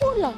Hola, 0.00 0.34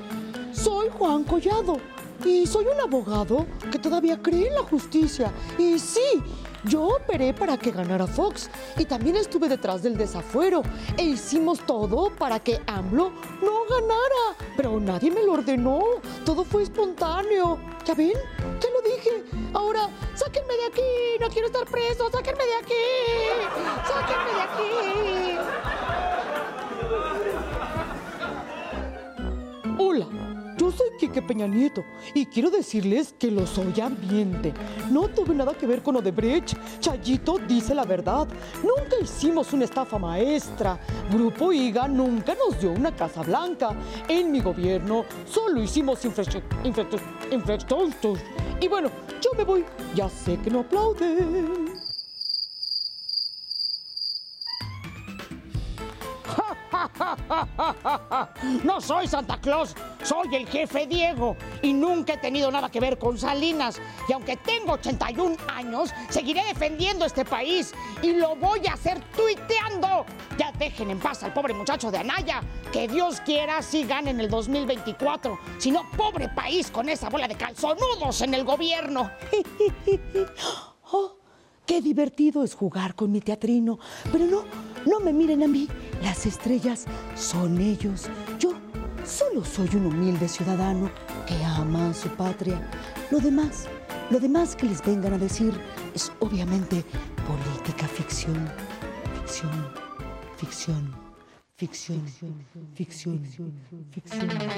soy 0.53 0.89
Juan 0.97 1.25
Collado 1.25 1.79
y 2.25 2.47
soy 2.47 2.67
un 2.67 2.81
abogado 2.81 3.45
que 3.73 3.79
todavía 3.79 4.21
cree 4.23 4.47
en 4.47 4.55
la 4.55 4.63
justicia. 4.63 5.33
Y 5.59 5.81
sí, 5.81 6.23
yo 6.65 6.85
operé 6.85 7.35
para 7.35 7.57
que 7.57 7.73
ganara 7.73 8.07
Fox 8.07 8.51
y 8.77 8.85
también 8.85 9.17
estuve 9.17 9.49
detrás 9.49 9.83
del 9.83 9.97
desafuero 9.97 10.63
e 10.97 11.03
hicimos 11.03 11.59
todo 11.67 12.11
para 12.17 12.39
que 12.39 12.61
AMLO 12.69 13.11
no 13.43 13.65
ganara. 13.69 14.37
Pero 14.57 14.79
nadie 14.79 15.11
me 15.11 15.25
lo 15.25 15.33
ordenó, 15.33 15.81
todo 16.25 16.45
fue 16.45 16.63
espontáneo. 16.63 17.59
¿Ya 17.85 17.95
ven? 17.95 18.13
Ya 18.13 18.71
lo 18.71 18.81
dije. 18.83 19.25
Ahora, 19.55 19.89
sáquenme 20.15 20.55
de 20.55 20.67
aquí, 20.67 21.19
no 21.21 21.29
quiero 21.31 21.49
estar 21.49 21.65
preso, 21.67 22.09
sáquenme 22.13 22.45
de 22.45 22.55
aquí, 22.55 22.75
sáquenme 23.89 24.35
de 24.35 24.43
aquí. 24.43 25.69
Hola, 29.81 30.07
yo 30.59 30.73
soy 30.73 30.89
Quique 30.99 31.23
Peña 31.23 31.47
Nieto 31.47 31.85
y 32.13 32.27
quiero 32.27 32.51
decirles 32.51 33.15
que 33.17 33.31
lo 33.31 33.47
soy 33.47 33.81
ambiente. 33.81 34.53
No 34.91 35.07
tuve 35.07 35.37
nada 35.37 35.55
que 35.55 35.69
ver 35.69 35.85
con 35.85 35.95
Odebrecht. 35.95 36.57
Chayito 36.81 37.39
dice 37.39 37.77
la 37.77 37.85
verdad. 37.85 38.27
Nunca 38.61 38.97
hicimos 39.01 39.53
una 39.53 39.67
estafa 39.67 39.97
maestra. 39.97 40.81
Grupo 41.13 41.53
IGA 41.53 41.87
nunca 41.87 42.35
nos 42.35 42.61
dio 42.61 42.73
una 42.73 42.91
casa 42.91 43.23
blanca. 43.23 43.71
En 44.09 44.33
mi 44.33 44.41
gobierno 44.41 45.05
solo 45.25 45.63
hicimos 45.63 46.05
infraestructura. 46.05 46.63
Y 48.61 48.67
bueno, 48.67 48.91
yo 49.23 49.31
me 49.37 49.45
voy. 49.45 49.65
Ya 49.95 50.09
sé 50.09 50.39
que 50.39 50.51
no 50.51 50.61
aplauden. 50.61 51.78
No 58.65 58.81
soy 58.81 59.07
Santa 59.07 59.41
Claus, 59.41 59.75
soy 60.03 60.35
el 60.35 60.47
jefe 60.47 60.87
Diego 60.87 61.37
y 61.63 61.73
nunca 61.73 62.15
he 62.15 62.19
tenido 62.19 62.51
nada 62.51 62.71
que 62.71 62.81
ver 62.81 62.99
con 62.99 63.19
Salinas. 63.19 63.81
Y 64.09 64.13
aunque 64.13 64.37
tengo 64.37 64.73
81 64.73 65.37
años, 65.55 65.91
seguiré 66.09 66.45
defendiendo 66.45 67.05
este 67.05 67.25
país 67.25 67.75
y 68.03 68.13
lo 68.13 68.37
voy 68.37 68.67
a 68.67 68.75
hacer 68.75 69.01
tuiteando. 69.17 70.07
Ya 70.39 70.53
dejen 70.53 70.91
en 70.91 70.99
paz 70.99 71.23
al 71.23 71.33
pobre 71.33 71.55
muchacho 71.55 71.91
de 71.91 71.99
Anaya. 71.99 72.43
Que 72.73 72.87
Dios 72.87 73.21
quiera 73.21 73.63
si 73.63 73.85
gane 73.85 74.11
en 74.11 74.21
el 74.21 74.29
2024. 74.29 75.39
Si 75.59 75.71
no, 75.71 75.89
pobre 75.97 76.29
país 76.29 76.71
con 76.71 76.89
esa 76.89 77.09
bola 77.09 77.27
de 77.29 77.35
calzonudos 77.35 78.21
en 78.23 78.35
el 78.35 78.45
gobierno. 78.45 79.11
Oh, 80.91 81.19
qué 81.67 81.83
divertido 81.83 82.43
es 82.43 82.55
jugar 82.55 82.95
con 82.95 83.13
mi 83.13 83.21
teatrino. 83.21 83.79
Pero 84.11 84.25
no, 84.25 84.45
no 84.87 85.01
me 85.01 85.13
miren 85.13 85.43
a 85.43 85.49
mí. 85.49 85.69
Las 86.03 86.27
estrellas 86.27 86.85
son 87.17 87.61
ellos. 87.61 88.09
Yo 88.39 88.53
solo 89.05 89.45
soy 89.45 89.69
un 89.75 89.87
humilde 89.87 90.29
ciudadano 90.29 90.91
que 91.27 91.43
ama 91.45 91.91
a 91.91 91.95
su 91.95 92.09
patria. 92.11 92.61
Lo 93.11 93.19
demás, 93.21 93.67
lo 94.11 94.21
demás 94.21 94.55
que 94.55 94.67
les 94.67 94.85
vengan 94.85 95.15
a 95.15 95.19
decir 95.19 95.53
es 95.95 96.13
obviamente 96.21 96.85
política 97.27 97.87
ficción. 97.87 98.49
Ficción, 99.15 99.73
ficción, 100.37 100.95
ficción, 101.57 102.07
ficción, 102.75 103.21
ficción, 103.25 103.53
ficción. 103.91 104.27
Muy, 104.27 104.37
muy 104.37 104.49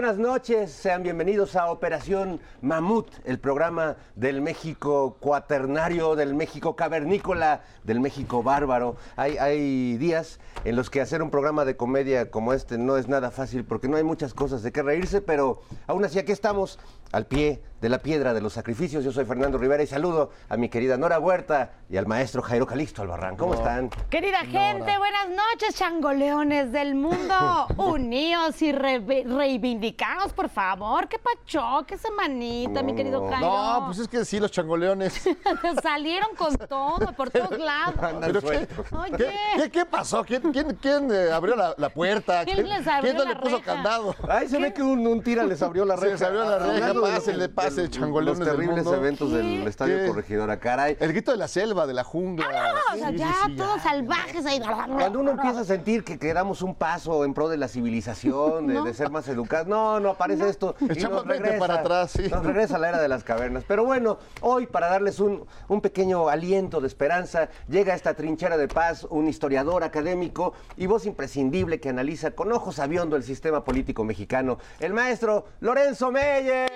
buenas 0.00 0.16
noches. 0.16 0.70
Sean 0.72 1.02
bienvenidos 1.02 1.56
a 1.56 1.70
Operación 1.70 2.40
Mamut, 2.62 3.06
el 3.26 3.38
programa 3.38 3.98
del 4.16 4.40
México 4.40 5.18
cuaternario, 5.20 6.16
del 6.16 6.34
México 6.34 6.74
cavernícola, 6.74 7.64
del 7.84 8.00
México 8.00 8.42
bárbaro. 8.42 8.96
Hay, 9.16 9.36
hay 9.36 9.98
días 9.98 10.40
en 10.64 10.76
los 10.76 10.88
que 10.88 11.02
hacer 11.02 11.22
un 11.22 11.28
programa 11.28 11.66
de 11.66 11.76
comedia 11.76 12.30
como 12.30 12.54
este 12.54 12.78
no 12.78 12.96
es 12.96 13.08
nada 13.08 13.30
fácil 13.30 13.66
porque 13.66 13.88
no 13.88 13.98
hay 13.98 14.02
muchas 14.02 14.32
cosas 14.32 14.62
de 14.62 14.72
qué 14.72 14.82
reírse, 14.82 15.20
pero 15.20 15.60
aún 15.86 16.02
así 16.02 16.18
aquí 16.18 16.32
estamos 16.32 16.78
al 17.12 17.26
pie 17.26 17.62
de 17.80 17.88
la 17.88 17.98
piedra 17.98 18.34
de 18.34 18.42
los 18.42 18.52
sacrificios. 18.52 19.02
Yo 19.02 19.10
soy 19.10 19.24
Fernando 19.24 19.56
Rivera 19.56 19.82
y 19.82 19.86
saludo 19.86 20.30
a 20.50 20.56
mi 20.58 20.68
querida 20.68 20.98
Nora 20.98 21.18
Huerta 21.18 21.72
y 21.88 21.96
al 21.96 22.06
maestro 22.06 22.42
Jairo 22.42 22.66
Calixto 22.66 23.00
Albarrán. 23.00 23.36
¿Cómo 23.36 23.54
están? 23.54 23.88
Querida 24.10 24.40
gente, 24.40 24.98
buenas 24.98 25.28
noches, 25.30 25.74
changoleones 25.76 26.72
del 26.72 26.94
mundo. 26.94 27.66
Uníos 27.78 28.60
y 28.60 28.72
re- 28.72 29.24
reivindicados, 29.26 30.34
por 30.34 30.50
favor. 30.50 31.08
¿Qué 31.08 31.18
pacho? 31.18 31.62
¿Qué 31.86 31.96
semanita, 31.96 32.82
mi 32.82 32.94
querido 32.94 33.26
Jairo? 33.30 33.46
No, 33.46 33.82
pues 33.86 33.98
es 34.00 34.08
que 34.08 34.26
sí, 34.26 34.38
los 34.38 34.50
changoleones. 34.50 35.14
Salieron 35.82 36.34
con 36.36 36.54
todo, 36.56 37.12
por 37.16 37.30
todos 37.30 37.58
lados. 37.58 37.94
Andan 38.02 38.30
¿Pero 38.32 38.40
qué. 38.42 38.68
Oye. 38.94 39.16
qué, 39.16 39.32
qué- 39.56 39.70
qué 39.70 39.86
pasó? 39.86 40.22
¿Quién, 40.22 40.52
quién, 40.52 40.76
quién, 40.82 41.10
eh, 41.10 41.32
abrió 41.32 41.56
la, 41.56 41.74
la 41.78 41.88
puerta? 41.88 42.44
¿Quién 42.44 42.68
les 42.68 42.86
abrió 42.86 43.14
quién 43.14 43.16
no 43.16 43.24
la 43.24 43.30
le 43.30 43.36
puso 43.40 43.56
reja? 43.56 43.74
candado? 43.74 44.14
Ay, 44.28 44.48
se 44.48 44.58
ve 44.58 44.74
que 44.74 44.82
un, 44.82 45.06
un 45.06 45.22
tira 45.22 45.44
les 45.44 45.62
abrió 45.62 45.86
la 45.86 45.96
Se 45.96 46.02
reja. 46.02 46.12
les 46.12 46.22
abrió 46.22 46.44
la 46.44 46.58
reja, 46.58 46.92
El 47.06 47.38
de 47.38 47.48
pase 47.48 47.82
de 47.82 47.90
changoleones 47.90 48.38
Los 48.38 48.46
del 48.48 48.56
terribles 48.56 48.84
mundo. 48.84 48.98
eventos 48.98 49.32
del 49.32 49.66
Estadio 49.66 49.98
¿Qué? 49.98 50.06
Corregidora, 50.08 50.58
caray. 50.58 50.96
El 51.00 51.12
grito 51.12 51.30
de 51.30 51.36
la 51.36 51.48
selva, 51.48 51.86
de 51.86 51.94
la 51.94 52.04
jungla. 52.04 52.46
O 52.94 52.96
sea, 52.98 53.10
Sí, 53.10 53.16
ya, 53.16 53.28
sí, 53.28 53.34
sí, 53.46 53.56
ya. 53.56 53.64
todos 53.64 53.82
salvajes 53.82 54.46
ahí. 54.46 54.60
Cuando 54.60 55.20
uno 55.20 55.30
empieza 55.32 55.60
a 55.60 55.64
sentir 55.64 56.04
que 56.04 56.18
quedamos 56.18 56.62
un 56.62 56.74
paso 56.74 57.24
en 57.24 57.34
pro 57.34 57.48
de 57.48 57.56
la 57.56 57.68
civilización, 57.68 58.66
de, 58.66 58.82
de 58.82 58.94
ser 58.94 59.10
más 59.10 59.26
educados, 59.28 59.66
no, 59.68 60.00
no 60.00 60.10
aparece 60.10 60.48
esto. 60.48 60.74
y 60.80 60.92
Echamos 60.92 61.18
nos 61.18 61.26
20 61.26 61.42
regresa, 61.44 61.58
para 61.66 61.80
atrás, 61.80 62.10
sí. 62.12 62.28
Nos 62.28 62.44
regresa 62.44 62.76
a 62.76 62.78
la 62.78 62.88
era 62.90 63.00
de 63.02 63.08
las 63.08 63.24
cavernas. 63.24 63.64
Pero 63.66 63.84
bueno, 63.84 64.18
hoy 64.40 64.66
para 64.66 64.88
darles 64.88 65.20
un, 65.20 65.46
un 65.68 65.80
pequeño 65.80 66.28
aliento 66.28 66.80
de 66.80 66.86
esperanza, 66.86 67.48
llega 67.68 67.92
a 67.92 67.96
esta 67.96 68.14
trinchera 68.14 68.56
de 68.56 68.68
paz 68.68 69.06
un 69.08 69.28
historiador 69.28 69.84
académico 69.84 70.52
y 70.76 70.86
voz 70.86 71.06
imprescindible 71.06 71.80
que 71.80 71.88
analiza 71.88 72.32
con 72.32 72.52
ojos 72.52 72.78
aviondo 72.78 73.16
el 73.16 73.22
sistema 73.22 73.64
político 73.64 74.04
mexicano, 74.04 74.58
el 74.80 74.92
maestro 74.92 75.46
Lorenzo 75.60 76.10
Meyer. 76.10 76.70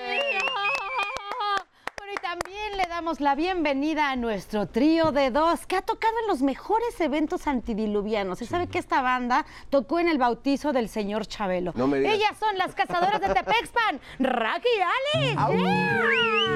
Bueno, 1.96 2.12
y 2.12 2.16
también 2.20 2.76
le 2.76 2.87
damos 2.87 3.20
la 3.20 3.34
bienvenida 3.34 4.11
a 4.11 4.16
nuestro 4.16 4.66
trío 4.66 5.12
de 5.12 5.31
dos 5.31 5.66
que 5.66 5.76
ha 5.76 5.82
tocado 5.82 6.14
en 6.22 6.28
los 6.28 6.43
mejores 6.43 7.00
eventos 7.00 7.46
antidiluvianos. 7.46 8.38
Se 8.38 8.46
sabe 8.46 8.69
que 8.69 8.78
esta 8.78 9.02
banda 9.02 9.46
tocó 9.70 9.99
en 9.99 10.08
el 10.08 10.19
bautizo 10.19 10.72
del 10.72 10.88
señor 10.88 11.26
Chabelo. 11.26 11.72
No 11.75 11.87
me 11.87 11.99
digas. 11.99 12.14
Ellas 12.14 12.38
son 12.38 12.56
las 12.58 12.75
cazadoras 12.75 13.20
de 13.20 13.34
Tepexpan, 13.34 14.00
Raki 14.19 14.69
y. 15.14 15.34
¡Yeah! 15.34 16.55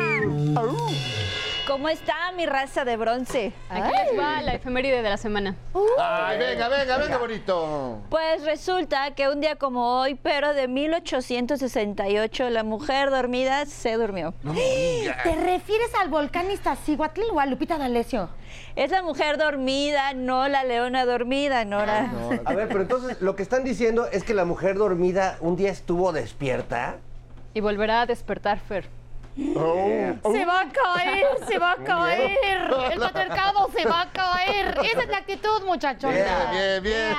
¿Cómo 1.68 1.90
está 1.90 2.32
mi 2.34 2.46
raza 2.46 2.86
de 2.86 2.96
bronce? 2.96 3.52
Aquí 3.68 3.92
les 3.92 4.18
va 4.18 4.40
la 4.40 4.54
efeméride 4.54 5.02
de 5.02 5.10
la 5.10 5.18
semana. 5.18 5.54
Ay, 6.00 6.38
venga, 6.38 6.66
venga, 6.66 6.96
venga, 6.96 7.18
bonito. 7.18 8.00
Pues 8.08 8.42
resulta 8.42 9.14
que 9.14 9.28
un 9.28 9.42
día 9.42 9.56
como 9.56 10.00
hoy, 10.00 10.14
pero 10.14 10.54
de 10.54 10.66
1868, 10.66 12.48
la 12.48 12.64
mujer 12.64 13.10
dormida 13.10 13.66
se 13.66 13.92
durmió. 13.98 14.32
¿Te 14.42 15.34
refieres 15.34 15.94
al 16.00 16.08
volcán 16.08 16.50
Iztaccíhuatl 16.50 17.20
o 17.32 17.38
a 17.38 17.44
Lupita 17.44 17.76
D'Alessio? 17.76 18.30
Es 18.74 18.90
la 18.90 19.02
mujer 19.02 19.36
dormida, 19.36 20.14
no 20.14 20.48
la 20.48 20.64
leona 20.64 21.04
dormida, 21.04 21.66
Nora. 21.66 22.10
A 22.46 22.54
ver, 22.54 22.68
pero 22.68 22.80
entonces 22.80 23.20
lo 23.20 23.36
que 23.36 23.42
están 23.42 23.62
diciendo 23.62 24.08
es 24.10 24.24
que 24.24 24.32
la 24.32 24.46
mujer 24.46 24.78
dormida 24.78 25.36
un 25.42 25.56
día 25.56 25.70
estuvo 25.70 26.12
despierta. 26.12 26.96
Y 27.52 27.60
volverá 27.60 28.00
a 28.00 28.06
despertar, 28.06 28.58
Fer. 28.58 28.97
Se 29.38 30.44
va 30.44 30.60
a 30.62 30.68
caer, 30.72 31.26
se 31.46 31.58
va 31.58 31.72
a 31.72 31.76
caer. 31.76 32.36
El 32.90 32.98
patriarcado 32.98 33.70
se 33.70 33.86
va 33.86 34.00
a 34.00 34.10
caer. 34.10 34.76
Esa 34.82 35.02
es 35.02 35.08
la 35.08 35.18
actitud, 35.18 35.62
muchachos. 35.64 36.12
Bien, 36.12 36.26
bien, 36.50 36.82
bien. 36.82 37.16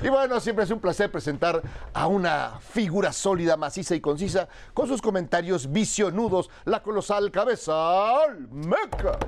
Y 0.00 0.08
bueno, 0.08 0.38
siempre 0.38 0.64
es 0.64 0.70
un 0.70 0.78
placer 0.78 1.10
presentar 1.10 1.60
a 1.92 2.06
una 2.06 2.60
figura 2.60 3.12
sólida, 3.12 3.56
maciza 3.56 3.96
y 3.96 4.00
concisa, 4.00 4.48
con 4.74 4.86
sus 4.86 5.02
comentarios 5.02 5.72
visionudos, 5.72 6.50
la 6.66 6.84
colosal 6.84 7.32
cabeza 7.32 7.74
Olmeca. 7.74 9.18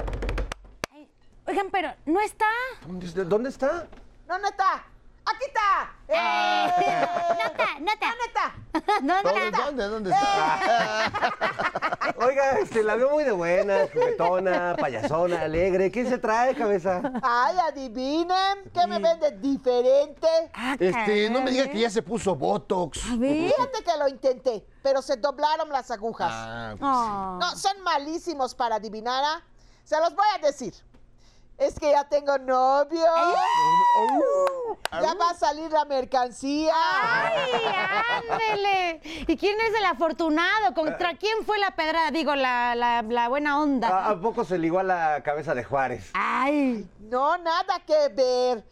Oigan, 1.44 1.70
pero 1.72 1.92
no 2.06 2.20
está. 2.20 2.46
¿Dónde 2.86 3.24
¿Dónde 3.24 3.48
está? 3.48 3.88
¿Dónde 4.28 4.48
está? 4.48 4.84
¡Aquí 5.24 5.44
está! 5.44 5.92
No 7.80 7.90
está, 7.92 8.14
no 8.14 8.24
está. 8.24 8.54
¿Dónde 9.00 9.16
está? 9.18 9.22
¿Dónde 9.22 9.22
¿Dónde, 9.22 9.46
está? 9.46 9.64
dónde, 9.64 9.88
dónde 9.88 10.10
está? 10.10 11.72
Oiga, 12.16 12.58
este, 12.60 12.82
la 12.82 12.94
veo 12.96 13.10
muy 13.10 13.24
de 13.24 13.32
buena, 13.32 13.86
juguetona, 13.92 14.76
payasona, 14.78 15.42
alegre. 15.42 15.90
¿Qué 15.90 16.04
se 16.08 16.18
trae, 16.18 16.54
cabeza? 16.54 17.00
Ay, 17.22 17.56
adivinen, 17.68 18.70
¿qué 18.72 18.86
me 18.86 18.98
ven 18.98 19.20
de 19.20 19.30
diferente? 19.32 20.28
Ah, 20.54 20.76
Este, 20.78 21.28
no 21.30 21.42
me 21.42 21.50
diga 21.50 21.68
que 21.68 21.80
ya 21.80 21.90
se 21.90 22.02
puso 22.02 22.34
Botox. 22.34 23.00
A 23.10 23.16
ver. 23.16 23.50
Fíjate 23.50 23.82
que 23.84 23.96
lo 23.98 24.08
intenté, 24.08 24.66
pero 24.82 25.02
se 25.02 25.16
doblaron 25.16 25.68
las 25.70 25.90
agujas. 25.90 26.30
Ah, 26.32 26.74
Oh. 26.80 27.38
No, 27.40 27.56
son 27.56 27.80
malísimos 27.82 28.54
para 28.54 28.76
adivinar. 28.76 29.22
¿ah? 29.24 29.42
Se 29.84 29.98
los 30.00 30.14
voy 30.14 30.26
a 30.34 30.38
decir. 30.46 30.74
Es 31.56 31.78
que 31.78 31.90
ya 31.90 32.08
tengo 32.08 32.38
novio. 32.38 33.04
Ya 34.90 35.14
va 35.14 35.30
a 35.30 35.34
salir 35.34 35.70
la 35.70 35.84
mercancía. 35.84 36.72
¡Ay, 36.74 37.60
ándele! 38.22 39.00
¿Y 39.26 39.36
quién 39.36 39.60
es 39.60 39.74
el 39.78 39.84
afortunado? 39.84 40.72
¿Contra 40.74 41.14
quién 41.16 41.44
fue 41.44 41.58
la 41.58 41.72
pedrada? 41.72 42.10
Digo, 42.10 42.34
la, 42.34 42.74
la, 42.74 43.02
la 43.02 43.28
buena 43.28 43.52
¿A, 43.52 43.58
onda. 43.60 44.08
a 44.08 44.20
poco 44.20 44.44
se 44.44 44.58
ligó 44.58 44.78
a 44.78 44.82
la 44.84 45.22
cabeza 45.22 45.54
de 45.54 45.62
Juárez? 45.64 46.10
¡Ay! 46.14 46.88
No, 47.00 47.36
nada 47.38 47.80
que 47.86 48.08
ver. 48.14 48.64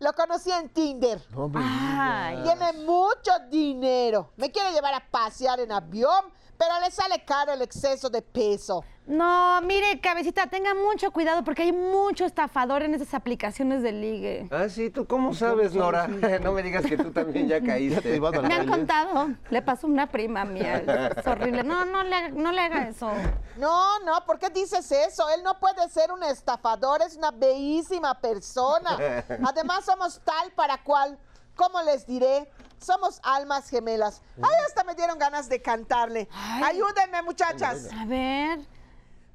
Lo 0.00 0.12
conocí 0.14 0.50
en 0.50 0.70
Tinder. 0.70 1.20
no 1.30 1.48
me 1.48 1.60
Ay. 1.62 2.36
digas. 2.38 2.58
Tiene 2.58 2.84
mucho 2.84 3.30
dinero. 3.50 4.32
Me 4.36 4.50
quiere 4.50 4.72
llevar 4.72 4.94
a 4.94 5.00
pasear 5.10 5.60
en 5.60 5.70
avión, 5.72 6.24
pero 6.60 6.78
le 6.78 6.90
sale 6.90 7.24
caro 7.24 7.54
el 7.54 7.62
exceso 7.62 8.10
de 8.10 8.20
peso. 8.20 8.84
No, 9.06 9.62
mire, 9.62 9.98
cabecita, 9.98 10.46
tenga 10.46 10.74
mucho 10.74 11.10
cuidado 11.10 11.42
porque 11.42 11.62
hay 11.62 11.72
mucho 11.72 12.26
estafador 12.26 12.82
en 12.82 12.92
esas 12.94 13.14
aplicaciones 13.14 13.82
de 13.82 13.92
ligue. 13.92 14.46
Ah, 14.52 14.68
sí, 14.68 14.90
¿tú 14.90 15.06
cómo 15.06 15.32
sabes, 15.32 15.74
Nora? 15.74 16.06
no 16.42 16.52
me 16.52 16.62
digas 16.62 16.84
que 16.84 16.98
tú 16.98 17.12
también 17.12 17.48
ya 17.48 17.60
caíste. 17.64 18.20
Me 18.20 18.54
han 18.54 18.68
contado. 18.68 19.30
Le 19.48 19.62
pasó 19.62 19.86
una 19.86 20.06
prima 20.06 20.44
mía. 20.44 20.82
Es 21.16 21.26
horrible. 21.26 21.62
No, 21.64 21.86
no 21.86 22.04
le, 22.04 22.14
haga- 22.14 22.28
no 22.28 22.52
le 22.52 22.60
haga 22.60 22.88
eso. 22.88 23.10
No, 23.56 23.98
no, 24.00 24.22
¿por 24.26 24.38
qué 24.38 24.50
dices 24.50 24.92
eso? 24.92 25.30
Él 25.30 25.42
no 25.42 25.58
puede 25.58 25.88
ser 25.88 26.12
un 26.12 26.22
estafador, 26.22 27.00
es 27.00 27.16
una 27.16 27.30
bellísima 27.30 28.20
persona. 28.20 28.98
Además, 29.48 29.86
somos 29.86 30.20
tal 30.22 30.50
para 30.52 30.76
cual. 30.84 31.18
¿Cómo 31.56 31.80
les 31.82 32.06
diré? 32.06 32.50
Somos 32.80 33.20
almas 33.22 33.68
gemelas. 33.68 34.22
Ay, 34.42 34.50
hasta 34.66 34.84
me 34.84 34.94
dieron 34.94 35.18
ganas 35.18 35.48
de 35.48 35.60
cantarle. 35.60 36.28
Ayúdenme, 36.64 37.22
muchachas. 37.22 37.88
A 37.92 38.04
ver. 38.06 38.58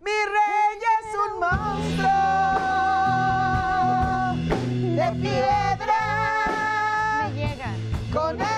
Mi 0.01 0.12
rey 0.12 0.80
es 1.00 1.07
un 1.25 1.39
monstruo 1.39 2.09
de 4.95 5.12
piedra 5.21 6.01
Me 7.24 7.33
llega. 7.33 7.71
con 8.13 8.39
el 8.42 8.55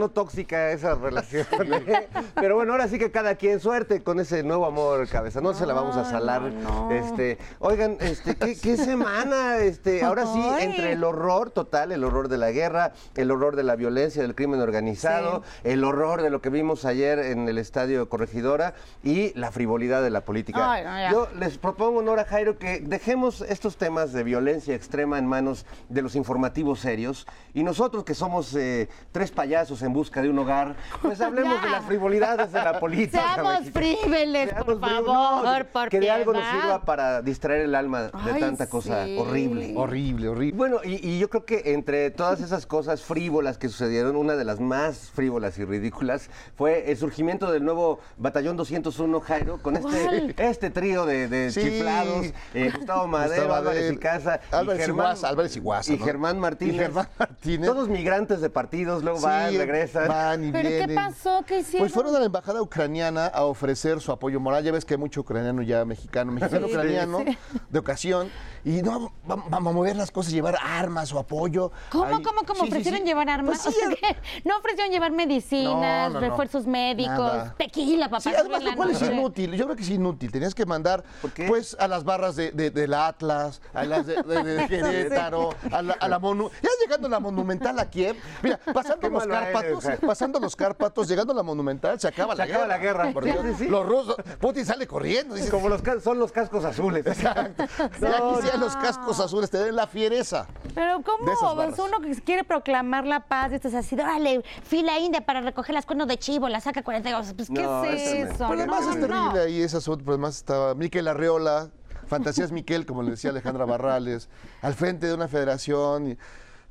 sonó 0.00 0.10
tóxica 0.10 0.70
esa 0.72 0.94
relación. 0.94 1.46
¿eh? 1.86 2.08
Pero 2.34 2.54
bueno, 2.54 2.72
ahora 2.72 2.88
sí 2.88 2.98
que 2.98 3.10
cada 3.10 3.34
quien 3.34 3.60
suerte 3.60 4.02
con 4.02 4.18
ese 4.18 4.42
nuevo 4.42 4.64
amor, 4.64 5.06
cabeza. 5.08 5.42
No 5.42 5.52
se 5.52 5.66
la 5.66 5.74
vamos 5.74 5.96
a 5.96 6.04
salar. 6.04 6.40
no. 6.40 6.90
Este, 6.90 7.36
oigan, 7.58 7.98
este, 8.00 8.34
¿qué, 8.34 8.58
qué 8.58 8.76
semana? 8.78 9.58
Este, 9.58 10.02
ahora 10.02 10.24
sí, 10.24 10.42
entre 10.60 10.92
el 10.92 11.04
horror 11.04 11.50
total, 11.50 11.92
el 11.92 12.02
horror 12.02 12.28
de 12.28 12.38
la 12.38 12.50
guerra, 12.50 12.92
el 13.14 13.30
horror 13.30 13.56
de 13.56 13.62
la 13.62 13.76
violencia, 13.76 14.22
del 14.22 14.34
crimen 14.34 14.60
organizado, 14.60 15.42
el 15.64 15.84
horror 15.84 16.22
de 16.22 16.30
lo 16.30 16.40
que 16.40 16.48
vimos 16.48 16.86
ayer 16.86 17.18
en 17.18 17.46
el 17.48 17.58
estadio 17.58 18.08
Corregidora 18.08 18.74
y 19.02 19.38
la 19.38 19.52
frivolidad 19.52 20.02
de 20.02 20.10
la 20.10 20.22
política. 20.22 20.72
Ay, 20.72 21.10
no. 21.10 21.12
Yo 21.12 21.28
les 21.38 21.58
propongo, 21.58 22.00
Nora 22.00 22.24
Jairo, 22.24 22.58
que 22.58 22.80
dejemos 22.80 23.42
estos 23.42 23.76
temas 23.76 24.12
de 24.14 24.24
violencia 24.24 24.74
extrema 24.74 25.18
en 25.18 25.26
manos 25.26 25.66
de 25.90 26.00
los 26.00 26.16
informativos 26.16 26.80
serios 26.80 27.26
y 27.52 27.62
nosotros 27.62 28.04
que 28.04 28.14
somos 28.14 28.54
eh, 28.54 28.88
tres 29.12 29.30
payasos 29.30 29.82
en 29.82 29.89
busca 29.92 30.22
de 30.22 30.30
un 30.30 30.38
hogar, 30.38 30.76
pues 31.02 31.20
hablemos 31.20 31.54
Ya. 31.60 31.64
de 31.64 31.70
las 31.70 31.84
frivolidades 31.84 32.52
de 32.52 32.58
la 32.62 32.78
política. 32.80 33.20
Seamos 33.34 33.52
Seamos 33.52 33.70
por 33.70 33.82
frívoles, 33.82 34.50
favor, 34.52 35.04
no, 35.06 35.66
por 35.72 35.88
Que 35.88 36.00
de 36.00 36.10
algo 36.10 36.32
nos 36.32 36.44
sirva 36.48 36.82
para 36.84 37.22
distraer 37.22 37.62
el 37.62 37.74
alma 37.74 38.02
de 38.02 38.10
Ay, 38.12 38.40
tanta 38.40 38.68
cosa 38.68 39.04
sí. 39.04 39.16
horrible. 39.18 39.74
Horrible, 39.76 40.28
horrible. 40.28 40.56
Bueno, 40.56 40.78
y, 40.84 41.06
y 41.08 41.18
yo 41.18 41.28
creo 41.30 41.44
que 41.44 41.62
entre 41.72 42.10
todas 42.10 42.40
esas 42.40 42.66
cosas 42.66 43.02
frívolas 43.02 43.58
que 43.58 43.68
sucedieron, 43.68 44.16
una 44.16 44.36
de 44.36 44.44
las 44.44 44.60
más 44.60 45.10
frívolas 45.14 45.58
y 45.58 45.64
ridículas 45.64 46.30
fue 46.56 46.90
el 46.90 46.96
surgimiento 46.96 47.50
del 47.50 47.64
nuevo 47.64 48.00
Batallón 48.16 48.56
201 48.56 49.20
Jairo, 49.20 49.58
con 49.62 49.76
este, 49.76 50.34
este 50.38 50.70
trío 50.70 51.06
de, 51.06 51.28
de 51.28 51.50
Sí. 51.50 51.60
chiflados, 51.62 52.26
eh, 52.54 52.70
Gustavo 52.76 53.06
Madero, 53.06 53.42
Gustavo 53.42 53.54
Álvarez 53.54 53.92
y 53.92 53.96
Casa, 53.96 54.40
Álvarez 54.50 54.88
y 54.88 54.90
Guasa, 54.90 55.28
Álvarez 55.28 55.56
y 55.56 55.60
Guasa, 55.60 55.92
y. 55.92 55.98
Germán 55.98 56.38
Martínez. 56.38 56.74
Y 56.74 56.78
Germán 56.78 57.08
Martínez. 57.18 57.66
Todos 57.68 57.88
migrantes 57.88 58.40
de 58.40 58.50
partidos 58.50 59.02
luego 59.02 59.20
van, 59.20 59.50
Sí, 59.50 59.56
regresan. 59.80 60.08
Van 60.08 60.44
y 60.44 60.52
¿Pero 60.52 60.68
qué 60.68 60.94
pasó? 60.94 61.44
¿Qué 61.46 61.58
hicieron? 61.60 61.84
Pues 61.84 61.92
fueron 61.92 62.14
a 62.14 62.18
la 62.18 62.26
embajada 62.26 62.62
ucraniana 62.62 63.26
a 63.26 63.44
ofrecer 63.44 64.00
su 64.00 64.12
apoyo 64.12 64.40
moral. 64.40 64.62
Ya 64.64 64.72
ves 64.72 64.84
que 64.84 64.94
hay 64.94 64.98
mucho 64.98 65.20
ucraniano 65.22 65.62
ya 65.62 65.84
mexicano, 65.84 66.32
mexicano 66.32 66.66
Sí, 66.66 66.72
ucraniano 66.72 67.24
de 67.68 67.78
ocasión. 67.78 68.28
Y 68.64 68.82
no, 68.82 69.12
va- 69.28 69.36
vamos 69.48 69.70
a 69.70 69.74
mover 69.74 69.96
las 69.96 70.10
cosas, 70.10 70.32
llevar 70.32 70.56
armas 70.62 71.12
o 71.12 71.18
apoyo. 71.18 71.72
¿Cómo, 71.90 72.04
Ahí- 72.04 72.22
cómo, 72.22 72.42
cómo? 72.46 72.60
Sí, 72.62 72.68
¿Ofrecieron 72.68 73.00
sí. 73.00 73.06
llevar 73.06 73.28
armas? 73.30 73.60
Pues 73.62 73.74
sí, 73.74 73.80
O 73.84 73.88
sea, 73.88 73.96
que 73.96 74.16
no 74.48 74.58
ofrecieron 74.58 74.92
llevar 74.92 75.12
medicinas, 75.12 76.08
No, 76.12 76.14
no, 76.14 76.20
no. 76.20 76.28
refuerzos 76.28 76.66
médicos, 76.66 77.16
Nada. 77.18 77.54
tequila, 77.56 78.08
papá. 78.08 78.20
Sí, 78.20 78.30
además 78.36 78.62
lo 78.62 78.74
cual 78.76 78.90
es 78.90 79.02
inútil. 79.02 79.52
Yo 79.54 79.64
creo 79.64 79.76
que 79.76 79.82
es 79.82 79.90
inútil. 79.90 80.30
Tenías 80.30 80.54
que 80.54 80.66
mandar, 80.66 81.04
pues, 81.46 81.76
a 81.80 81.88
las 81.88 82.04
barras 82.04 82.36
de, 82.36 82.50
de- 82.52 82.70
del 82.70 82.94
Atlas, 82.94 83.60
a 83.72 83.84
las 83.84 84.06
de, 84.06 84.22
de- 84.22 84.42
de 84.44 84.66
Querétaro, 84.68 85.50
a 85.72 85.82
la, 85.82 85.94
a 85.94 86.08
la 86.08 86.18
Monu... 86.18 86.50
Ya 86.62 86.68
llegando 86.84 87.06
a 87.06 87.10
la 87.10 87.20
Monumental 87.20 87.78
a 87.78 87.88
Kiev, 87.88 88.16
mira, 88.42 88.58
pasando 88.72 89.08
los 89.08 89.24
eres, 89.24 89.36
Cárpatos, 89.38 89.84
pasando 90.06 90.40
los 90.40 90.56
Cárpatos, 90.56 91.08
llegando 91.08 91.32
a 91.32 91.36
la 91.36 91.42
Monumental, 91.42 91.98
se 92.00 92.08
acaba 92.08 92.32
Se 92.34 92.38
la 92.38 92.44
acaba 92.44 92.76
guerra. 92.78 93.04
la 93.04 93.12
guerra. 93.12 93.66
Los 93.68 93.86
rusos, 93.86 94.16
Putin 94.40 94.66
sale 94.66 94.86
corriendo. 94.86 95.34
Como 95.50 95.68
los 95.68 95.80
son 96.02 96.18
los 96.18 96.32
cascos 96.32 96.64
azules. 96.64 97.06
Exacto. 97.06 97.64
Ya 98.00 98.49
los 98.58 98.76
cascos 98.76 99.20
azules, 99.20 99.50
te 99.50 99.58
den 99.58 99.76
la 99.76 99.86
fiereza. 99.86 100.46
Pero 100.74 101.02
¿cómo? 101.02 101.24
De 101.26 101.32
esas 101.32 101.50
O 101.50 101.56
barras. 101.56 101.76
sea, 101.76 101.84
uno 101.84 102.00
que 102.00 102.14
quiere 102.22 102.44
proclamar 102.44 103.06
la 103.06 103.20
paz 103.20 103.52
y 103.52 103.56
estás 103.56 103.74
así, 103.74 103.94
órale, 103.94 104.42
fila 104.64 104.98
india 104.98 105.20
para 105.24 105.40
recoger 105.40 105.74
las 105.74 105.86
cuernos 105.86 106.08
de 106.08 106.18
chivo, 106.18 106.48
la 106.48 106.60
saca 106.60 106.82
42. 106.82 107.34
Pues, 107.34 107.48
¿qué 107.48 107.62
No, 107.62 107.84
es 107.84 108.00
eso 108.02 108.14
no. 108.14 108.30
eso? 108.30 108.36
Pero 108.48 108.60
además 108.60 108.82
No, 108.84 108.90
es 108.90 108.96
no. 108.96 109.06
terrible 109.06 109.40
ahí 109.40 109.62
ese 109.62 109.76
asunto, 109.76 110.00
pero 110.04 110.12
además 110.14 110.36
estaba 110.36 110.74
Miquel 110.74 111.08
Arreola, 111.08 111.70
Fantasías 112.06 112.50
Miquel, 112.52 112.86
como 112.86 113.02
le 113.02 113.10
decía 113.12 113.30
Alejandra 113.30 113.64
Barrales, 113.64 114.28
al 114.62 114.74
frente 114.74 115.06
de 115.06 115.14
una 115.14 115.28
federación. 115.28 116.08
y, 116.12 116.18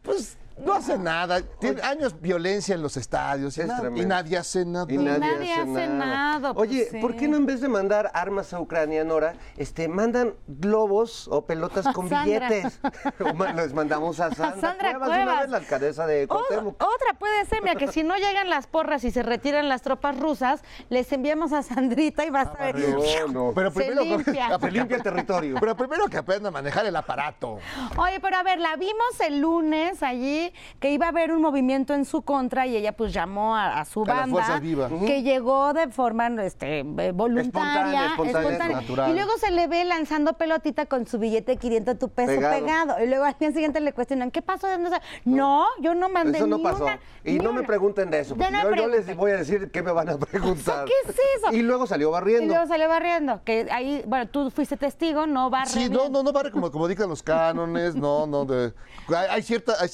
pues 0.01 0.37
no 0.65 0.73
hace 0.73 0.97
nada. 0.97 1.41
Tiene 1.59 1.81
años 1.81 2.19
violencia 2.19 2.75
en 2.75 2.81
los 2.81 2.97
estadios 2.97 3.57
y, 3.57 3.61
Es 3.61 3.67
nada- 3.67 3.79
tremendo. 3.81 4.03
y 4.03 4.05
nadie 4.05 4.37
hace 4.37 4.65
nada. 4.65 4.85
Y 4.89 4.97
nadie, 4.97 5.19
nadie 5.19 5.53
hace 5.53 5.87
nada, 5.87 6.53
pues 6.53 6.69
Oye. 6.69 6.87
¿por 7.01 7.15
qué 7.15 7.27
no 7.27 7.37
en 7.37 7.45
vez 7.45 7.61
de 7.61 7.67
mandar 7.67 8.11
armas 8.13 8.53
a 8.53 8.59
Ucrania, 8.59 9.03
Nora, 9.03 9.33
este, 9.57 9.87
mandan 9.87 10.35
globos 10.47 11.27
o 11.31 11.45
pelotas 11.45 11.87
con 11.93 12.09
Sandra. 12.09 12.47
billetes? 12.49 12.79
O 13.19 13.33
ma- 13.33 13.53
Les 13.53 13.73
mandamos 13.73 14.19
a 14.19 14.29
Sandra, 14.33 14.61
Sandra 14.61 14.91
Cuevas, 14.91 15.09
de 15.09 15.15
una 15.15 15.23
Cuevas. 15.25 15.41
vez 15.41 15.49
la 15.51 15.57
alcaldesa 15.57 16.07
de 16.07 16.23
O- 16.25 16.27
Cuauhtémoc. 16.27 16.75
otra 16.83 17.13
puede 17.17 17.45
ser, 17.45 17.61
mira, 17.61 17.75
que 17.75 17.87
si 17.91 18.03
no 18.03 18.15
llegan 18.15 18.49
las 18.49 18.67
porras 18.67 19.03
y 19.03 19.11
se 19.11 19.23
retiran 19.23 19.67
las 19.69 19.81
tropas 19.81 20.17
rusas, 20.19 20.61
les 20.89 21.11
enviamos 21.11 21.53
a 21.53 21.63
Sandrita 21.63 22.25
y 22.25 22.29
vas 22.29 22.47
a 22.47 22.71
ver. 22.71 22.75
No, 22.79 23.27
no. 23.47 23.51
Pero 23.55 23.71
Se 23.71 23.75
primero, 23.79 24.03
limpia. 24.03 24.57
Se 24.59 24.71
limpia 24.71 24.97
el 24.97 25.03
territorio. 25.03 25.55
pero 25.59 25.75
primero 25.75 26.07
que 26.07 26.17
aprenda 26.17 26.49
a 26.49 26.51
manejar 26.51 26.85
el 26.85 26.95
aparato. 26.95 27.57
Oye, 27.97 28.19
pero 28.21 28.37
a 28.37 28.43
ver, 28.43 28.59
la 28.59 28.75
vimos 28.75 29.19
el 29.25 29.39
lunes 29.39 30.01
allí, 30.03 30.48
que 30.79 30.91
iba 30.91 31.07
a 31.07 31.09
haber 31.09 31.31
un 31.31 31.41
movimiento 31.41 31.93
en 31.93 32.05
su 32.05 32.21
contra 32.21 32.67
y 32.67 32.75
ella 32.75 32.93
pues 32.93 33.13
llamó 33.13 33.55
a, 33.55 33.79
a 33.79 33.85
su 33.85 34.01
A 34.03 34.05
banda, 34.05 34.27
fuerzas 34.31 34.61
vivas. 34.61 34.91
que 35.05 35.23
llegó 35.23 35.73
de 35.73 35.87
forma 35.89 36.27
este, 36.43 36.79
eh, 36.79 37.11
voluntaria, 37.11 38.05
Espontánea, 38.05 38.05
espontánea, 38.45 38.81
natural. 38.81 39.11
Y 39.11 39.13
luego 39.13 39.31
se 39.39 39.51
le 39.51 39.67
ve 39.67 39.83
lanzando 39.85 40.33
pelotita 40.33 40.85
con 40.85 41.05
su 41.07 41.17
billete 41.19 41.53
de 41.53 41.57
500 41.57 41.97
tu 41.99 42.09
peso 42.09 42.27
Pegado. 42.31 42.59
pegado. 42.59 43.03
Y 43.03 43.07
luego 43.07 43.25
al 43.25 43.35
día 43.39 43.51
siguiente 43.51 43.79
le 43.79 43.93
cuestionan, 43.93 44.31
¿qué 44.31 44.41
pasó? 44.41 44.67
¿De 44.67 44.73
dónde 44.73 44.89
sa-?" 44.89 45.01
No, 45.25 45.65
yo 45.81 45.93
no 45.95 46.09
mandé 46.09 46.37
Eso 46.39 46.47
no 46.47 46.57
ni 46.57 46.63
pasó. 46.63 46.83
una- 46.85 46.99
y 47.23 47.33
ni 47.33 47.39
no 47.39 47.53
me 47.53 47.63
pregunten 47.63 48.09
de 48.09 48.19
eso, 48.19 48.35
porque 48.35 48.51
no 48.51 48.75
yo, 48.75 48.87
les 48.87 49.15
voy 49.15 49.31
a 49.31 49.37
decir 49.37 49.71
qué 49.71 49.81
me 49.83 49.91
van 49.91 50.09
a 50.09 50.17
preguntar. 50.17 50.85
¿Qué 50.85 50.93
es 51.09 51.15
eso? 51.37 51.51
Y 51.53 51.61
luego 51.61 51.85
salió 51.87 52.09
Y 52.09 52.11
barriendo. 52.11 52.53
luego 52.53 52.67
salió 52.67 52.87
barriendo, 52.87 53.41
que 53.43 53.67
ahí, 53.71 54.03
bueno, 54.07 54.27
tú 54.27 54.49
fuiste 54.51 54.77
testigo, 54.77 55.25
no 55.27 55.49
barre 55.49 55.69
Sí, 55.69 55.89
no, 55.89 56.09
no, 56.09 56.23
no 56.23 56.31
barre 56.31 56.51
como, 56.51 56.71
como 56.71 56.87
dictan 56.87 57.09
los 57.09 57.23
cánones, 57.23 57.95
no, 57.95 58.25
no. 58.27 58.45
de- 58.45 58.73
hay, 59.09 59.27
hay 59.29 59.41
cierta, 59.43 59.73
hay 59.79 59.89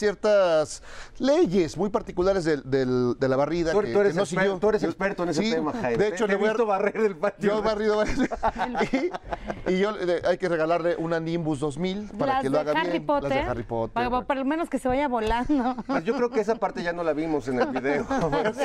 ciertas 0.45 0.83
leyes 1.19 1.77
muy 1.77 1.89
particulares 1.89 2.43
del- 2.45 2.61
del- 2.69 3.15
de 3.19 3.27
la 3.29 3.35
barrida. 3.35 3.71
Tú, 3.71 3.81
que, 3.81 3.91
tú 3.93 3.99
eres, 3.99 4.13
que 4.13 4.17
no 4.17 4.23
exper- 4.23 4.27
siguió. 4.41 4.57
tú 4.57 4.69
eres 4.69 4.83
experto 4.83 5.23
en 5.23 5.29
ese 5.29 5.43
sí, 5.43 5.51
tema, 5.51 5.71
Jaime. 5.73 5.97
De 5.97 6.07
hecho, 6.09 6.27
le 6.27 6.33
he 6.33 6.35
voy 6.37 6.47
a- 6.47 6.51
visto 6.51 6.65
barrer 6.65 6.97
el 6.97 7.15
patio. 7.17 7.49
Yo 7.53 7.59
he 7.59 7.61
barrido 7.61 8.03
y, 9.65 9.71
y 9.73 9.79
yo 9.79 9.91
le- 9.91 10.21
hay 10.27 10.37
que 10.37 10.49
regalarle 10.49 10.95
una 10.97 11.19
Nimbus 11.19 11.59
2000 11.59 12.09
para 12.17 12.33
las 12.33 12.41
que 12.43 12.49
lo 12.49 12.59
haga 12.59 12.71
Harry 12.73 12.91
bien. 12.91 13.05
Potter, 13.05 13.29
Las 13.29 13.45
de 13.45 13.51
Harry 13.51 13.63
Potter. 13.63 13.93
Para, 13.93 14.21
por 14.21 14.37
lo 14.37 14.45
menos 14.45 14.69
que 14.69 14.79
se 14.79 14.87
vaya 14.87 15.07
volando. 15.07 15.75
Pues 15.87 16.03
yo 16.03 16.15
creo 16.15 16.29
que 16.29 16.41
esa 16.41 16.55
parte 16.55 16.83
ya 16.83 16.91
no 16.93 17.03
la 17.03 17.13
vimos 17.13 17.47
en 17.47 17.59
el 17.61 17.67
video. 17.67 18.05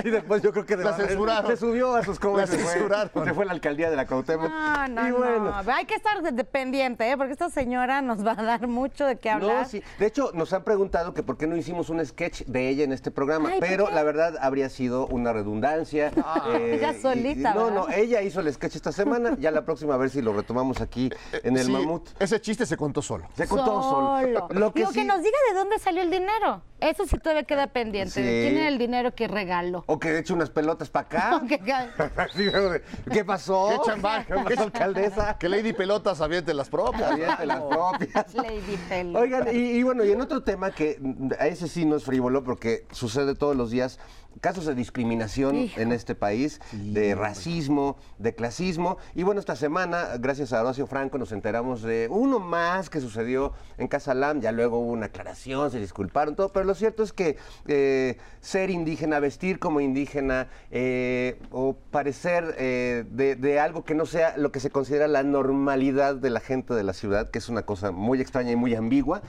sí, 0.02 0.10
después 0.10 0.42
yo 0.42 0.52
creo 0.52 0.66
que 0.66 0.76
de 0.76 0.84
La 0.84 0.90
barrer 0.92 1.08
censuraron. 1.08 1.50
Se 1.50 1.56
subió 1.56 1.94
a 1.94 2.04
sus 2.04 2.18
covers. 2.18 2.50
La 2.50 2.56
se 2.56 2.62
fue. 2.62 2.72
censuraron. 2.72 3.10
Se 3.24 3.34
fue 3.34 3.44
la 3.44 3.52
alcaldía 3.52 3.90
de 3.90 3.96
la 3.96 4.06
Cuauhtémoc. 4.06 4.50
No, 4.50 4.88
no, 4.88 5.08
y 5.08 5.12
bueno. 5.12 5.62
no. 5.62 5.72
Hay 5.72 5.84
que 5.84 5.94
estar 5.94 6.22
de- 6.22 6.32
dependiente, 6.32 7.10
¿eh? 7.10 7.16
porque 7.16 7.32
esta 7.32 7.50
señora 7.50 8.02
nos 8.02 8.26
va 8.26 8.32
a 8.32 8.42
dar 8.42 8.66
mucho 8.66 9.04
de 9.06 9.18
qué 9.18 9.30
hablar. 9.30 9.62
No, 9.62 9.68
sí. 9.68 9.82
De 9.98 10.06
hecho, 10.06 10.30
nos 10.34 10.52
han 10.52 10.64
preguntado 10.64 11.14
que 11.14 11.22
por 11.22 11.36
qué 11.36 11.46
no 11.46 11.56
hicimos 11.56 11.69
un 11.74 12.04
sketch 12.04 12.42
de 12.46 12.68
ella 12.68 12.84
en 12.84 12.92
este 12.92 13.10
programa, 13.10 13.50
Ay, 13.50 13.60
¿por 13.60 13.68
pero 13.68 13.90
la 13.90 14.02
verdad 14.02 14.36
habría 14.40 14.68
sido 14.68 15.06
una 15.06 15.32
redundancia. 15.32 16.10
Ella 16.58 16.92
y- 16.92 17.00
solita, 17.00 17.52
y- 17.52 17.54
No, 17.54 17.66
¿verdad? 17.66 17.74
no, 17.86 17.88
ella 17.90 18.22
hizo 18.22 18.40
el 18.40 18.52
sketch 18.52 18.76
esta 18.76 18.92
semana, 18.92 19.36
ya 19.38 19.50
la 19.50 19.64
próxima 19.64 19.94
a 19.94 19.96
ver 19.96 20.10
si 20.10 20.20
lo 20.22 20.32
retomamos 20.32 20.80
aquí 20.80 21.10
en 21.44 21.56
el 21.56 21.66
Sí, 21.66 21.72
mamut. 21.72 22.08
Ese 22.18 22.40
chiste 22.40 22.66
se 22.66 22.76
contó 22.76 23.02
solo. 23.02 23.26
Se 23.36 23.46
contó 23.46 23.82
solo. 23.82 24.48
Lo 24.50 24.72
que 24.72 24.80
Digo, 24.80 24.92
que 24.92 25.00
sí- 25.00 25.06
nos 25.06 25.18
diga 25.22 25.36
de 25.50 25.56
dónde 25.56 25.78
salió 25.78 26.02
el 26.02 26.10
dinero. 26.10 26.62
Eso 26.80 27.04
sí 27.06 27.18
todavía 27.18 27.42
queda 27.44 27.66
pendiente. 27.66 28.10
Sí. 28.14 28.22
¿De 28.22 28.42
quién 28.42 28.56
era 28.56 28.68
el 28.68 28.78
dinero 28.78 29.14
que 29.14 29.28
regaló? 29.28 29.84
O 29.86 29.98
que 29.98 30.18
eche 30.18 30.32
unas 30.32 30.48
pelotas 30.50 30.88
para 30.90 31.06
acá. 31.06 31.42
Que- 31.48 31.60
¿Qué 33.12 33.24
pasó? 33.24 33.68
¿Qué 33.70 33.90
chambán? 33.90 34.24
¿Qué 34.24 34.34
pasó, 34.34 34.62
alcaldesa? 34.64 35.36
Que 35.38 35.48
Lady 35.48 35.72
Pelotas 35.72 36.20
aviente 36.20 36.54
las 36.54 36.68
propias. 36.68 37.10
Aviente 37.12 37.46
las 37.46 37.62
propias. 37.62 38.34
Lady 38.34 38.76
Pelo. 38.88 39.18
Oigan, 39.20 39.48
y, 39.54 39.58
y 39.58 39.82
bueno, 39.82 40.04
y 40.04 40.12
en 40.12 40.20
otro 40.20 40.42
tema 40.42 40.70
que 40.70 40.96
mm, 41.00 41.32
ese 41.50 41.68
sí 41.68 41.84
no 41.84 41.96
es 41.96 42.04
frívolo 42.04 42.42
porque 42.44 42.86
sucede 42.92 43.34
todos 43.34 43.56
los 43.56 43.70
días, 43.70 43.98
casos 44.40 44.64
de 44.66 44.74
discriminación 44.74 45.56
Hijo. 45.56 45.80
en 45.80 45.92
este 45.92 46.14
país, 46.14 46.60
de 46.72 47.14
racismo, 47.14 47.96
de 48.18 48.34
clasismo. 48.34 48.96
Y 49.14 49.22
bueno, 49.22 49.40
esta 49.40 49.56
semana, 49.56 50.16
gracias 50.18 50.52
a 50.52 50.62
Horacio 50.62 50.86
Franco, 50.86 51.18
nos 51.18 51.32
enteramos 51.32 51.82
de 51.82 52.08
uno 52.10 52.38
más 52.38 52.88
que 52.88 53.00
sucedió 53.00 53.52
en 53.78 53.88
Casa 53.88 54.14
Lam. 54.14 54.40
Ya 54.40 54.52
luego 54.52 54.78
hubo 54.78 54.92
una 54.92 55.06
aclaración, 55.06 55.70
se 55.70 55.80
disculparon, 55.80 56.36
todo. 56.36 56.50
Pero 56.50 56.64
lo 56.64 56.74
cierto 56.74 57.02
es 57.02 57.12
que 57.12 57.36
eh, 57.66 58.18
ser 58.40 58.70
indígena, 58.70 59.18
vestir 59.18 59.58
como 59.58 59.80
indígena 59.80 60.48
eh, 60.70 61.40
o 61.50 61.76
parecer 61.90 62.54
eh, 62.58 63.04
de, 63.10 63.36
de 63.36 63.60
algo 63.60 63.84
que 63.84 63.94
no 63.94 64.06
sea 64.06 64.36
lo 64.36 64.52
que 64.52 64.60
se 64.60 64.70
considera 64.70 65.08
la 65.08 65.22
normalidad 65.22 66.14
de 66.14 66.30
la 66.30 66.40
gente 66.40 66.74
de 66.74 66.84
la 66.84 66.92
ciudad, 66.92 67.30
que 67.30 67.38
es 67.38 67.48
una 67.48 67.62
cosa 67.62 67.90
muy 67.90 68.20
extraña 68.20 68.52
y 68.52 68.56
muy 68.56 68.74
ambigua, 68.74 69.22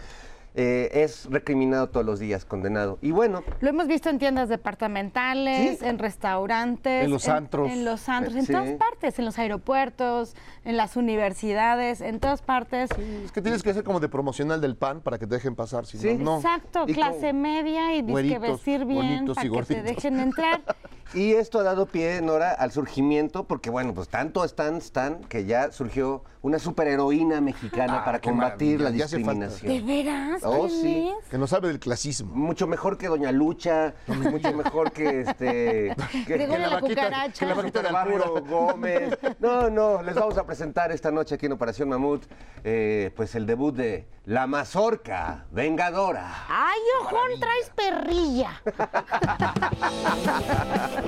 eh, 0.53 0.89
es 0.93 1.27
recriminado 1.29 1.87
todos 1.89 2.05
los 2.05 2.19
días, 2.19 2.43
condenado. 2.45 2.97
Y 3.01 3.11
bueno, 3.11 3.43
Lo 3.61 3.69
hemos 3.69 3.87
visto 3.87 4.09
en 4.09 4.19
tiendas 4.19 4.49
departamentales, 4.49 5.79
Sí. 5.79 5.85
en 5.85 5.97
restaurantes. 5.97 7.05
En 7.05 7.11
los 7.11 7.27
antros. 7.29 7.71
En 7.71 7.85
los 7.85 8.09
antros, 8.09 8.35
en 8.35 8.45
Sí. 8.45 8.51
todas 8.51 8.71
partes, 8.71 9.17
en 9.19 9.25
los 9.25 9.39
aeropuertos, 9.39 10.35
en 10.65 10.77
las 10.77 10.97
universidades, 10.97 12.01
en 12.01 12.19
todas 12.19 12.41
partes. 12.41 12.89
Es 13.25 13.31
que 13.31 13.41
tienes 13.41 13.63
que 13.63 13.73
ser 13.73 13.83
como 13.83 13.99
de 13.99 14.09
promocional 14.09 14.59
del 14.59 14.75
pan 14.75 15.01
para 15.01 15.17
que 15.17 15.25
te 15.27 15.35
dejen 15.35 15.55
pasar. 15.55 15.85
Si 15.85 15.97
Sí. 15.97 16.15
no, 16.15 16.23
no. 16.23 16.35
Exacto, 16.37 16.83
Y 16.87 16.93
clase 16.93 17.33
media 17.33 17.95
y 17.95 18.01
disque 18.01 18.39
vestir 18.39 18.85
bien 18.85 19.25
para 19.33 19.49
que 19.49 19.61
te 19.63 19.83
dejen 19.83 20.19
entrar. 20.19 20.61
Y 21.13 21.33
esto 21.33 21.59
ha 21.59 21.63
dado 21.63 21.85
pie, 21.87 22.21
Nora, 22.21 22.51
al 22.51 22.71
surgimiento, 22.71 23.43
porque 23.45 23.69
bueno, 23.69 23.93
pues 23.93 24.07
tanto 24.07 24.45
están, 24.45 24.77
están, 24.77 25.21
que 25.25 25.43
ya 25.45 25.71
surgió 25.71 26.23
una 26.41 26.57
superheroína 26.57 27.39
mexicana 27.41 27.99
Ah, 27.99 28.05
para 28.05 28.19
combatir 28.21 28.79
la 28.81 28.89
discriminación. 28.91 29.71
¿De 29.73 29.81
veras? 29.81 30.41
Oh, 30.43 30.67
¿Quién 30.67 30.81
sí. 30.81 31.11
es? 31.21 31.27
Que 31.29 31.37
no 31.37 31.45
sabe 31.47 31.67
del 31.67 31.79
clasismo. 31.79 32.33
Mucho 32.33 32.65
mejor 32.65 32.97
que 32.97 33.07
Doña 33.09 33.31
Lucha, 33.31 33.93
mucho 34.07 34.53
mejor 34.53 34.91
que 34.91 35.21
este. 35.21 35.95
que- 36.25 36.47
la 36.47 36.69
vaquita- 36.69 36.79
cucaracha. 36.81 37.39
que 37.39 37.45
la 37.45 37.53
vaquita 37.55 37.79
Super 37.81 37.87
de. 37.87 37.91
Bárbaro 37.93 38.43
Gómez. 38.45 39.17
No, 39.39 39.69
no, 39.69 40.01
les 40.03 40.15
vamos 40.15 40.37
a 40.37 40.45
presentar 40.45 40.91
esta 40.91 41.11
noche 41.11 41.35
aquí 41.35 41.45
en 41.47 41.51
Operación 41.53 41.89
Mamut, 41.89 42.23
eh, 42.63 43.11
pues 43.15 43.33
el 43.35 43.45
debut 43.45 43.73
de 43.75 44.07
La 44.25 44.45
Mazorca 44.47 45.45
Vengadora. 45.51 46.45
Ay, 46.47 46.79
ojón, 47.01 47.39
traes 47.39 47.71
perrilla. 47.75 48.61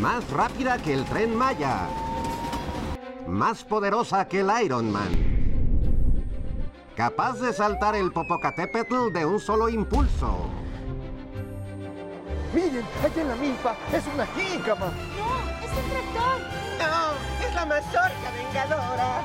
Más 0.00 0.28
rápida 0.30 0.78
que 0.78 0.94
el 0.94 1.04
tren 1.04 1.36
Maya. 1.36 1.88
Más 3.26 3.62
poderosa 3.62 4.26
que 4.26 4.40
el 4.40 4.50
Iron 4.64 4.90
Man. 4.90 5.30
Capaz 6.96 7.40
de 7.40 7.52
saltar 7.52 7.94
el 7.94 8.12
Popocatépetl 8.12 9.12
de 9.12 9.24
un 9.24 9.40
solo 9.40 9.68
impulso. 9.68 10.50
Miren, 12.52 12.84
allá 13.04 13.22
en 13.22 13.28
la 13.28 13.36
milpa 13.36 13.76
es 13.92 14.04
una 14.12 14.26
jícama. 14.26 14.86
No, 14.86 15.38
es 15.64 15.70
un 15.70 15.90
tractor. 15.90 16.40
No, 16.78 17.46
es 17.46 17.54
la 17.54 17.66
mazorca 17.66 18.30
vengadora. 18.36 19.22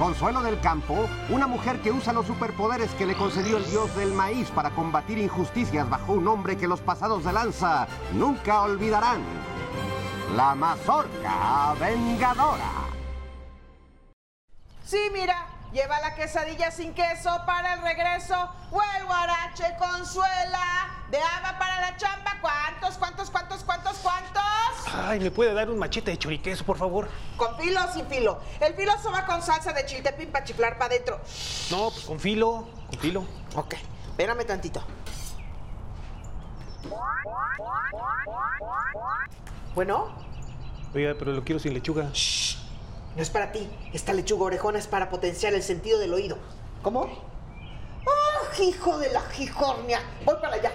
Consuelo 0.00 0.42
del 0.42 0.58
Campo, 0.60 1.06
una 1.28 1.46
mujer 1.46 1.82
que 1.82 1.92
usa 1.92 2.14
los 2.14 2.26
superpoderes 2.26 2.90
que 2.92 3.04
le 3.04 3.14
concedió 3.14 3.58
el 3.58 3.66
dios 3.66 3.94
del 3.96 4.14
maíz 4.14 4.48
para 4.48 4.70
combatir 4.70 5.18
injusticias 5.18 5.90
bajo 5.90 6.14
un 6.14 6.24
nombre 6.24 6.56
que 6.56 6.66
los 6.66 6.80
pasados 6.80 7.22
de 7.22 7.34
lanza 7.34 7.86
nunca 8.14 8.62
olvidarán. 8.62 9.20
La 10.34 10.54
Mazorca 10.54 11.74
Vengadora. 11.78 12.70
Sí, 14.86 15.10
mira, 15.12 15.46
lleva 15.72 16.00
la 16.00 16.14
quesadilla 16.14 16.70
sin 16.70 16.94
queso 16.94 17.30
para 17.46 17.74
el 17.74 17.82
regreso 17.82 18.34
o 18.70 18.80
el 18.98 19.06
guarache 19.06 19.64
Consuela. 19.78 20.88
de 21.10 21.18
Ava 21.18 21.58
para 21.58 21.80
la 21.80 21.96
chamba. 21.96 22.36
¿Cuántos, 22.40 22.96
cuántos, 22.96 23.30
cuántos, 23.30 23.64
cuántos, 23.64 23.96
cuántos? 23.98 24.42
Ay, 24.94 25.20
¿me 25.20 25.30
puede 25.30 25.52
dar 25.52 25.68
un 25.68 25.78
machete 25.78 26.12
de 26.12 26.18
choriqueso, 26.18 26.64
por 26.64 26.78
favor? 26.78 27.08
¿Con 27.36 27.56
filo 27.56 27.80
o 27.84 27.92
sin 27.92 28.06
filo? 28.06 28.40
El 28.60 28.74
filoso 28.74 29.10
va 29.10 29.26
con 29.26 29.42
salsa 29.42 29.72
de 29.72 29.84
chiltepín 29.86 30.30
para 30.30 30.44
chiflar 30.44 30.74
para 30.78 30.86
adentro. 30.94 31.20
No, 31.70 31.90
pues 31.90 32.04
con 32.04 32.18
filo, 32.20 32.68
con 32.90 32.98
filo. 33.00 33.24
Ok, 33.56 33.74
espérame 34.10 34.44
tantito. 34.46 34.82
Bueno, 39.74 40.08
Oiga, 40.94 41.14
pero 41.18 41.32
lo 41.32 41.44
quiero 41.44 41.60
sin 41.60 41.72
lechuga. 41.74 42.10
No 43.16 43.22
es 43.22 43.30
para 43.30 43.52
ti. 43.52 43.68
Esta 43.92 44.12
lechuga 44.12 44.44
orejona 44.46 44.78
es 44.78 44.86
para 44.86 45.10
potenciar 45.10 45.54
el 45.54 45.62
sentido 45.62 45.98
del 45.98 46.12
oído. 46.14 46.38
¿Cómo? 46.82 47.04
¡Ah, 48.06 48.62
hijo 48.62 48.98
de 48.98 49.10
la 49.12 49.20
jijornia! 49.22 50.00
Voy 50.24 50.36
para 50.40 50.54
allá. 50.56 50.72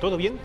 ¿todo 0.00 0.16
bien? 0.16 0.38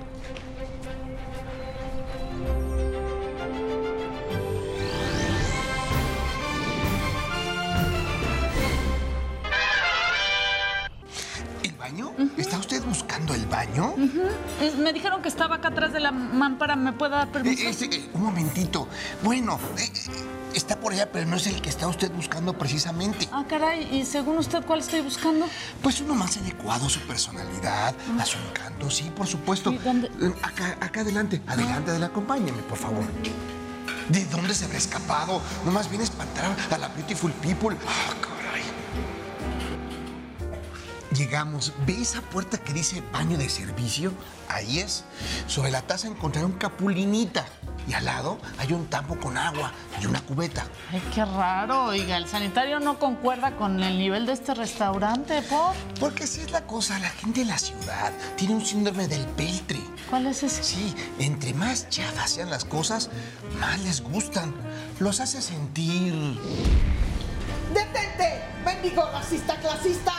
¿El 11.64 11.74
baño? 11.74 12.12
¿Está 12.38 12.58
usted 12.58 12.82
buscando 12.84 13.34
el 13.34 13.46
baño? 13.46 13.94
Eh, 14.62 14.74
Me 14.78 14.94
dijeron 14.94 15.22
que 15.22 15.28
estaba 15.28 15.56
acá 15.56 15.70
atrás 15.70 15.92
de 15.92 16.00
la 16.00 16.12
mámpara. 16.12 16.76
¿Me 16.76 16.94
puede 16.94 17.12
dar 17.12 17.28
Eh, 17.28 17.32
permiso? 17.32 17.86
eh, 17.86 18.10
un 18.14 18.24
momentito. 18.24 18.88
Bueno, 19.24 19.60
eh, 19.78 19.92
por 20.80 20.94
allá, 20.94 21.12
pero 21.12 21.26
no 21.26 21.36
es 21.36 21.48
el 21.48 21.62
que 21.62 21.70
está 21.70 21.88
usted 21.88 22.12
buscando 22.12 22.58
precisamente. 22.58 23.28
Ah, 23.32 23.46
caray. 23.48 23.88
¿Y 23.96 24.06
según 24.06 24.38
usted 24.38 24.64
cuál 24.66 24.80
estoy 24.80 25.02
buscando? 25.02 25.46
Pues 25.82 26.00
uno 26.02 26.16
más 26.16 26.38
adecuado 26.38 26.86
a 26.88 26.90
su 26.90 27.00
personalidad, 27.02 27.94
a 28.20 28.26
su 28.26 28.38
encanto, 28.38 28.90
sí, 28.90 29.12
por 29.16 29.28
supuesto. 29.28 29.72
¿Y 29.72 29.78
dónde? 29.78 30.08
Eh, 30.22 30.34
Acá, 30.42 30.78
acá 30.80 31.02
adelante, 31.02 31.42
adelante, 31.48 31.92
adelante, 31.92 32.06
acompáñeme, 32.14 32.62
por 32.64 32.78
favor. 32.78 33.04
¿De 34.10 34.26
dónde 34.26 34.56
se 34.56 34.66
habrá 34.66 34.78
escapado? 34.78 35.42
Nomás 35.66 35.88
viene 35.90 36.04
a 36.04 36.08
espantar 36.08 36.56
a 36.72 36.78
la 36.78 36.88
beautiful 36.90 37.32
people. 37.34 37.78
Ah, 37.88 38.14
caray. 38.22 38.64
Llegamos. 41.16 41.74
¿Ve 41.86 42.02
esa 42.02 42.22
puerta 42.22 42.58
que 42.58 42.74
dice 42.74 43.04
baño 43.12 43.38
de 43.38 43.50
servicio? 43.50 44.12
Ahí 44.48 44.80
es. 44.80 45.04
Sobre 45.48 45.70
la 45.72 45.82
taza 45.82 46.08
encontrará 46.08 46.46
un 46.48 46.54
capulinita. 46.54 47.46
Y 47.88 47.94
al 47.94 48.06
lado 48.06 48.38
hay 48.58 48.74
un 48.74 48.88
tambo 48.88 49.20
con 49.20 49.38
agua 49.38 49.72
y 50.02 50.06
una 50.06 50.22
cubeta. 50.22 50.66
Ay, 50.92 51.02
qué 51.14 51.26
raro. 51.26 51.86
Oiga, 51.86 52.18
el 52.18 52.28
sanitario 52.28 52.80
no 52.80 53.00
concuerda 53.00 53.56
con 53.56 53.82
el 53.82 53.98
nivel 53.98 54.26
de 54.26 54.34
este 54.34 54.54
restaurante, 54.54 55.42
¿por? 55.44 55.74
Porque 56.00 56.26
así 56.26 56.42
es 56.42 56.52
la 56.52 56.66
cosa, 56.68 57.00
la 57.00 57.10
gente 57.10 57.42
de 57.42 57.48
la 57.48 57.58
ciudad 57.58 58.12
tiene 58.36 58.56
un 58.56 58.66
síndrome 58.66 59.08
del 59.08 59.26
peltre. 59.26 59.80
¿Cuál 60.10 60.28
es 60.28 60.44
ese? 60.44 60.64
Sí, 60.64 60.96
entre 61.20 61.54
más 61.54 61.90
chafas 61.90 62.32
sean 62.32 62.50
las 62.50 62.66
cosas, 62.66 63.10
más 63.60 63.80
les 63.80 64.02
gustan. 64.02 64.54
Los 65.00 65.20
hace 65.20 65.42
sentir... 65.42 66.14
¡Detente! 67.74 68.44
¡Bendigo 68.66 69.04
racista 69.12 69.56
clasista! 69.56 70.14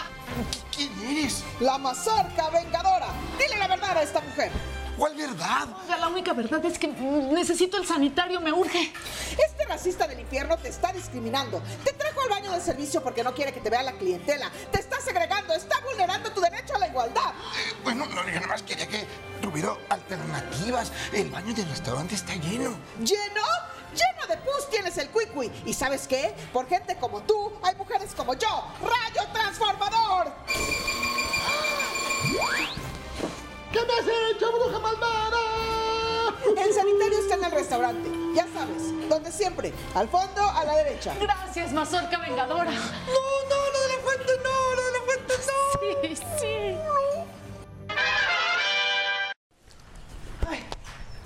¿Quién 0.75 0.91
eres? 1.05 1.45
¡La 1.61 1.79
mazorca 1.79 2.51
vengadora! 2.51 3.09
Dile 3.39 3.59
la 3.59 3.69
verdad 3.69 3.97
a 3.97 4.03
esta 4.03 4.21
mujer. 4.21 4.51
¿Cuál 5.01 5.15
verdad? 5.15 5.67
Oiga, 5.83 5.97
la 5.97 6.09
única 6.09 6.35
verdad 6.35 6.63
es 6.67 6.79
que 6.79 6.87
necesito 6.87 7.79
el 7.79 7.87
sanitario, 7.87 8.39
me 8.39 8.53
urge. 8.53 8.93
Este 9.31 9.65
racista 9.67 10.07
del 10.07 10.21
infierno 10.21 10.59
te 10.59 10.69
está 10.69 10.93
discriminando. 10.93 11.63
Te 11.83 11.95
trajo 11.95 12.21
al 12.21 12.29
baño 12.29 12.53
de 12.53 12.61
servicio 12.61 13.03
porque 13.03 13.25
no 13.25 13.33
quiere 13.33 13.51
que 13.51 13.61
te 13.61 13.71
vea 13.71 13.83
la 13.83 13.93
clientela. 13.93 14.51
Te 14.71 14.79
está 14.79 15.01
segregando, 15.01 15.55
está 15.55 15.81
vulnerando 15.81 16.31
tu 16.33 16.43
derecho 16.43 16.77
a 16.77 16.81
la 16.81 16.89
igualdad. 16.89 17.31
Eh, 17.31 17.77
bueno, 17.83 18.05
no, 18.05 18.29
yo 18.29 18.41
nomás 18.41 18.63
quería 18.63 18.87
que 18.87 19.07
tuviera 19.41 19.75
alternativas. 19.89 20.93
El 21.15 21.31
baño 21.31 21.55
del 21.55 21.71
restaurante 21.71 22.15
está 22.15 22.35
lleno. 22.35 22.77
¿Lleno? 22.99 23.43
Lleno 23.95 24.27
de 24.29 24.37
pus 24.37 24.69
tienes 24.69 24.99
el 24.99 25.09
cuicui. 25.09 25.51
¿Y 25.65 25.73
sabes 25.73 26.07
qué? 26.07 26.35
Por 26.53 26.69
gente 26.69 26.97
como 26.97 27.23
tú, 27.23 27.55
hay 27.63 27.75
mujeres 27.75 28.15
como 28.15 28.35
yo. 28.35 28.67
¡Rayo 28.83 29.27
transformador! 29.33 30.31
¿Qué 34.01 34.07
me 34.07 34.13
has 34.13 34.31
hecho, 34.37 34.53
bruja 34.53 34.79
malvada? 34.79 35.39
El 36.57 36.73
sanitario 36.75 37.19
está 37.19 37.35
en 37.35 37.45
el 37.45 37.51
restaurante. 37.53 38.11
Ya 38.35 38.47
sabes, 38.55 39.09
donde 39.09 39.31
siempre. 39.33 39.73
Al 39.95 40.09
fondo, 40.09 40.43
a 40.43 40.65
la 40.65 40.77
derecha. 40.77 41.15
Gracias, 41.21 41.73
mazorca 41.73 42.19
vengadora. 42.19 42.71
No, 42.71 42.79
no, 42.79 43.71
lo 43.73 43.81
de 43.81 43.89
la 43.89 44.03
fuente 44.03 44.33
no, 44.43 44.75
lo 44.75 44.85
de 44.85 44.93
la 44.93 45.01
fuente 45.05 45.35
no. 45.47 45.61
Sí, 45.81 46.17
sí. 46.41 46.77
Ay, 50.49 50.65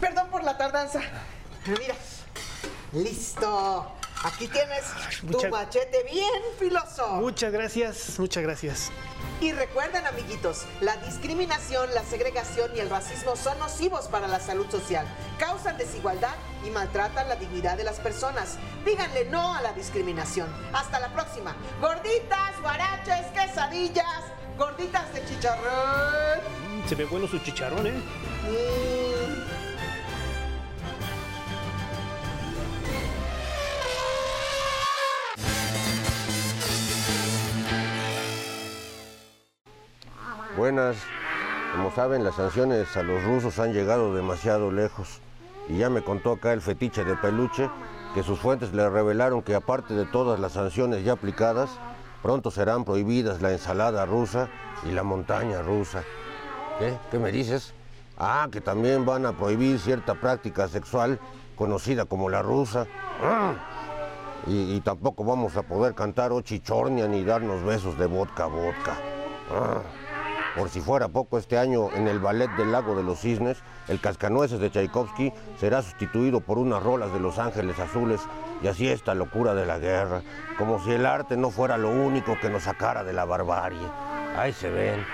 perdón 0.00 0.28
por 0.30 0.42
la 0.44 0.56
tardanza. 0.56 1.00
Mira, 1.66 1.94
listo. 2.92 3.92
Aquí 4.24 4.48
tienes 4.48 4.84
tu 5.20 5.26
mucha- 5.26 5.48
machete 5.50 6.02
bien 6.04 6.42
filoso. 6.58 7.06
Muchas 7.08 7.52
gracias, 7.52 8.18
muchas 8.18 8.42
gracias. 8.42 8.90
Y 9.44 9.52
recuerden, 9.52 10.06
amiguitos, 10.06 10.64
la 10.80 10.96
discriminación, 10.96 11.92
la 11.92 12.02
segregación 12.02 12.70
y 12.74 12.80
el 12.80 12.88
racismo 12.88 13.36
son 13.36 13.58
nocivos 13.58 14.08
para 14.08 14.26
la 14.26 14.40
salud 14.40 14.66
social, 14.70 15.06
causan 15.38 15.76
desigualdad 15.76 16.32
y 16.66 16.70
maltratan 16.70 17.28
la 17.28 17.36
dignidad 17.36 17.76
de 17.76 17.84
las 17.84 18.00
personas. 18.00 18.56
Díganle 18.86 19.26
no 19.26 19.54
a 19.54 19.60
la 19.60 19.74
discriminación. 19.74 20.48
Hasta 20.72 20.98
la 20.98 21.12
próxima. 21.12 21.54
Gorditas, 21.78 22.58
guaraches, 22.62 23.26
quesadillas, 23.34 24.22
gorditas 24.56 25.12
de 25.12 25.26
chicharrón. 25.26 26.40
Mm, 26.82 26.88
Se 26.88 26.94
ve 26.94 27.04
bueno 27.04 27.28
su 27.28 27.38
chicharrón, 27.40 27.86
¿eh? 27.86 27.92
Mm. 27.92 29.03
Buenas. 40.56 40.96
Como 41.72 41.90
saben, 41.90 42.22
las 42.22 42.36
sanciones 42.36 42.96
a 42.96 43.02
los 43.02 43.24
rusos 43.24 43.58
han 43.58 43.72
llegado 43.72 44.14
demasiado 44.14 44.70
lejos. 44.70 45.20
Y 45.68 45.78
ya 45.78 45.90
me 45.90 46.02
contó 46.02 46.32
acá 46.32 46.52
el 46.52 46.60
fetiche 46.60 47.04
de 47.04 47.16
peluche 47.16 47.68
que 48.14 48.22
sus 48.22 48.38
fuentes 48.38 48.72
le 48.72 48.88
revelaron 48.88 49.42
que 49.42 49.56
aparte 49.56 49.94
de 49.94 50.04
todas 50.04 50.38
las 50.38 50.52
sanciones 50.52 51.04
ya 51.04 51.14
aplicadas, 51.14 51.70
pronto 52.22 52.52
serán 52.52 52.84
prohibidas 52.84 53.42
la 53.42 53.50
ensalada 53.50 54.06
rusa 54.06 54.48
y 54.84 54.92
la 54.92 55.02
montaña 55.02 55.60
rusa. 55.60 56.04
¿Qué? 56.78 56.96
¿Qué 57.10 57.18
me 57.18 57.32
dices? 57.32 57.74
Ah, 58.16 58.46
que 58.52 58.60
también 58.60 59.04
van 59.04 59.26
a 59.26 59.32
prohibir 59.32 59.80
cierta 59.80 60.14
práctica 60.14 60.68
sexual 60.68 61.18
conocida 61.56 62.04
como 62.04 62.30
la 62.30 62.42
rusa. 62.42 62.86
Ah. 63.20 63.54
Y, 64.46 64.80
tampoco 64.82 65.24
vamos 65.24 65.56
a 65.56 65.62
poder 65.62 65.94
cantar 65.94 66.30
ochichornia 66.30 67.08
ni 67.08 67.24
darnos 67.24 67.64
besos 67.64 67.98
de 67.98 68.06
vodka 68.06 68.46
vodka. 68.46 68.94
Por 70.54 70.68
si 70.68 70.80
fuera 70.80 71.08
poco, 71.08 71.36
este 71.36 71.58
año 71.58 71.90
en 71.94 72.06
el 72.06 72.20
ballet 72.20 72.48
del 72.56 72.70
Lago 72.70 72.94
de 72.94 73.02
los 73.02 73.20
Cisnes, 73.20 73.58
el 73.88 74.00
Cascanueces 74.00 74.60
de 74.60 74.70
Tchaikovsky 74.70 75.32
será 75.58 75.82
sustituido 75.82 76.40
por 76.40 76.58
unas 76.58 76.80
rolas 76.80 77.12
de 77.12 77.18
Los 77.18 77.40
Ángeles 77.40 77.78
Azules 77.80 78.20
y 78.62 78.68
así 78.68 78.88
esta 78.88 79.16
locura 79.16 79.54
de 79.54 79.66
la 79.66 79.80
guerra, 79.80 80.22
como 80.56 80.82
si 80.84 80.92
el 80.92 81.06
arte 81.06 81.36
no 81.36 81.50
fuera 81.50 81.76
lo 81.76 81.90
único 81.90 82.38
que 82.40 82.50
nos 82.50 82.62
sacara 82.62 83.02
de 83.02 83.12
la 83.12 83.24
barbarie. 83.24 83.88
Ahí 84.36 84.52
se 84.52 84.70
ven. 84.70 85.04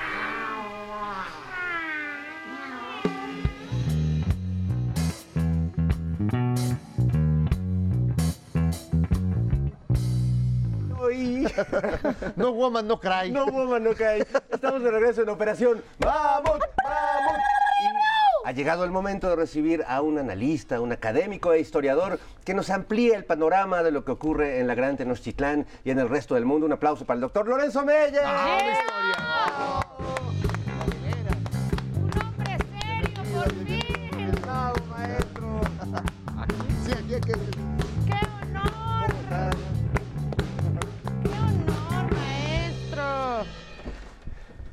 Woman, 12.60 12.86
no 12.86 13.00
cry. 13.00 13.32
No, 13.32 13.46
woman, 13.46 13.82
no 13.82 13.94
cae. 13.94 14.26
Estamos 14.50 14.82
de 14.82 14.90
regreso 14.90 15.22
en 15.22 15.30
Operación 15.30 15.82
¡Vamos! 15.98 16.58
¡Vamos! 16.84 17.38
Ha 18.44 18.52
llegado 18.52 18.84
el 18.84 18.90
momento 18.90 19.28
de 19.28 19.36
recibir 19.36 19.84
a 19.86 20.02
un 20.02 20.18
analista, 20.18 20.80
un 20.80 20.92
académico 20.92 21.52
e 21.52 21.60
historiador 21.60 22.18
que 22.44 22.54
nos 22.54 22.70
amplíe 22.70 23.14
el 23.14 23.24
panorama 23.24 23.82
de 23.82 23.90
lo 23.90 24.04
que 24.04 24.12
ocurre 24.12 24.60
en 24.60 24.66
la 24.66 24.74
Gran 24.74 24.96
Tenochtitlán 24.96 25.66
y 25.84 25.90
en 25.90 25.98
el 25.98 26.08
resto 26.08 26.34
del 26.34 26.46
mundo. 26.46 26.64
Un 26.66 26.72
aplauso 26.72 27.04
para 27.04 27.16
el 27.16 27.20
doctor 27.20 27.46
Lorenzo 27.46 27.84
Meyer. 27.84 28.22
Un 28.22 28.28
hombre 32.20 32.56
serio, 32.80 33.22
por 33.32 33.50
fin. 33.66 34.32
maestro. 34.90 35.60
Sí, 36.84 36.92
aquí 36.92 37.14
hay 37.14 37.20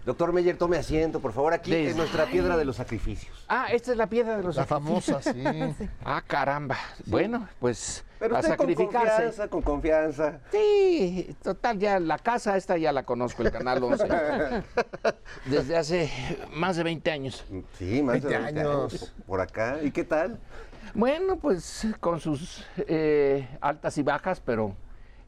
Doctor 0.07 0.31
Meyer, 0.31 0.55
tome 0.55 0.77
asiento, 0.77 1.19
por 1.19 1.33
favor, 1.33 1.53
aquí 1.53 1.69
Desde- 1.69 1.91
en 1.91 1.97
nuestra 1.97 2.27
piedra 2.27 2.55
de 2.55 2.63
los 2.63 2.77
sacrificios. 2.77 3.43
Ah, 3.49 3.67
esta 3.73 3.91
es 3.91 3.97
la 3.97 4.07
piedra 4.07 4.37
de 4.37 4.43
los 4.43 4.55
La 4.55 4.65
sacrificios. 4.65 5.21
famosa, 5.21 5.75
sí. 5.75 5.89
Ah, 6.05 6.23
caramba. 6.25 6.77
Bueno, 7.07 7.49
pues 7.59 8.05
Pero 8.17 8.37
a 8.37 8.39
usted 8.39 8.55
con 8.55 8.73
confianza, 8.73 9.47
con 9.49 9.61
confianza. 9.61 10.39
Sí, 10.49 11.35
total, 11.43 11.77
ya 11.77 11.99
la 11.99 12.17
casa 12.19 12.55
esta 12.55 12.77
ya 12.77 12.93
la 12.93 13.03
conozco, 13.03 13.43
el 13.43 13.51
Canal 13.51 13.83
11. 13.83 14.07
Desde 15.45 15.75
hace 15.75 16.09
más 16.53 16.77
de 16.77 16.83
20 16.83 17.11
años. 17.11 17.43
Sí, 17.77 18.01
más 18.01 18.21
de 18.23 18.29
20 18.29 18.43
20 18.53 18.59
años. 18.61 18.93
años. 18.93 19.13
Por 19.25 19.41
acá. 19.41 19.79
¿Y 19.83 19.91
qué 19.91 20.05
tal? 20.05 20.39
Bueno, 20.93 21.35
pues 21.35 21.85
con 21.99 22.21
sus 22.21 22.65
eh, 22.77 23.45
altas 23.59 23.97
y 23.97 24.03
bajas, 24.03 24.39
pero 24.39 24.73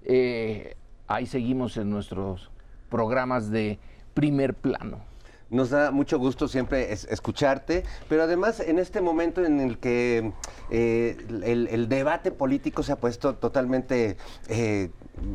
eh, 0.06 0.78
ahí 1.06 1.26
seguimos 1.26 1.76
en 1.76 1.90
nuestros 1.90 2.50
programas 2.90 3.52
de 3.52 3.78
primer 4.14 4.54
plano. 4.54 5.10
Nos 5.50 5.72
da 5.72 5.90
mucho 5.90 6.20
gusto 6.20 6.48
siempre 6.48 6.94
es- 6.94 7.06
escucharte, 7.06 7.84
pero 8.08 8.22
además 8.24 8.60
en 8.60 8.78
este 8.78 9.02
momento 9.02 9.44
en 9.44 9.60
el 9.60 9.80
que 9.80 10.32
eh, 10.70 11.18
el, 11.44 11.90
debate 11.90 12.30
político 12.32 12.84
se 12.84 12.92
ha 12.92 12.98
puesto 12.98 13.34
totalmente 13.34 14.18
eh, 14.48 14.92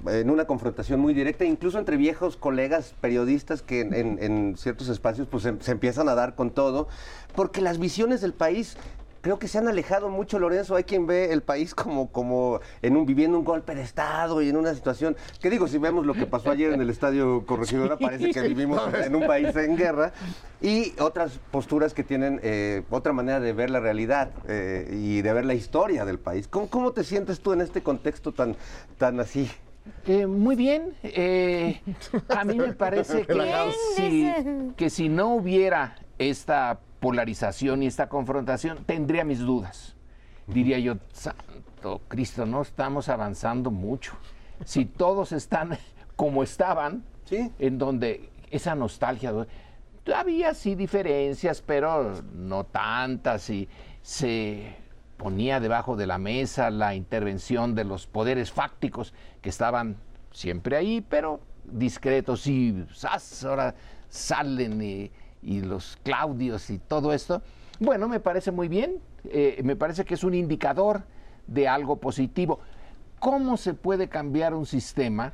en 0.07 0.31
una 0.31 0.45
confrontación 0.47 1.01
muy 1.01 1.15
directa, 1.15 1.45
incluso 1.45 1.81
entre 1.81 1.97
viejos 1.97 2.37
colegas 2.37 2.95
periodistas 3.01 3.63
que 3.63 3.81
en, 3.81 4.57
ciertos 4.57 4.89
espacios 4.89 5.27
pues 5.29 5.43
se 5.43 5.73
empiezan 5.73 6.09
a 6.09 6.15
dar 6.15 6.37
con 6.37 6.53
todo, 6.53 6.87
porque 7.35 7.61
las 7.61 7.79
visiones 7.79 8.21
del 8.21 8.35
país 8.35 8.77
creo 9.25 9.39
que 9.39 9.49
se 9.49 9.57
han 9.57 9.67
alejado 9.69 10.11
mucho, 10.11 10.39
Lorenzo. 10.39 10.77
Hay 10.77 10.85
quien 10.85 11.07
ve 11.07 11.33
el 11.33 11.43
país 11.43 11.75
como, 11.75 12.13
como 12.13 12.61
en 12.83 12.95
un, 12.95 13.07
viviendo 13.07 13.39
un 13.39 13.45
golpe 13.45 13.75
de 13.75 13.81
Estado 13.81 14.43
y 14.43 14.51
en 14.51 14.57
una 14.59 14.75
situación. 14.75 15.17
Que 15.41 15.49
digo, 15.49 15.67
si 15.67 15.79
vemos 15.79 16.05
lo 16.05 16.13
que 16.13 16.27
pasó 16.27 16.51
ayer 16.51 16.75
en 16.75 16.83
el 16.83 16.91
Estadio 16.91 17.47
Corregidora, 17.47 17.97
parece 17.97 18.33
que 18.33 18.43
vivimos 18.43 18.83
en 18.93 19.17
un 19.17 19.27
país 19.27 19.57
en 19.57 19.79
guerra. 19.79 20.13
Y 20.61 20.93
otras 21.01 21.41
posturas 21.51 21.95
que 21.95 22.05
tienen 22.05 22.39
eh, 22.43 22.83
otra 22.91 23.15
manera 23.15 23.41
de 23.41 23.55
ver 23.55 23.71
la 23.71 23.81
realidad 23.81 24.31
eh, 24.47 24.91
y 24.93 25.23
de 25.23 25.33
ver 25.33 25.47
la 25.47 25.55
historia 25.55 26.05
del 26.05 26.19
país. 26.19 26.47
¿Cómo, 26.47 26.69
cómo 26.69 26.93
te 26.93 27.03
sientes 27.03 27.41
tú 27.41 27.55
en 27.55 27.63
este 27.63 27.83
contexto 27.83 28.33
tan, 28.33 28.57
tan 28.99 29.21
así? 29.21 29.51
Eh, 30.07 30.27
muy 30.27 30.55
bien. 30.55 30.95
eh, 31.03 31.81
a 32.29 32.45
mí 32.45 32.59
me 32.59 32.75
parece 32.75 33.23
que 33.27 33.73
si, 33.97 34.31
que 34.77 34.91
si 34.91 35.09
no 35.09 35.35
hubiera 35.35 35.97
esta 36.19 36.79
polarización 37.05 37.83
y 37.83 37.87
esta 37.87 38.09
confrontación, 38.09 38.79
tendría 38.87 39.25
mis 39.25 39.41
dudas. 39.41 39.95
Diría 40.47 40.79
yo, 40.79 40.97
santo 41.13 42.01
Cristo, 42.09 42.47
no 42.47 42.63
estamos 42.63 43.11
avanzando 43.11 43.71
mucho. 43.71 44.15
Si 44.65 44.87
todos 44.87 45.33
están 45.33 45.77
como 46.17 46.43
estaban, 46.43 47.05
Sí. 47.27 47.51
en 47.59 47.77
donde 47.77 48.31
esa 48.51 48.75
nostalgia, 48.75 49.33
¿no? 49.33 49.47
había 50.15 50.55
sí 50.55 50.75
diferencias, 50.75 51.61
pero 51.61 52.23
no 52.33 52.65
tantas, 52.65 53.51
y 53.51 53.69
se 54.01 54.75
ponía 55.19 55.61
debajo 55.61 55.97
de 55.97 56.07
la 56.07 56.17
mesa 56.17 56.71
la 56.71 56.95
intervención 56.95 57.75
de 57.75 57.85
los 57.85 58.07
poderes 58.07 58.51
fácticos 58.51 59.13
que 59.43 59.51
estaban 59.51 59.97
siempre 60.33 60.77
ahí, 60.77 61.03
pero 61.03 61.41
discretos, 61.65 62.47
y 62.47 62.87
¡zas! 62.95 63.45
ahora 63.45 63.75
salen 64.09 64.81
y, 64.83 65.11
y 65.45 65.61
los 65.61 65.99
Claudios 66.03 66.71
y 66.71 66.79
todo 66.79 67.13
esto. 67.13 67.43
Bueno, 67.81 68.09
me 68.09 68.21
parece 68.21 68.51
muy 68.51 68.69
bien, 68.69 69.01
eh, 69.25 69.61
me 69.65 69.77
parece 69.77 70.05
que 70.05 70.15
es 70.15 70.25
un 70.25 70.35
indicador 70.35 71.05
de 71.47 71.69
algo 71.69 71.97
positivo. 71.97 72.61
¿Cómo 73.21 73.57
se 73.57 73.75
puede 73.75 74.09
cambiar 74.09 74.55
un 74.55 74.67
sistema? 74.67 75.33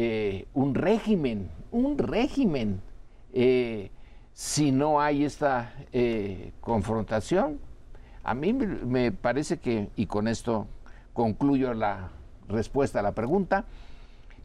eh, 0.00 0.46
un 0.54 0.76
régimen, 0.76 1.50
un 1.72 1.98
régimen, 1.98 2.80
eh, 3.32 3.90
si 4.32 4.70
no 4.70 5.00
hay 5.00 5.24
esta 5.24 5.74
confrontación. 6.60 7.58
A 8.22 8.32
mí 8.34 8.52
me 8.52 9.10
parece 9.10 9.58
que, 9.58 9.88
y 9.96 10.06
con 10.06 10.28
esto 10.28 10.68
concluyo 11.14 11.74
la 11.74 12.10
respuesta 12.46 13.00
a 13.00 13.02
la 13.02 13.10
pregunta, 13.10 13.64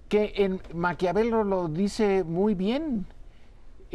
que 0.10 0.34
en 0.38 0.60
Maquiavelo 0.74 1.44
lo 1.44 1.68
dice 1.68 2.24
muy 2.24 2.56
bien, 2.56 3.06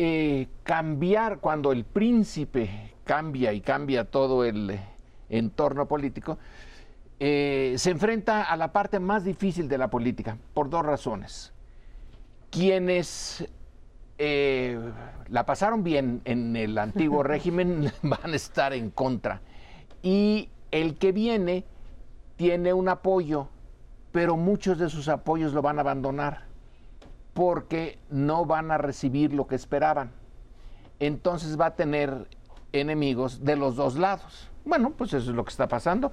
eh, 0.01 0.47
cambiar 0.63 1.41
cuando 1.41 1.73
el 1.73 1.85
príncipe 1.85 2.95
cambia 3.03 3.53
y 3.53 3.61
cambia 3.61 4.05
todo 4.05 4.45
el 4.45 4.71
eh, 4.71 4.81
entorno 5.29 5.89
político, 5.89 6.39
eh, 7.19 7.75
se 7.79 7.91
enfrenta 7.91 8.45
a 8.45 8.57
la 8.57 8.73
parte 8.73 9.01
más 9.01 9.25
difícil 9.25 9.69
de 9.69 9.77
la 9.77 9.91
política 9.91 10.39
por 10.55 10.71
dos 10.71 10.87
razones. 10.87 11.53
Quienes 12.49 13.45
eh, 14.19 14.79
la 15.29 15.45
pasaron 15.45 15.83
bien 15.83 16.23
en 16.25 16.55
el 16.55 16.79
antiguo 16.79 17.23
régimen 17.25 17.91
van 18.03 18.33
a 18.33 18.37
estar 18.37 18.73
en 18.73 18.91
contra. 18.91 19.41
Y 20.01 20.49
el 20.71 20.97
que 20.97 21.11
viene 21.11 21.65
tiene 22.37 22.73
un 22.73 22.89
apoyo, 22.89 23.49
pero 24.13 24.37
muchos 24.37 24.79
de 24.79 24.89
sus 24.89 25.09
apoyos 25.09 25.53
lo 25.53 25.61
van 25.61 25.79
a 25.79 25.81
abandonar 25.81 26.48
porque 27.39 28.01
no 28.11 28.47
van 28.47 28.73
a 28.73 28.79
recibir 28.79 29.33
lo 29.33 29.47
que 29.47 29.55
esperaban. 29.55 30.11
Entonces 30.99 31.59
va 31.59 31.67
a 31.67 31.77
tener 31.77 32.27
enemigos 32.73 33.45
de 33.45 33.55
los 33.55 33.77
dos 33.77 33.95
lados. 33.95 34.49
Bueno, 34.65 34.91
pues 34.91 35.13
eso 35.13 35.31
es 35.31 35.37
lo 35.37 35.45
que 35.45 35.51
está 35.51 35.69
pasando. 35.69 36.11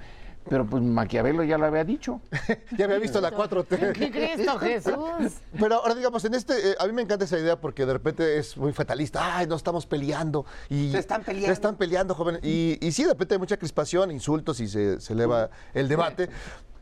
Pero 0.47 0.67
pues 0.67 0.83
Maquiavelo 0.83 1.43
ya 1.43 1.57
lo 1.57 1.65
había 1.65 1.83
dicho. 1.83 2.21
Ya 2.77 2.85
había 2.85 2.99
visto 2.99 3.19
la 3.19 3.31
4T. 3.31 3.93
¿Qué 3.93 4.11
Cristo 4.11 4.59
Jesús? 4.59 5.41
Pero 5.59 5.77
ahora 5.77 5.95
digamos, 5.95 6.23
en 6.25 6.35
este, 6.35 6.53
eh, 6.53 6.75
a 6.77 6.85
mí 6.85 6.93
me 6.93 7.01
encanta 7.01 7.25
esa 7.25 7.39
idea 7.39 7.59
porque 7.59 7.88
de 7.88 7.93
repente 7.93 8.38
es 8.38 8.55
muy 8.55 8.71
fatalista. 8.71 9.38
Ay, 9.38 9.47
no 9.47 9.55
estamos 9.55 9.88
peleando. 9.88 10.45
Y 10.69 10.91
Se 10.91 10.99
están 10.99 11.23
peleando. 11.23 11.47
Se 11.47 11.53
están 11.53 11.75
peleando, 11.75 12.13
joven. 12.13 12.38
Y, 12.43 12.77
y 12.85 12.91
sí, 12.91 13.01
de 13.01 13.09
repente 13.09 13.33
hay 13.33 13.39
mucha 13.39 13.57
crispación, 13.57 14.11
insultos 14.11 14.59
y 14.59 14.67
se, 14.67 15.01
se 15.01 15.13
eleva 15.13 15.49
el 15.73 15.88
debate. 15.88 16.29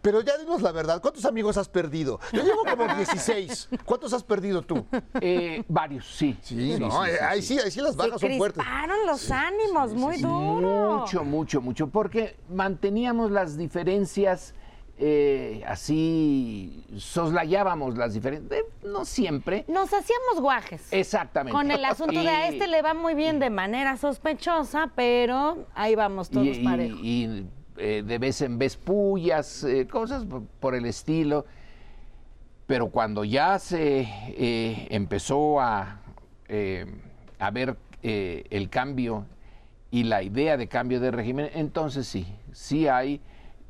Pero 0.03 0.21
ya 0.21 0.37
dinos 0.37 0.61
la 0.61 0.71
verdad, 0.71 1.01
¿cuántos 1.01 1.25
amigos 1.25 1.57
has 1.57 1.67
perdido? 1.69 2.19
Yo 2.31 2.43
llevo 2.43 2.63
como 2.69 2.85
16. 2.95 3.69
¿Cuántos 3.85 4.13
has 4.13 4.21
perdido 4.23 4.61
tú? 4.61 4.85
Eh, 5.21 5.63
varios, 5.67 6.05
sí. 6.05 6.37
Sí, 6.41 6.75
no, 6.79 7.03
eh, 7.05 7.17
ahí 7.21 7.41
sí, 7.41 7.57
ahí 7.57 7.71
sí 7.71 7.79
las 7.81 7.93
Se 7.93 7.97
bajas 7.97 8.21
son 8.21 8.37
fuertes. 8.37 8.63
los 9.07 9.31
ánimos, 9.31 9.93
muy 9.93 10.17
duro. 10.17 10.99
Mucho, 10.99 11.23
mucho, 11.23 11.61
mucho. 11.61 11.87
Porque 11.87 12.35
manteníamos 12.49 13.31
las 13.31 13.57
diferencias 13.57 14.53
eh, 14.99 15.63
así, 15.67 16.85
soslayábamos 16.97 17.97
las 17.97 18.13
diferencias. 18.13 18.59
eh, 18.61 18.65
no 18.83 19.05
siempre. 19.05 19.65
Nos 19.67 19.87
hacíamos 19.93 20.39
guajes. 20.41 20.91
Exactamente. 20.91 21.55
Con 21.55 21.71
el 21.71 21.83
asunto 21.85 22.21
de 22.21 22.29
a 22.29 22.47
este 22.49 22.67
le 22.67 22.81
va 22.81 22.93
muy 22.93 23.13
bien 23.15 23.39
de 23.39 23.49
manera 23.49 23.97
sospechosa, 23.97 24.91
pero 24.95 25.65
ahí 25.73 25.95
vamos 25.95 26.29
todos 26.29 26.45
y, 26.45 26.49
y- 26.51 26.63
parejos. 26.63 26.99
y, 27.01 27.45
eh, 27.77 28.03
de 28.05 28.17
vez 28.17 28.41
en 28.41 28.57
vez 28.57 28.77
pullas, 28.77 29.63
eh, 29.63 29.87
cosas 29.87 30.25
por, 30.59 30.75
el 30.75 30.85
estilo. 30.85 31.45
Pero 32.67 32.89
cuando 32.89 33.23
ya 33.23 33.59
se 33.59 34.01
eh, 34.01 34.87
empezó 34.89 35.59
a, 35.59 36.01
eh, 36.47 36.85
a 37.39 37.51
ver 37.51 37.77
el 38.01 38.69
cambio 38.69 39.25
y 39.89 40.03
la 40.03 40.23
idea 40.23 40.57
de 40.57 40.67
cambio 40.67 40.99
de 40.99 41.09
régimen, 41.09 41.49
entonces 41.53 42.05
sí, 42.05 42.27
sí 42.51 42.87
hay, 42.87 43.21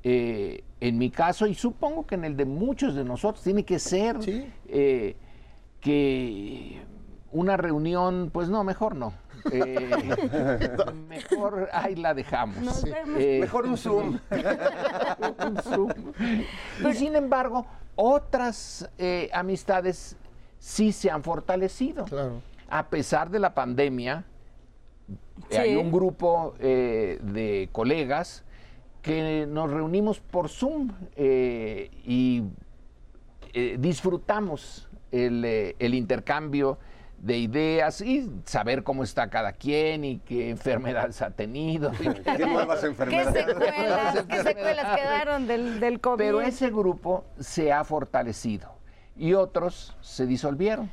en 0.02 0.98
mi 0.98 1.12
caso, 1.12 1.46
y 1.46 1.54
supongo 1.54 2.08
que 2.08 2.16
en 2.16 2.24
el 2.24 2.36
de 2.36 2.46
muchos 2.46 2.96
de 2.96 3.04
nosotros, 3.04 3.44
tiene 3.44 3.64
que 3.64 3.78
ser 3.78 4.18
que 5.80 6.82
una 7.34 7.58
reunión, 7.58 8.30
pues 8.32 8.48
no, 8.50 8.64
mejor 8.64 8.96
no. 8.96 9.14
Eh, 9.52 9.90
mejor 11.10 11.68
ahí 11.74 11.96
la 11.96 12.14
dejamos. 12.14 12.58
Nos 12.58 12.76
Sí. 12.82 12.90
vemos. 12.92 13.20
Eh, 13.20 13.40
Mejor 13.42 13.66
un 13.66 13.78
Zoom. 13.78 14.20
un 15.48 15.58
Zoom. 15.62 15.92
Y 16.90 16.94
sin 16.94 17.16
embargo, 17.16 17.66
otras 17.96 18.90
eh, 18.98 19.30
amistades 19.34 20.16
sí 20.60 20.92
se 20.94 21.12
han 21.12 21.24
fortalecido. 21.24 22.06
Claro. 22.06 22.42
A 22.70 22.88
pesar 22.88 23.30
de 23.30 23.40
la 23.40 23.54
pandemia, 23.54 24.24
Sí. 25.50 25.58
hay 25.58 25.76
un 25.76 25.92
grupo 25.92 26.54
eh, 26.60 27.20
de 27.22 27.68
colegas 27.72 28.44
que 29.02 29.46
nos 29.48 29.70
reunimos 29.70 30.20
por 30.22 30.48
Zoom 30.48 30.92
eh, 31.18 31.92
y 32.06 32.44
eh, 33.54 33.76
disfrutamos 33.80 34.88
el, 35.12 35.44
eh, 35.44 35.76
el 35.80 35.94
intercambio 35.96 36.78
de 37.24 37.38
ideas 37.38 38.02
y 38.02 38.30
saber 38.44 38.84
cómo 38.84 39.02
está 39.04 39.30
cada 39.30 39.54
quien 39.54 40.04
y 40.04 40.20
qué 40.20 40.50
enfermedades 40.50 41.22
ha 41.22 41.32
tenido. 41.32 41.92
¿Qué 42.38 42.46
nuevas 42.46 42.82
¿Qué 42.82 42.88
enfermedades? 42.88 43.46
secuelas, 43.46 44.26
qué 44.28 44.44
secuelas 44.44 45.00
quedaron 45.00 45.48
del, 45.48 45.80
del 45.80 46.02
COVID? 46.02 46.18
Pero 46.18 46.42
ese 46.42 46.70
grupo 46.70 47.24
se 47.40 47.72
ha 47.72 47.86
fortalecido 47.86 48.74
y 49.16 49.34
otros 49.36 49.96
se 50.02 50.26
disolvieron. 50.26 50.92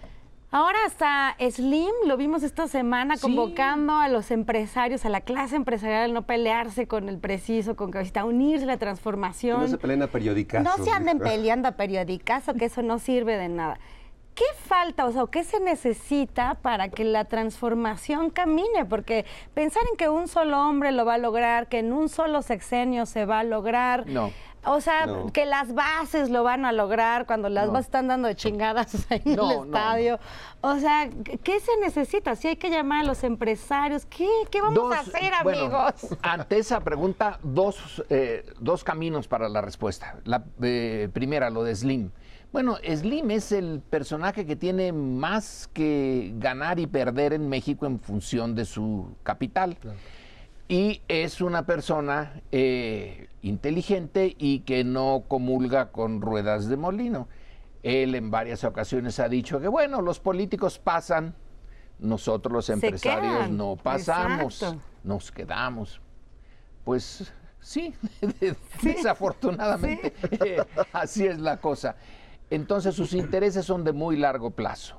Ahora 0.53 0.79
hasta 0.87 1.37
Slim, 1.51 1.93
lo 2.07 2.17
vimos 2.17 2.43
esta 2.45 2.67
semana 2.69 3.17
Sí. 3.17 3.23
convocando 3.23 3.95
a 3.97 4.09
los 4.09 4.31
empresarios, 4.31 5.05
a 5.05 5.09
la 5.09 5.21
clase 5.23 5.57
empresarial, 5.57 6.13
no 6.13 6.27
pelearse 6.27 6.87
con 6.87 7.09
el 7.09 7.19
preciso, 7.19 7.75
con 7.77 7.91
cabecita, 7.91 8.25
unirse 8.25 8.65
a 8.65 8.67
la 8.69 8.73
Que 8.75 8.81
transformación. 8.81 9.61
no 9.63 9.69
se 9.69 9.79
peleen 9.79 10.03
a 10.03 10.07
periodicazo. 10.09 10.63
No 10.79 10.85
se 10.85 10.91
anden 10.93 11.19
peleando 11.19 11.69
a 11.69 11.73
periodicazo, 11.73 12.55
que 12.55 12.65
eso 12.67 12.83
no 12.83 12.99
sirve 13.01 13.37
de 13.37 13.49
nada. 13.49 13.79
¿Qué 14.41 14.59
falta, 14.69 15.05
o 15.05 15.13
sea, 15.13 15.25
qué 15.31 15.45
se 15.45 15.61
necesita 15.61 16.55
para 16.63 16.89
que 16.89 17.05
la 17.05 17.27
transformación 17.27 18.31
camine? 18.31 18.87
Porque 18.89 19.27
pensar 19.53 19.83
en 19.91 19.99
que 19.99 20.09
un 20.09 20.29
solo 20.29 20.59
hombre 20.67 20.93
lo 20.93 21.05
va 21.05 21.15
a 21.15 21.19
lograr, 21.19 21.69
que 21.69 21.81
en 21.81 21.93
un 21.93 22.09
solo 22.09 22.41
sexenio 22.41 23.05
se 23.05 23.27
va 23.27 23.41
a 23.41 23.45
lograr. 23.45 24.07
No. 24.07 24.33
O 24.65 24.81
sea, 24.81 25.05
No. 25.07 25.31
que 25.33 25.45
las 25.47 25.75
bases 25.75 26.31
lo 26.31 26.43
van 26.43 26.65
a 26.65 26.73
lograr 26.73 27.27
cuando 27.27 27.49
las 27.51 27.67
No. 27.67 27.73
bases 27.73 27.87
están 27.89 28.09
dando 28.09 28.29
de 28.29 28.35
chingadas 28.35 28.95
ahí 29.11 29.21
en 29.27 29.37
no, 29.37 29.51
el 29.51 29.67
estadio. 29.67 30.19
O 30.63 30.77
sea, 30.79 31.09
¿qué 31.43 31.61
se 31.61 31.73
necesita? 31.83 32.35
Si 32.35 32.49
hay 32.49 32.57
que 32.57 32.71
llamar 32.71 33.01
a 33.01 33.05
los 33.05 33.25
empresarios, 33.25 34.07
¿qué, 34.07 34.29
qué 34.51 34.61
vamos 34.63 34.75
Dos- 34.75 34.95
a 34.95 35.01
hacer, 35.01 35.33
bueno, 35.43 35.61
amigos? 35.65 36.17
ante 36.23 36.57
esa 36.59 36.81
pregunta, 36.81 37.39
dos, 37.43 38.03
eh, 38.09 38.45
dos 38.59 38.85
caminos 38.85 39.29
para 39.29 39.49
la 39.51 39.61
respuesta. 39.61 40.17
La 40.25 40.43
eh, 40.63 41.09
primera, 41.13 41.51
lo 41.51 41.63
de 41.63 41.75
Slim. 41.77 42.11
Bueno, 42.53 42.79
Slim 42.85 43.31
es 43.31 43.53
el 43.53 43.81
personaje 43.81 44.45
que 44.45 44.57
tiene 44.57 44.93
más 44.93 45.71
que 45.73 46.33
ganar 46.37 46.81
y 46.81 46.89
perder 46.89 47.33
en 47.33 47.49
México 47.49 47.87
en 47.87 48.01
función 48.01 48.57
de 48.57 48.65
su 48.65 49.15
capital. 49.23 49.77
Y 50.69 51.03
es 51.07 51.41
una 51.41 51.65
persona 51.65 52.43
eh, 52.51 53.29
inteligente 53.43 54.35
y 54.37 54.61
que 54.61 54.83
no 54.83 55.25
comulga 55.29 55.93
con 55.93 56.21
ruedas 56.21 56.69
de 56.69 56.77
molino. 56.77 57.29
Él 57.85 58.17
en 58.17 58.31
varias 58.31 58.65
ocasiones 58.65 59.21
ha 59.21 59.29
dicho 59.29 59.61
que, 59.61 59.69
bueno, 59.69 60.03
los 60.03 60.19
políticos 60.19 60.79
pasan, 60.79 61.35
nosotros 62.01 62.53
los 62.53 62.69
empresarios 62.71 63.49
no 63.51 63.77
pasamos, 63.77 64.63
Exacto. 64.63 64.83
nos 65.05 65.31
quedamos. 65.31 66.01
Pues 66.85 67.33
sí, 67.61 67.95
desafortunadamente 68.83 70.13
eh, 70.45 70.63
así 70.93 71.27
es 71.27 71.39
la 71.39 71.59
cosa. 71.59 71.95
Entonces 72.51 72.95
sus 72.97 73.13
intereses 73.15 73.65
son 73.65 73.85
de 73.85 73.93
muy 73.93 74.17
largo 74.17 74.51
plazo 74.51 74.97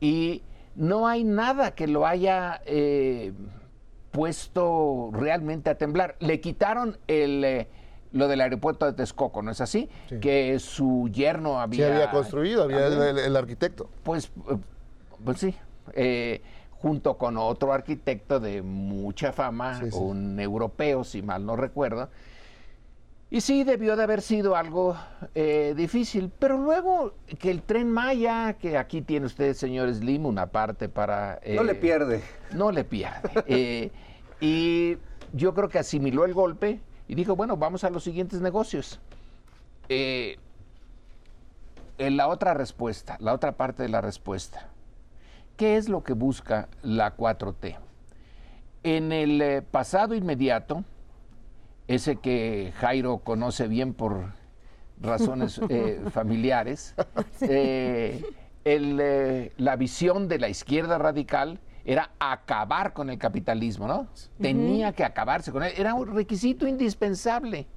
y 0.00 0.42
no 0.76 1.08
hay 1.08 1.24
nada 1.24 1.74
que 1.74 1.86
lo 1.88 2.06
haya 2.06 2.60
eh, 2.64 3.32
puesto 4.12 5.10
realmente 5.12 5.70
a 5.70 5.76
temblar. 5.76 6.16
Le 6.20 6.40
quitaron 6.40 6.98
el, 7.08 7.44
eh, 7.44 7.68
lo 8.12 8.28
del 8.28 8.40
aeropuerto 8.40 8.86
de 8.86 8.92
Texcoco, 8.92 9.42
¿no 9.42 9.50
es 9.50 9.60
así? 9.60 9.88
Que 10.20 10.58
su 10.58 11.08
yerno 11.12 11.54
Sí, 11.54 11.82
había... 11.82 11.94
había 11.94 12.10
construido, 12.10 12.62
había 12.64 12.86
el, 12.86 12.94
el- 13.02 13.18
el 13.18 13.36
arquitecto. 13.36 13.90
Pues, 14.02 14.26
eh, 14.48 14.56
pues 15.24 15.38
sí, 15.38 15.54
eh, 15.92 16.42
junto 16.70 17.16
con 17.18 17.36
otro 17.36 17.72
arquitecto 17.72 18.38
de 18.38 18.62
mucha 18.62 19.32
fama, 19.32 19.80
sí. 19.82 19.88
un 19.92 20.38
europeo, 20.38 21.04
si 21.04 21.22
mal 21.22 21.44
no 21.44 21.56
recuerdo. 21.56 22.10
Y 23.28 23.40
sí, 23.40 23.64
debió 23.64 23.96
de 23.96 24.04
haber 24.04 24.22
sido 24.22 24.54
algo 24.54 24.96
eh, 25.34 25.74
difícil, 25.76 26.30
pero 26.38 26.58
luego 26.58 27.14
que 27.40 27.50
el 27.50 27.62
tren 27.62 27.90
Maya, 27.90 28.54
que 28.54 28.78
aquí 28.78 29.02
tiene 29.02 29.26
usted, 29.26 29.54
señor 29.54 29.92
Slim, 29.92 30.26
una 30.26 30.46
parte 30.46 30.88
para... 30.88 31.40
No 31.44 31.64
le 31.64 31.72
eh, 31.72 31.74
pierde. 31.76 32.22
no 32.52 32.70
le 32.70 32.84
pierde. 32.84 33.30
Eh, 33.48 33.90
y 34.40 34.96
yo 35.32 35.54
creo 35.54 35.68
que 35.68 35.78
asimiló 35.78 36.24
el 36.24 36.34
golpe 36.34 36.80
y 37.08 37.14
dijo, 37.14 37.36
bueno, 37.36 37.56
vamos 37.56 37.84
a 37.84 37.90
los 37.90 38.04
siguientes 38.04 38.40
negocios. 38.40 39.00
Eh, 39.88 40.38
en 41.98 42.16
la 42.16 42.28
otra 42.28 42.54
respuesta, 42.54 43.16
la 43.20 43.32
otra 43.32 43.56
parte 43.56 43.82
de 43.82 43.88
la 43.88 44.00
respuesta, 44.00 44.68
¿qué 45.56 45.76
es 45.76 45.88
lo 45.88 46.02
que 46.02 46.12
busca 46.12 46.68
la 46.82 47.16
4T? 47.16 47.76
En 48.82 49.12
el 49.12 49.40
eh, 49.40 49.62
pasado 49.62 50.14
inmediato, 50.14 50.84
ese 51.88 52.16
que 52.16 52.72
Jairo 52.78 53.18
conoce 53.18 53.68
bien 53.68 53.94
por 53.94 54.32
razones 55.00 55.60
eh, 55.68 56.00
familiares, 56.10 56.94
eh, 57.42 58.24
el, 58.64 58.98
eh, 59.00 59.52
la 59.56 59.76
visión 59.76 60.28
de 60.28 60.38
la 60.38 60.48
izquierda 60.48 60.98
radical 60.98 61.60
era 61.84 62.10
acabar 62.18 62.92
con 62.92 63.10
el 63.10 63.18
capitalismo, 63.18 63.86
¿no? 63.86 64.08
Tenía 64.40 64.92
que 64.92 65.04
acabarse 65.04 65.52
con 65.52 65.62
él, 65.62 65.72
era 65.76 65.94
un 65.94 66.12
requisito 66.12 66.66
indispensable. 66.66 67.68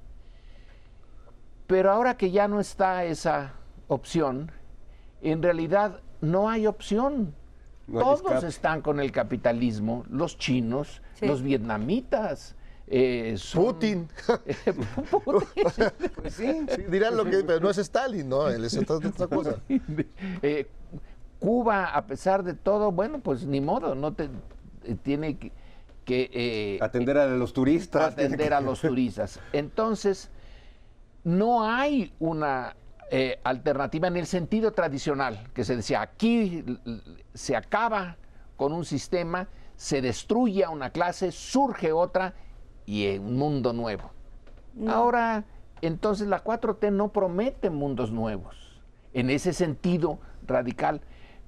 Pero 1.68 1.92
ahora 1.92 2.16
que 2.16 2.32
ya 2.32 2.48
no 2.48 2.58
está 2.58 3.04
esa 3.04 3.54
opción, 3.86 4.50
en 5.22 5.40
realidad 5.42 6.00
no 6.20 6.50
hay 6.50 6.66
opción. 6.66 7.36
No 7.86 7.98
hay 8.00 8.04
Todos 8.04 8.20
escape. 8.22 8.46
están 8.48 8.80
con 8.82 8.98
el 8.98 9.12
capitalismo, 9.12 10.04
los 10.08 10.36
chinos, 10.36 11.02
Sí. 11.14 11.26
los 11.26 11.42
vietnamitas. 11.42 12.56
Eh, 12.90 13.34
son- 13.38 13.64
Putin. 13.64 14.08
Pues 15.24 16.34
sí. 16.34 16.66
Sí, 16.74 16.82
dirán 16.88 17.16
lo 17.16 17.24
que, 17.24 17.42
pero 17.44 17.60
no 17.60 17.70
es 17.70 17.78
Stalin, 17.78 18.28
¿no? 18.28 18.48
Él 18.48 18.64
es 18.64 18.76
otra, 18.76 18.96
otra 18.96 19.26
cosa. 19.26 19.56
Eh, 20.42 20.66
Cuba, 21.38 21.86
a 21.86 22.04
pesar 22.06 22.42
de 22.42 22.52
todo, 22.54 22.92
bueno, 22.92 23.20
pues 23.20 23.46
ni 23.46 23.60
modo, 23.62 23.94
no 23.94 24.12
te 24.12 24.24
eh, 24.84 24.96
tiene 25.02 25.38
que, 25.38 25.52
que, 26.04 26.30
eh, 26.34 26.78
Atender 26.82 27.16
a 27.16 27.26
los 27.28 27.52
turistas. 27.54 28.12
atender 28.12 28.48
que- 28.48 28.54
a 28.54 28.60
los 28.60 28.80
turistas. 28.82 29.40
Entonces, 29.52 30.28
no 31.24 31.64
hay 31.64 32.12
una 32.18 32.76
eh, 33.10 33.40
alternativa 33.44 34.08
en 34.08 34.16
el 34.18 34.26
sentido 34.26 34.72
tradicional, 34.72 35.48
que 35.54 35.64
se 35.64 35.76
decía, 35.76 36.02
aquí 36.02 36.64
se 37.34 37.56
acaba 37.56 38.16
con 38.56 38.72
un 38.72 38.84
sistema, 38.84 39.48
se 39.76 40.02
destruye 40.02 40.62
a 40.64 40.70
una 40.70 40.90
clase, 40.90 41.32
surge 41.32 41.90
otra 41.92 42.34
y 42.90 43.18
un 43.18 43.36
mundo 43.36 43.72
nuevo. 43.72 44.10
Ahora, 44.88 45.44
entonces 45.80 46.26
la 46.26 46.42
4T 46.42 46.92
no 46.92 47.12
promete 47.12 47.70
mundos 47.70 48.10
nuevos, 48.10 48.82
en 49.12 49.30
ese 49.30 49.52
sentido 49.52 50.18
radical, 50.44 51.00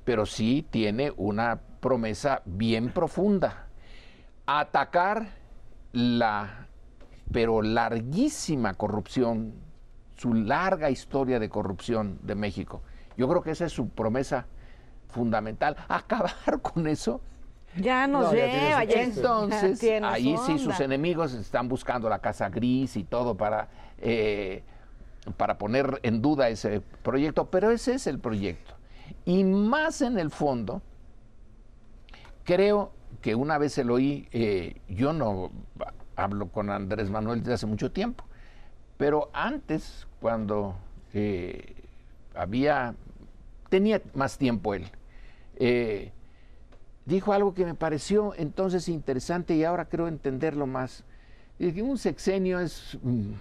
pero 0.05 0.25
sí 0.25 0.65
tiene 0.71 1.13
una 1.17 1.61
promesa 1.81 2.43
bien 2.45 2.93
profunda. 2.93 3.67
Atacar 4.47 5.31
la, 5.91 6.69
pero 7.33 7.61
larguísima 7.61 8.75
corrupción, 8.75 9.55
su 10.17 10.35
larga 10.35 10.91
historia 10.91 11.41
de 11.41 11.49
corrupción 11.49 12.21
de 12.23 12.37
México. 12.37 12.83
Yo 13.17 13.29
creo 13.29 13.43
que 13.43 13.51
esa 13.51 13.67
es 13.67 13.73
su 13.73 13.89
promesa 13.89 14.47
fundamental. 15.09 15.77
Acabar 15.89 16.61
con 16.63 16.87
eso 16.87 17.21
Ya 17.77 18.07
nos 18.07 18.25
No, 18.25 18.33
lleva, 18.33 18.85
ya 18.85 19.03
entonces, 19.03 19.83
ahí 20.03 20.37
sí 20.47 20.59
sus 20.59 20.79
enemigos 20.81 21.33
están 21.33 21.69
buscando 21.69 22.09
la 22.09 22.19
casa 22.19 22.49
gris 22.51 22.97
y 22.97 23.05
todo 23.05 23.37
para, 23.37 23.69
eh, 23.99 24.63
para 25.37 25.57
poner 25.57 25.99
en 26.03 26.21
duda 26.21 26.49
ese 26.49 26.81
proyecto, 27.03 27.47
pero 27.47 27.71
ese 27.71 27.95
es 27.95 28.07
el 28.07 28.19
proyecto. 28.19 28.75
Y 29.25 29.45
más 29.45 30.03
en 30.03 30.19
el 30.19 30.31
fondo, 30.31 30.83
creo 32.45 32.93
que 33.21 33.35
una 33.35 33.59
vez 33.59 33.73
se 33.73 33.85
lo 33.85 33.95
oí, 33.95 34.29
eh, 34.33 34.81
yo 34.89 35.13
no 35.13 35.51
hablo 36.17 36.49
con 36.49 36.71
Andrés 36.71 37.11
Manuel 37.11 37.41
desde 37.41 37.55
hace 37.55 37.67
mucho 37.67 37.93
tiempo, 37.93 38.25
pero 38.97 39.31
antes, 39.33 40.07
cuando 40.21 40.77
eh, 41.15 41.75
había, 42.35 42.95
tenía 43.69 44.03
más 44.15 44.39
tiempo 44.39 44.75
él, 44.75 44.91
eh, 45.57 46.13
dijo 47.05 47.33
algo 47.33 47.55
que 47.55 47.65
me 47.65 47.75
pareció 47.75 48.35
entonces 48.37 48.89
interesante 48.89 49.55
y 49.55 49.65
ahora 49.65 49.89
creo 49.89 50.09
entenderlo 50.09 50.67
más. 50.67 51.05
Y 51.59 51.73
que 51.73 51.83
un 51.83 51.99
sexenio 51.99 52.61
es 52.61 52.99
mm, 53.03 53.33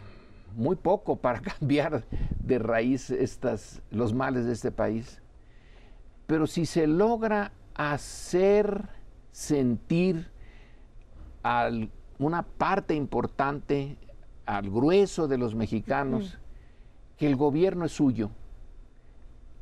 muy 0.56 0.76
poco 0.76 1.15
para 1.15 1.41
cambiar 1.60 2.04
de 2.39 2.60
raíz 2.60 3.10
estas, 3.10 3.82
los 3.91 4.13
males 4.13 4.45
de 4.45 4.54
este 4.54 4.71
país. 4.71 5.21
Pero 6.28 6.47
si 6.47 6.65
se 6.65 6.88
logra 6.88 7.52
hacer 7.76 8.89
sentir 9.32 10.30
a 11.43 11.69
una 12.19 12.43
parte 12.43 12.93
importante, 12.93 13.97
al 14.45 14.69
grueso 14.69 15.28
de 15.28 15.38
los 15.38 15.56
mexicanos, 15.56 16.38
que 17.17 17.28
el 17.28 17.36
gobierno 17.36 17.86
es 17.86 17.91
suyo, 17.91 18.32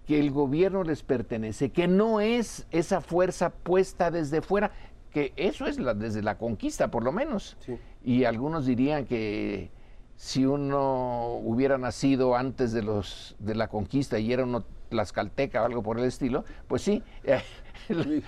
que 0.09 0.19
el 0.19 0.31
gobierno 0.31 0.81
les 0.83 1.03
pertenece, 1.03 1.69
que 1.71 1.87
no 1.87 2.19
es 2.19 2.65
esa 2.71 2.99
fuerza 2.99 3.51
puesta 3.51 4.09
desde 4.09 4.41
fuera, 4.41 4.71
que 5.11 5.33
eso 5.35 5.67
es 5.67 5.77
la, 5.77 5.93
desde 5.93 6.23
la 6.23 6.35
conquista, 6.39 6.89
por 6.89 7.03
lo 7.03 7.11
menos. 7.11 7.57
Y 8.03 8.23
algunos 8.23 8.65
dirían 8.65 9.05
que 9.05 9.69
si 10.15 10.47
uno 10.47 11.35
hubiera 11.43 11.77
nacido 11.77 12.35
antes 12.35 12.71
de 12.71 12.81
los 12.81 13.35
de 13.37 13.53
la 13.53 13.67
conquista 13.67 14.17
y 14.17 14.33
era 14.33 14.45
uno 14.45 14.65
tlaxcalteca 14.89 15.61
o 15.61 15.65
algo 15.65 15.83
por 15.83 15.99
el 15.99 16.05
estilo, 16.05 16.43
pues 16.67 16.81
sí. 16.81 17.03
eh, 17.23 17.43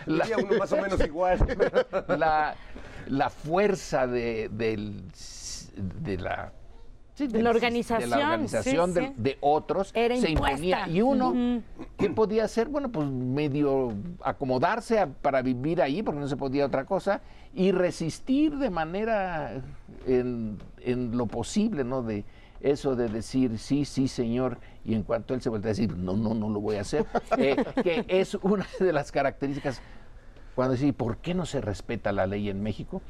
la- 0.06 0.26
Diría 0.26 0.38
uno 0.38 0.60
más 0.60 0.72
o 0.74 0.78
menos 0.78 1.00
igual. 1.04 1.40
la, 2.10 2.54
la 3.08 3.30
fuerza 3.32 4.06
de, 4.06 4.50
del- 4.50 5.02
de 5.76 6.18
la 6.20 6.54
sí, 7.16 7.28
De 7.28 7.42
la 7.42 7.50
organización, 7.52 8.10
de, 8.10 8.16
la 8.18 8.24
organización 8.26 8.94
sí, 8.94 9.00
de, 9.00 9.08
sí. 9.08 9.14
de 9.18 9.38
otros 9.42 9.92
Era 9.94 10.16
se 10.18 10.32
imponía. 10.32 10.88
y 10.88 11.02
uno 11.02 11.62
qué 11.98 12.10
podía 12.10 12.46
hacer 12.46 12.68
bueno 12.70 12.90
pues 12.92 13.08
medio 13.10 13.94
acomodarse 14.24 15.00
a- 15.00 15.08
para 15.08 15.42
vivir 15.42 15.82
ahí 15.82 16.04
porque 16.04 16.20
no 16.20 16.28
se 16.28 16.38
podía 16.38 16.66
otra 16.66 16.86
cosa 16.86 17.22
y 17.54 17.72
resistir 17.72 18.58
de 18.58 18.70
manera 18.70 19.62
en, 20.08 20.58
en 20.82 21.18
lo 21.18 21.26
posible 21.28 21.84
no 21.84 22.02
de 22.02 22.24
eso 22.62 22.96
de 22.96 23.08
decir 23.10 23.58
sí 23.58 23.86
sí 23.86 24.08
señor 24.08 24.58
y 24.86 24.94
en 24.96 25.04
cuanto 25.04 25.34
él 25.34 25.42
se 25.42 25.50
voltea 25.50 25.70
a 25.70 25.74
decir, 25.74 25.96
no, 25.96 26.14
no, 26.18 26.34
no 26.34 26.50
lo 26.50 26.60
voy 26.60 26.78
a 26.78 26.82
hacer, 26.82 27.06
eh, 27.38 27.56
que 27.84 28.04
es 28.08 28.34
una 28.36 28.66
de 28.80 28.92
las 28.92 29.12
características 29.12 29.80
cuando 30.56 30.74
decís, 30.76 30.92
¿por 30.94 31.18
qué 31.18 31.34
no 31.36 31.46
se 31.46 31.62
respeta 31.62 32.12
la 32.12 32.26
ley 32.26 32.50
en 32.50 32.64
México? 32.64 33.02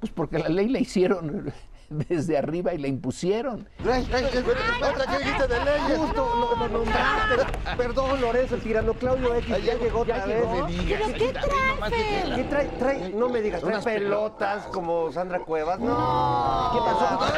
Pues 0.00 0.10
porque 0.12 0.38
la 0.40 0.48
ley 0.48 0.68
la 0.68 0.80
hicieron 0.80 1.52
desde 2.08 2.38
arriba 2.38 2.74
y 2.74 2.78
la 2.78 2.88
impusieron. 2.88 3.68
Dijiste 3.78 5.48
de 5.48 5.64
leyes. 5.64 5.98
Justo 5.98 6.34
lo, 6.40 6.56
lo 6.56 6.68
nombraste. 6.68 7.76
Perdón, 7.76 8.20
Lorenzo, 8.20 8.54
el 8.56 8.60
tirano 8.62 8.94
Claudio 8.94 9.34
X 9.36 9.64
ya 9.64 9.74
llegó 9.74 10.00
otra 10.00 10.26
vez. 10.26 10.44
No 10.44 10.66
me 10.66 10.72
digas. 10.72 11.00
¿Pero 11.02 11.18
qué 11.18 11.32
trae? 11.32 12.34
¿Qué 12.34 12.44
trae? 12.44 12.66
trae? 12.78 13.10
No 13.10 13.28
me 13.28 13.40
digas, 13.40 13.60
trae 13.60 13.72
Unas 13.72 13.84
pelotas 13.84 14.66
como 14.66 15.12
Sandra 15.12 15.40
Cuevas. 15.40 15.78
No. 15.78 16.70
¿Qué 16.72 16.78
pasó? 16.78 17.34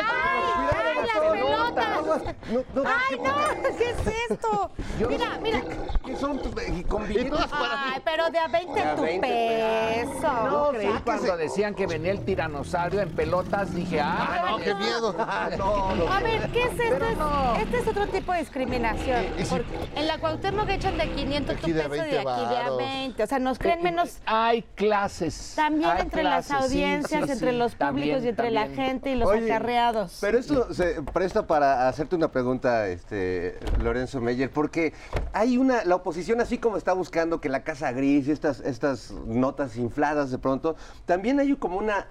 ¡Ay, 1.23 1.41
pelotas! 1.41 2.35
No, 2.53 2.83
no, 2.83 2.89
¡Ay, 2.89 3.19
no! 3.19 3.77
¿Qué 3.77 3.91
es 3.91 4.31
esto? 4.31 4.71
Yo- 4.99 5.09
Mira, 5.09 5.39
mira. 5.43 5.63
¿Qué 6.05 6.17
son? 6.17 6.39
tus- 6.39 6.53
y 6.69 6.83
con 6.85 7.07
billetes? 7.07 7.31
para 7.47 7.77
mí. 7.87 7.93
Ay, 7.95 8.03
pero 8.05 8.31
de 8.31 8.39
a 8.39 8.49
20 8.49 8.73
De 8.75 8.81
a 8.83 8.95
tu 8.97 9.03
20 9.03 9.27
peso. 9.29 10.33
No, 10.51 10.69
creí 10.71 10.93
cuando 11.05 11.37
decían 11.37 11.75
que 11.75 11.87
venía 11.87 12.13
el 12.13 12.25
tiranosaurio 12.25 13.01
en 13.01 13.11
pelotas, 13.11 13.75
dije, 13.75 14.01
ah, 14.01 14.47
No, 14.51 14.59
qué 14.59 14.75
miedo. 14.75 15.15
Ah, 15.31 15.51
no, 15.57 15.95
no. 15.95 16.09
A 16.13 16.21
ver, 16.21 16.49
¿qué 16.51 16.63
es 16.65 16.79
esto? 16.81 17.05
Es- 17.05 17.63
Este 17.63 17.79
es 17.79 17.89
otro 17.89 18.07
tipo 18.09 18.33
de 18.33 18.39
discriminación. 18.41 19.27
Porque 19.51 19.67
en 19.95 20.07
la 20.07 20.19
Cuauhtémoc 20.19 20.69
echan 20.69 20.97
de 20.97 21.11
500 21.11 21.57
tu 21.57 21.63
peso 21.63 21.69
y 21.69 21.73
de 21.73 21.89
20 21.89 22.19
aquí 22.19 22.41
de 22.41 22.57
a 22.57 22.63
varos. 22.63 22.79
20. 22.79 23.23
O 23.23 23.27
sea, 23.27 23.39
nos 23.39 23.59
creen 23.59 23.83
menos 23.83 24.19
hay 24.27 24.63
clases. 24.75 25.53
también 25.57 25.91
hay 25.91 26.01
entre 26.03 26.23
clases, 26.23 26.51
las 26.51 26.63
audiencias, 26.63 27.25
sí, 27.27 27.33
entre 27.33 27.51
sí, 27.51 27.57
los 27.57 27.75
públicos 27.75 27.79
también, 27.89 28.25
y 28.25 28.29
entre 28.29 28.51
la 28.51 28.67
gente 28.69 29.11
y 29.11 29.17
los 29.17 29.29
Oye, 29.29 29.45
acarreados. 29.53 30.19
Pero 30.21 30.39
esto 30.39 30.73
se 30.73 31.03
presta 31.13 31.47
para 31.47 31.89
hacerte 31.89 32.17
una 32.17 32.31
pregunta, 32.31 32.89
este, 32.89 33.59
Lorenzo 33.83 34.21
Meyer, 34.21 34.51
porque 34.51 34.93
hay 35.33 35.59
una, 35.59 35.85
la 35.85 35.97
oposición 35.97 36.41
así 36.41 36.59
como 36.59 36.77
está 36.77 36.93
buscando 36.93 37.41
que 37.41 37.49
la 37.49 37.65
Casa 37.65 37.93
Gris, 37.93 38.29
estas, 38.29 38.61
estas 38.61 39.13
notas 39.27 39.77
infladas 39.77 40.31
de 40.31 40.39
pronto, 40.39 40.77
también 41.07 41.41
hay 41.41 41.55
como 41.57 41.79
una 41.79 42.07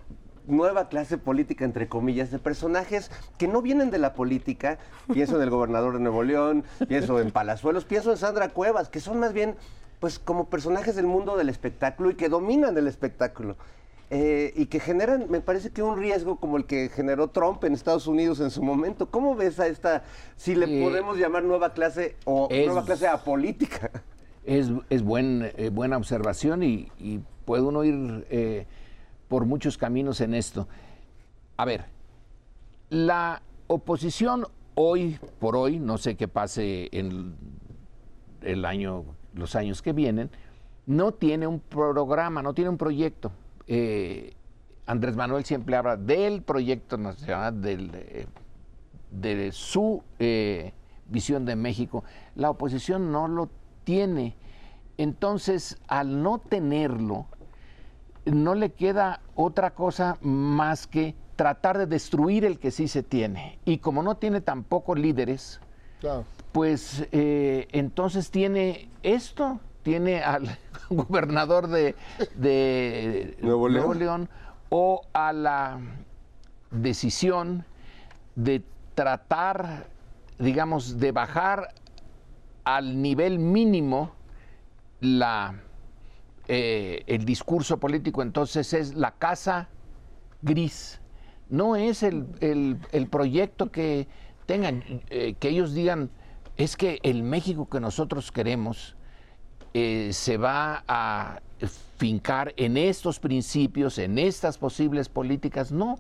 nueva 0.47 0.87
clase 0.87 1.17
política, 1.17 1.65
entre 1.65 1.87
comillas, 1.89 2.31
de 2.31 2.39
personajes 2.39 3.11
que 3.37 3.47
no 3.47 3.61
vienen 3.61 3.91
de 3.91 3.97
la 3.97 4.13
política. 4.13 4.79
Pienso 5.13 5.35
en 5.35 5.41
el 5.41 5.49
gobernador 5.49 5.93
de 5.93 5.99
Nuevo 5.99 6.23
León, 6.23 6.63
pienso 6.87 7.19
en 7.19 7.31
Palazuelos, 7.31 7.85
pienso 7.85 8.11
en 8.11 8.17
Sandra 8.17 8.49
Cuevas, 8.49 8.89
que 8.89 8.99
son 8.99 9.19
más 9.19 9.33
bien 9.33 9.55
pues 9.99 10.19
como 10.19 10.47
personajes 10.47 10.95
del 10.95 11.07
mundo 11.07 11.37
del 11.37 11.49
espectáculo 11.49 12.11
y 12.11 12.15
que 12.15 12.29
dominan 12.29 12.77
el 12.77 12.87
espectáculo. 12.87 13.57
Eh, 14.09 14.53
y 14.55 14.67
que 14.67 14.79
generan, 14.79 15.29
me 15.29 15.41
parece 15.41 15.69
que 15.71 15.83
un 15.83 15.97
riesgo 15.97 16.37
como 16.37 16.55
el 16.55 16.65
que 16.65 16.87
generó 16.87 17.27
Trump 17.29 17.61
en 17.65 17.73
Estados 17.73 18.07
Unidos 18.07 18.39
en 18.39 18.51
su 18.51 18.63
momento. 18.63 19.07
¿Cómo 19.11 19.35
ves 19.35 19.59
a 19.59 19.67
esta, 19.67 20.03
si 20.37 20.55
le 20.55 20.79
Eh, 20.79 20.83
podemos 20.83 21.17
llamar 21.17 21.43
nueva 21.43 21.73
clase 21.73 22.15
o 22.23 22.47
es- 22.49 22.65
nueva 22.67 22.85
clase 22.85 23.07
apolítica? 23.07 23.91
Es, 24.45 24.69
es 24.89 25.03
buen, 25.03 25.51
eh, 25.57 25.69
buena 25.73 25.97
observación 25.97 26.63
y, 26.63 26.89
y 26.97 27.19
puede 27.43 27.63
uno 27.63 27.83
ir 27.83 28.25
eh, 28.29 28.65
por 29.27 29.43
muchos 29.45 29.77
caminos 29.77 30.21
en 30.21 30.33
esto. 30.33 30.69
A 31.57 31.65
ver, 31.65 31.83
la 32.89 33.41
oposición 33.67 34.45
hoy 34.75 35.19
por 35.39 35.57
hoy, 35.57 35.79
no 35.79 35.97
sé 35.97 36.15
qué 36.15 36.29
pase 36.29 36.87
en 36.93 37.35
el 38.41 38.63
año, 38.63 39.03
los 39.33 39.53
años 39.57 39.81
que 39.81 39.91
vienen, 39.91 40.29
no 40.85 41.13
tiene 41.13 41.45
un 41.45 41.59
programa, 41.59 42.41
no 42.41 42.53
tiene 42.53 42.69
un 42.69 42.77
proyecto. 42.77 43.33
Eh, 43.67 44.33
Andrés 44.85 45.15
Manuel 45.15 45.43
siempre 45.45 45.75
habla 45.75 45.97
del 45.97 46.41
proyecto 46.41 46.97
nacional, 46.97 47.61
del, 47.61 47.91
eh, 47.93 48.25
de 49.11 49.51
su 49.51 50.03
eh, 50.19 50.73
visión 51.07 51.45
de 51.45 51.55
México. 51.55 52.03
La 52.35 52.49
oposición 52.49 53.11
no 53.11 53.27
lo 53.27 53.49
tiene. 53.83 54.35
Entonces, 54.97 55.77
al 55.87 56.23
no 56.23 56.39
tenerlo, 56.39 57.27
no 58.25 58.55
le 58.55 58.71
queda 58.71 59.21
otra 59.35 59.71
cosa 59.75 60.17
más 60.21 60.87
que 60.87 61.15
tratar 61.35 61.77
de 61.77 61.85
destruir 61.85 62.45
el 62.45 62.57
que 62.59 62.71
sí 62.71 62.87
se 62.87 63.03
tiene. 63.03 63.59
Y 63.65 63.77
como 63.77 64.01
no 64.03 64.15
tiene 64.17 64.41
tampoco 64.41 64.95
líderes, 64.95 65.59
Claro. 65.99 66.25
pues 66.51 67.07
eh, 67.11 67.67
entonces 67.71 68.31
tiene 68.31 68.89
esto, 69.03 69.59
tiene 69.83 70.21
al 70.23 70.57
gobernador 71.07 71.67
de, 71.67 71.95
de 72.35 73.37
Nuevo 73.41 73.69
León. 73.69 73.99
León 73.99 74.29
o 74.69 75.01
a 75.13 75.31
la 75.33 75.79
decisión 76.71 77.65
de 78.35 78.63
tratar, 78.95 79.87
digamos, 80.39 80.97
de 80.99 81.11
bajar 81.11 81.73
al 82.65 83.01
nivel 83.01 83.39
mínimo 83.39 84.11
la, 84.99 85.61
eh, 86.49 87.03
el 87.07 87.23
discurso 87.23 87.77
político, 87.79 88.21
entonces 88.21 88.73
es 88.73 88.95
la 88.95 89.11
casa 89.11 89.69
gris. 90.41 90.99
No 91.49 91.77
es 91.77 92.03
el, 92.03 92.25
el- 92.41 92.77
el 92.91 93.07
proyecto 93.07 93.71
que 93.71 94.07
tengan, 94.45 94.83
eh, 95.09 95.35
que 95.39 95.47
ellos 95.49 95.73
digan, 95.73 96.09
es 96.57 96.75
que 96.75 96.99
el 97.03 97.23
México 97.23 97.69
que 97.69 97.79
nosotros 97.79 98.31
queremos 98.33 98.96
eh, 99.79 100.13
se 100.13 100.37
va 100.37 100.83
a 100.87 101.39
fincar 101.97 102.51
en 102.57 102.77
estos 102.77 103.19
principios, 103.19 103.97
en 103.99 104.17
estas 104.17 104.57
posibles 104.57 105.07
políticas, 105.07 105.71
no, 105.71 105.99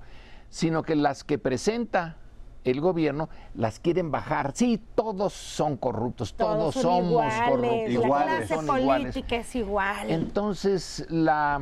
sino 0.49 0.81
que 0.81 0.95
las 0.95 1.23
que 1.23 1.37
presenta 1.37 2.17
el 2.63 2.81
gobierno 2.81 3.29
las 3.53 3.79
quieren 3.79 4.09
bajar. 4.11 4.51
Sí, 4.55 4.81
todos 4.95 5.33
son 5.33 5.77
corruptos, 5.77 6.33
todos, 6.33 6.73
son 6.73 6.81
somos 6.83 7.09
iguales, 7.11 7.49
corruptos. 7.49 7.83
La 7.83 7.89
Iguales. 7.91 8.35
clase 8.47 8.55
Son 8.65 8.79
iguales. 8.81 9.13
política 9.13 9.35
es 9.37 9.55
igual. 9.55 10.11
Entonces, 10.11 11.05
la, 11.09 11.61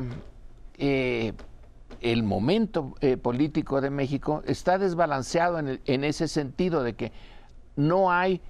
eh, 0.78 1.32
el 2.00 2.22
momento 2.22 2.94
eh, 3.00 3.16
político 3.16 3.80
de 3.80 3.90
México 3.90 4.42
está 4.46 4.78
desbalanceado 4.78 5.58
en, 5.58 5.68
el- 5.68 5.80
en 5.84 6.02
ese 6.04 6.28
sentido 6.28 6.82
de 6.82 6.94
que 6.94 7.12
no 7.76 8.10
hay 8.10 8.40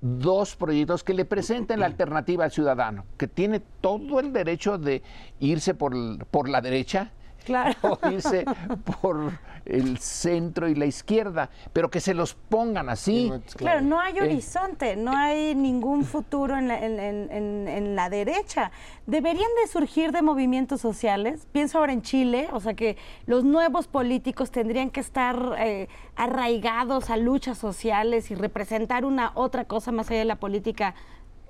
dos 0.00 0.56
proyectos 0.56 1.02
que 1.02 1.14
le 1.14 1.24
presenten 1.24 1.80
la 1.80 1.86
alternativa 1.86 2.44
al 2.44 2.52
ciudadano, 2.52 3.06
que 3.16 3.26
tiene 3.26 3.60
todo 3.60 4.20
el 4.20 4.32
derecho 4.32 4.78
de 4.78 5.02
irse 5.40 5.74
por, 5.74 5.94
por 6.26 6.48
la 6.48 6.60
derecha 6.60 7.12
Claro. 7.48 7.74
o 8.02 8.10
irse 8.10 8.44
por 9.00 9.32
el 9.64 9.98
centro 9.98 10.68
y 10.68 10.74
la 10.74 10.86
izquierda, 10.86 11.50
pero 11.72 11.90
que 11.90 12.00
se 12.00 12.14
los 12.14 12.34
pongan 12.34 12.88
así. 12.88 13.30
Claro, 13.56 13.80
no 13.82 14.00
hay 14.00 14.16
Eh. 14.16 14.22
horizonte, 14.22 14.96
no 14.96 15.12
hay 15.14 15.54
ningún 15.54 16.04
futuro 16.04 16.56
en 16.56 16.68
la, 16.68 16.78
en- 16.78 16.98
en- 17.00 17.30
en- 17.32 17.68
en 17.68 17.96
la 17.96 18.08
derecha. 18.08 18.70
Deberían 19.06 19.50
de 19.62 19.68
surgir 19.70 20.12
de 20.12 20.22
movimientos 20.22 20.80
sociales. 20.80 21.46
Pienso 21.52 21.78
ahora 21.78 21.92
en 21.92 22.02
Chile, 22.02 22.48
o 22.52 22.60
sea 22.60 22.74
que 22.74 22.96
los 23.26 23.44
nuevos 23.44 23.88
políticos 23.88 24.50
tendrían 24.50 24.90
que 24.90 25.00
estar 25.00 25.56
eh, 25.58 25.88
arraigados 26.16 27.10
a 27.10 27.16
luchas 27.16 27.58
sociales 27.58 28.30
y 28.30 28.34
representar 28.34 29.04
una 29.04 29.32
otra 29.34 29.64
cosa 29.64 29.92
más 29.92 30.10
allá 30.10 30.20
de 30.20 30.24
la 30.26 30.36
política 30.36 30.94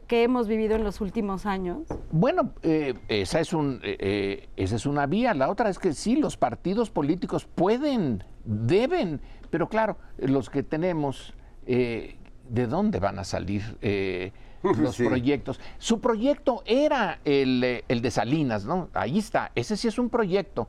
que 0.08 0.22
hemos 0.24 0.48
vivido 0.48 0.74
en 0.74 0.82
los 0.82 1.00
últimos 1.00 1.46
años. 1.46 1.82
Bueno, 2.10 2.52
eh, 2.62 2.94
esa, 3.08 3.40
es 3.40 3.52
un, 3.52 3.78
eh, 3.84 3.96
eh, 4.00 4.48
esa 4.56 4.76
es 4.76 4.86
una 4.86 5.06
vía. 5.06 5.34
La 5.34 5.50
otra 5.50 5.68
es 5.68 5.78
que 5.78 5.92
sí, 5.92 6.16
los 6.16 6.36
partidos 6.36 6.90
políticos 6.90 7.44
pueden, 7.44 8.24
deben, 8.44 9.20
pero 9.50 9.68
claro, 9.68 9.98
los 10.16 10.48
que 10.50 10.62
tenemos, 10.62 11.34
eh, 11.66 12.16
¿de 12.48 12.66
dónde 12.66 12.98
van 13.00 13.18
a 13.18 13.24
salir 13.24 13.76
eh, 13.82 14.32
los 14.62 14.96
Sí. 14.96 15.04
proyectos? 15.04 15.60
Su 15.76 16.00
proyecto 16.00 16.62
era 16.64 17.20
el, 17.24 17.84
el 17.86 18.00
de 18.02 18.10
Salinas, 18.10 18.64
¿no? 18.64 18.88
Ahí 18.94 19.18
está, 19.18 19.52
ese 19.54 19.76
sí 19.76 19.88
es 19.88 19.98
un 19.98 20.08
proyecto 20.08 20.68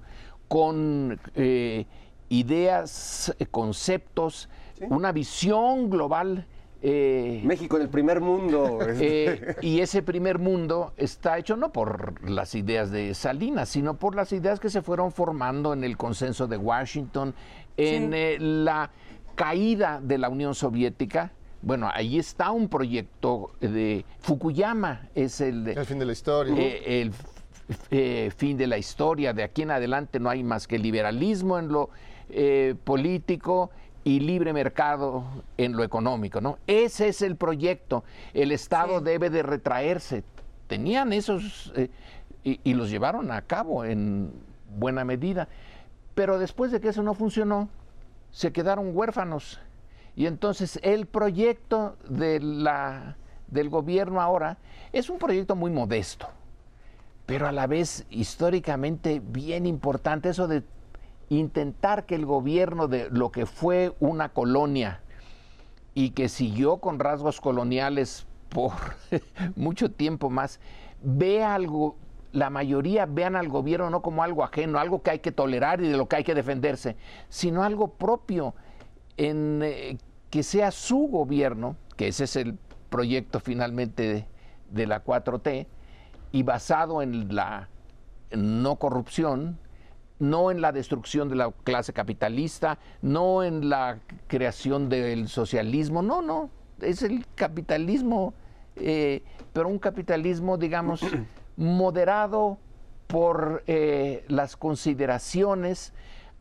con 0.49 1.17
eh, 1.35 1.85
ideas, 2.27 3.33
conceptos, 3.51 4.49
una 4.89 5.11
visión 5.13 5.89
global. 5.89 6.45
Eh, 6.81 7.41
México 7.43 7.75
en 7.77 7.83
el 7.83 7.89
primer 7.89 8.21
mundo. 8.21 8.79
eh, 8.87 9.55
y 9.61 9.79
ese 9.81 10.01
primer 10.01 10.39
mundo 10.39 10.93
está 10.97 11.37
hecho 11.37 11.55
no 11.57 11.71
por 11.71 12.27
las 12.29 12.55
ideas 12.55 12.91
de 12.91 13.13
Salinas, 13.13 13.69
sino 13.69 13.95
por 13.97 14.15
las 14.15 14.31
ideas 14.31 14.59
que 14.59 14.69
se 14.69 14.81
fueron 14.81 15.11
formando 15.11 15.73
en 15.73 15.83
el 15.83 15.97
consenso 15.97 16.47
de 16.47 16.57
Washington, 16.57 17.33
en 17.77 18.09
Sí. 18.11 18.15
eh, 18.17 18.37
la 18.39 18.91
caída 19.35 19.99
de 20.03 20.17
la 20.17 20.29
Unión 20.29 20.55
Soviética. 20.55 21.31
Bueno, 21.61 21.89
ahí 21.93 22.17
está 22.17 22.51
un 22.51 22.69
proyecto 22.69 23.51
de 23.59 24.05
Fukuyama, 24.19 25.09
es 25.15 25.41
el, 25.41 25.65
de- 25.65 25.73
El 25.73 25.85
fin 25.85 25.99
de 25.99 26.05
la 26.05 26.11
historia. 26.13 26.55
eh, 26.57 27.01
el 27.01 27.11
eh, 27.91 28.31
fin 28.35 28.57
de 28.57 28.67
la 28.67 28.77
historia. 28.77 29.33
De 29.33 29.43
aquí 29.43 29.61
en 29.63 29.71
adelante 29.71 30.19
no 30.19 30.29
hay 30.29 30.43
más 30.43 30.67
que 30.67 30.79
liberalismo 30.79 31.59
en 31.59 31.67
lo 31.67 31.89
eh, 32.29 32.75
político 32.83 33.71
y 34.03 34.19
libre 34.19 34.53
mercado 34.53 35.23
en 35.57 35.73
lo 35.75 35.83
económico, 35.83 36.41
¿no? 36.41 36.57
Ese 36.67 37.09
es 37.09 37.21
el 37.21 37.35
proyecto. 37.35 38.03
El 38.33 38.51
Estado 38.51 39.01
debe 39.01 39.29
de 39.29 39.43
retraerse. 39.43 40.23
Tenían 40.67 41.13
esos 41.13 41.73
eh, 41.75 41.89
y, 42.43 42.59
y 42.63 42.73
los 42.73 42.89
llevaron 42.89 43.31
a 43.31 43.41
cabo 43.41 43.83
en 43.83 44.31
buena 44.77 45.03
medida. 45.03 45.47
Pero 46.15 46.39
después 46.39 46.71
de 46.71 46.79
que 46.79 46.89
eso 46.89 47.03
no 47.03 47.13
funcionó, 47.13 47.69
se 48.31 48.51
quedaron 48.51 48.95
huérfanos 48.95 49.59
Y 50.15 50.25
entonces 50.25 50.79
el 50.83 51.05
proyecto 51.05 51.97
de 52.07 52.39
la, 52.39 53.17
del 53.47 53.69
gobierno 53.69 54.21
ahora 54.21 54.57
es 54.91 55.09
un 55.09 55.17
proyecto 55.17 55.55
muy 55.55 55.71
modesto, 55.71 56.27
pero 57.25 57.47
a 57.47 57.51
la 57.51 57.67
vez 57.67 58.05
históricamente 58.09 59.21
bien 59.23 59.65
importante, 59.65 60.29
eso 60.29 60.47
de 60.47 60.63
intentar 61.29 62.05
que 62.05 62.15
el 62.15 62.25
gobierno 62.25 62.87
de 62.87 63.09
lo 63.11 63.31
que 63.31 63.45
fue 63.45 63.93
una 63.99 64.29
colonia 64.29 65.01
y 65.93 66.11
que 66.11 66.29
siguió 66.29 66.77
con 66.77 66.99
rasgos 66.99 67.39
coloniales 67.39 68.27
por 68.49 68.71
mucho 69.55 69.91
tiempo 69.91 70.29
más, 70.29 70.59
vea 71.01 71.53
algo, 71.53 71.95
la 72.31 72.49
mayoría 72.49 73.05
vean 73.05 73.35
al 73.35 73.47
gobierno 73.47 73.89
no 73.89 74.01
como 74.01 74.23
algo 74.23 74.43
ajeno, 74.43 74.79
algo 74.79 75.01
que 75.03 75.11
hay 75.11 75.19
que 75.19 75.31
tolerar 75.31 75.81
y 75.81 75.87
de 75.87 75.97
lo 75.97 76.07
que 76.07 76.17
hay 76.17 76.23
que 76.23 76.35
defenderse, 76.35 76.95
sino 77.29 77.63
algo 77.63 77.89
propio, 77.89 78.55
en 79.17 79.61
eh, 79.63 79.97
que 80.29 80.43
sea 80.43 80.71
su 80.71 81.07
gobierno, 81.07 81.75
que 81.95 82.07
ese 82.07 82.23
es 82.23 82.35
el 82.35 82.57
proyecto 82.89 83.39
finalmente 83.39 84.03
de, 84.03 84.25
de 84.71 84.87
la 84.87 85.03
4T, 85.03 85.67
y 86.31 86.43
basado 86.43 87.01
en 87.01 87.35
la 87.35 87.69
no 88.31 88.77
corrupción, 88.77 89.59
no 90.19 90.51
en 90.51 90.61
la 90.61 90.71
destrucción 90.71 91.29
de 91.29 91.35
la 91.35 91.51
clase 91.63 91.93
capitalista, 91.93 92.77
no 93.01 93.43
en 93.43 93.69
la 93.69 93.99
creación 94.27 94.89
del 94.89 95.27
socialismo, 95.29 96.01
no, 96.01 96.21
no, 96.21 96.49
es 96.81 97.01
el 97.01 97.25
capitalismo, 97.35 98.33
eh, 98.75 99.23
pero 99.53 99.69
un 99.69 99.79
capitalismo, 99.79 100.57
digamos, 100.57 101.01
moderado 101.57 102.57
por 103.07 103.63
eh, 103.65 104.23
las 104.27 104.55
consideraciones 104.55 105.93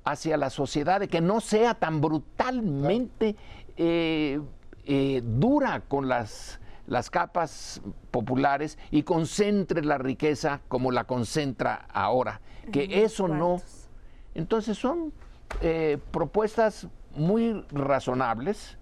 hacia 0.04 0.36
la 0.36 0.50
sociedad, 0.50 1.00
de 1.00 1.08
que 1.08 1.20
no 1.20 1.40
sea 1.40 1.74
tan 1.74 2.00
brutalmente 2.00 3.36
eh, 3.76 4.40
dura 5.22 5.82
con 5.86 6.08
las, 6.08 6.60
las 6.88 7.10
capas 7.10 7.82
populares 8.10 8.78
y 8.90 9.02
concentre 9.02 9.84
la 9.84 9.98
riqueza 9.98 10.62
como 10.68 10.90
la 10.90 11.04
concentra 11.04 11.86
ahora. 11.92 12.40
Que 12.72 13.04
eso 13.04 13.28
no. 13.28 13.62
Entonces 14.34 14.76
son 14.76 15.12
eh, 15.60 15.98
propuestas 16.10 16.88
muy 17.14 17.64
razonables. 17.70 18.78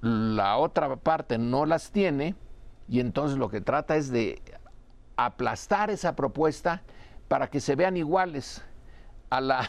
La 0.00 0.56
otra 0.56 0.96
parte 0.96 1.38
no 1.38 1.66
las 1.66 1.92
tiene 1.92 2.34
y 2.88 3.00
entonces 3.00 3.38
lo 3.38 3.48
que 3.48 3.60
trata 3.60 3.96
es 3.96 4.10
de 4.10 4.42
aplastar 5.16 5.90
esa 5.90 6.16
propuesta 6.16 6.82
para 7.28 7.48
que 7.48 7.60
se 7.60 7.76
vean 7.76 7.96
iguales 7.96 8.64
a 9.28 9.40
la 9.40 9.68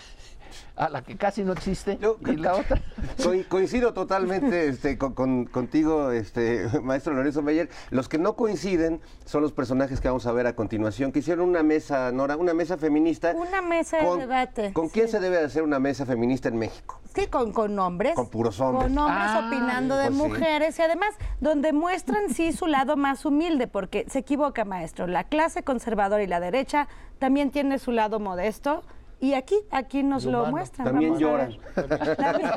a 0.76 0.90
la 0.90 1.02
que 1.04 1.16
casi 1.18 1.44
no 1.44 1.54
existe 1.54 2.00
y 2.28 2.36
la 2.38 2.56
otra 2.56 2.82
Co- 3.24 3.32
coincido 3.50 3.94
totalmente 3.94 4.68
este, 4.68 4.98
con, 4.98 5.14
con- 5.14 5.46
contigo, 5.46 6.12
este, 6.12 6.68
maestro 6.84 7.14
Lorenzo 7.14 7.42
Meyer. 7.42 7.70
Los 7.90 8.10
que 8.10 8.18
no 8.18 8.36
coinciden 8.36 9.02
son 9.26 9.42
los 9.42 9.52
personajes 9.52 10.02
que 10.02 10.08
vamos 10.08 10.26
a 10.26 10.32
ver 10.32 10.48
a 10.48 10.56
continuación, 10.56 11.12
que 11.12 11.20
hicieron 11.20 11.48
una 11.50 11.64
mesa, 11.64 12.12
Nora, 12.12 12.38
una 12.38 12.54
mesa 12.54 12.78
feminista. 12.78 13.34
Una 13.36 13.62
mesa 13.62 13.98
de 13.98 14.06
con- 14.06 14.20
debate. 14.20 14.74
¿Con 14.74 14.90
quién 14.90 15.08
se 15.08 15.20
debe 15.20 15.38
de 15.38 15.46
hacer 15.46 15.64
una 15.64 15.80
mesa 15.80 16.06
feminista 16.06 16.50
en 16.50 16.58
México? 16.58 17.00
Sí, 17.14 17.28
con, 17.28 17.52
con 17.52 17.78
hombres. 17.78 18.16
Con 18.16 18.30
puros 18.30 18.60
hombres. 18.62 18.88
Con 18.88 18.98
hombres 18.98 19.18
Ah, 19.32 19.46
opinando 19.48 19.98
de 19.98 20.08
pues 20.08 20.18
sí. 20.18 20.24
mujeres 20.28 20.80
y 20.80 20.82
además 20.82 21.10
donde 21.42 21.74
muestran 21.74 22.34
sí 22.34 22.54
su 22.54 22.68
lado 22.68 22.96
más 22.96 23.26
humilde, 23.26 23.68
porque 23.68 24.06
se 24.10 24.20
equivoca, 24.20 24.64
maestro. 24.66 25.08
La 25.08 25.26
clase 25.26 25.64
conservadora 25.64 26.24
y 26.24 26.28
la 26.28 26.40
derecha 26.40 26.88
también 27.20 27.52
tiene 27.52 27.80
su 27.80 27.92
lado 27.92 28.20
modesto. 28.20 28.84
Y 29.22 29.36
aquí, 29.36 29.56
aquí 29.70 30.02
nos 30.02 30.26
lo 30.26 30.48
muestran. 30.48 30.88
También 30.88 31.14
Vamos 31.14 31.24
a 31.24 31.30
lloran. 31.30 31.58
ver. 31.76 32.18
También. 32.18 32.52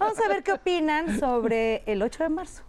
Vamos 0.00 0.18
a 0.18 0.28
ver 0.28 0.42
qué 0.42 0.52
opinan 0.52 1.20
sobre 1.20 1.84
el 1.86 2.02
8 2.02 2.24
de 2.24 2.28
marzo. 2.28 2.62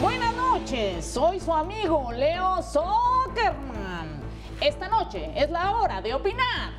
Buenas 0.00 0.34
noches, 0.34 1.04
soy 1.04 1.40
su 1.40 1.52
amigo 1.52 2.10
Leo 2.10 2.62
Zuckerman. 2.62 4.08
Esta 4.62 4.88
noche 4.88 5.30
es 5.36 5.50
la 5.50 5.72
hora 5.72 6.00
de 6.00 6.14
opinar. 6.14 6.72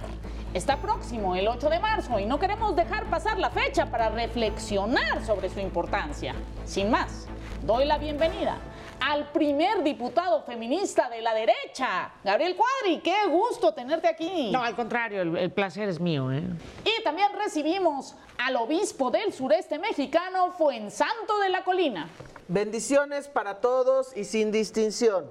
Está 0.56 0.78
próximo 0.78 1.36
el 1.36 1.48
8 1.48 1.70
de 1.70 1.80
marzo 1.80 2.20
y 2.20 2.26
no 2.26 2.39
queremos 2.39 2.76
dejar 2.76 3.06
pasar 3.12 3.38
la 3.38 3.52
fecha 3.52 3.91
para 3.91 4.10
reflexionar 4.10 5.24
sobre 5.24 5.50
su 5.52 5.60
importancia. 5.60 6.34
Sin 6.66 6.89
más, 6.89 7.28
doy 7.64 7.86
la 7.86 8.00
bienvenida 8.00 8.58
al 9.00 9.32
primer 9.32 9.84
diputado 9.84 10.41
feminista 10.43 11.10
de 11.10 11.22
la 11.22 11.34
derecha, 11.34 12.12
Gabriel 12.24 12.56
Cuadri. 12.56 13.00
Qué 13.02 13.28
gusto 13.28 13.74
tenerte 13.74 14.08
aquí. 14.08 14.52
No, 14.52 14.64
al 14.64 14.76
contrario, 14.76 15.22
el, 15.22 15.38
el 15.38 15.52
placer 15.52 15.89
es 15.89 16.00
mío, 16.00 16.32
¿eh? 16.32 16.43
Y 16.84 17.04
también 17.04 17.30
recibimos 17.34 18.16
al 18.38 18.56
obispo 18.58 19.12
del 19.12 19.32
sureste 19.34 19.80
mexicano, 19.80 20.52
Fuensanto 20.52 21.39
de 21.39 21.50
la 21.50 21.64
Colina. 21.64 22.10
Bendiciones 22.48 23.28
para 23.28 23.62
todos 23.62 24.16
y 24.16 24.24
sin 24.24 24.52
distinción. 24.52 25.30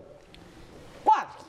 Cuadri, 1.04 1.28
¿cómo 1.28 1.43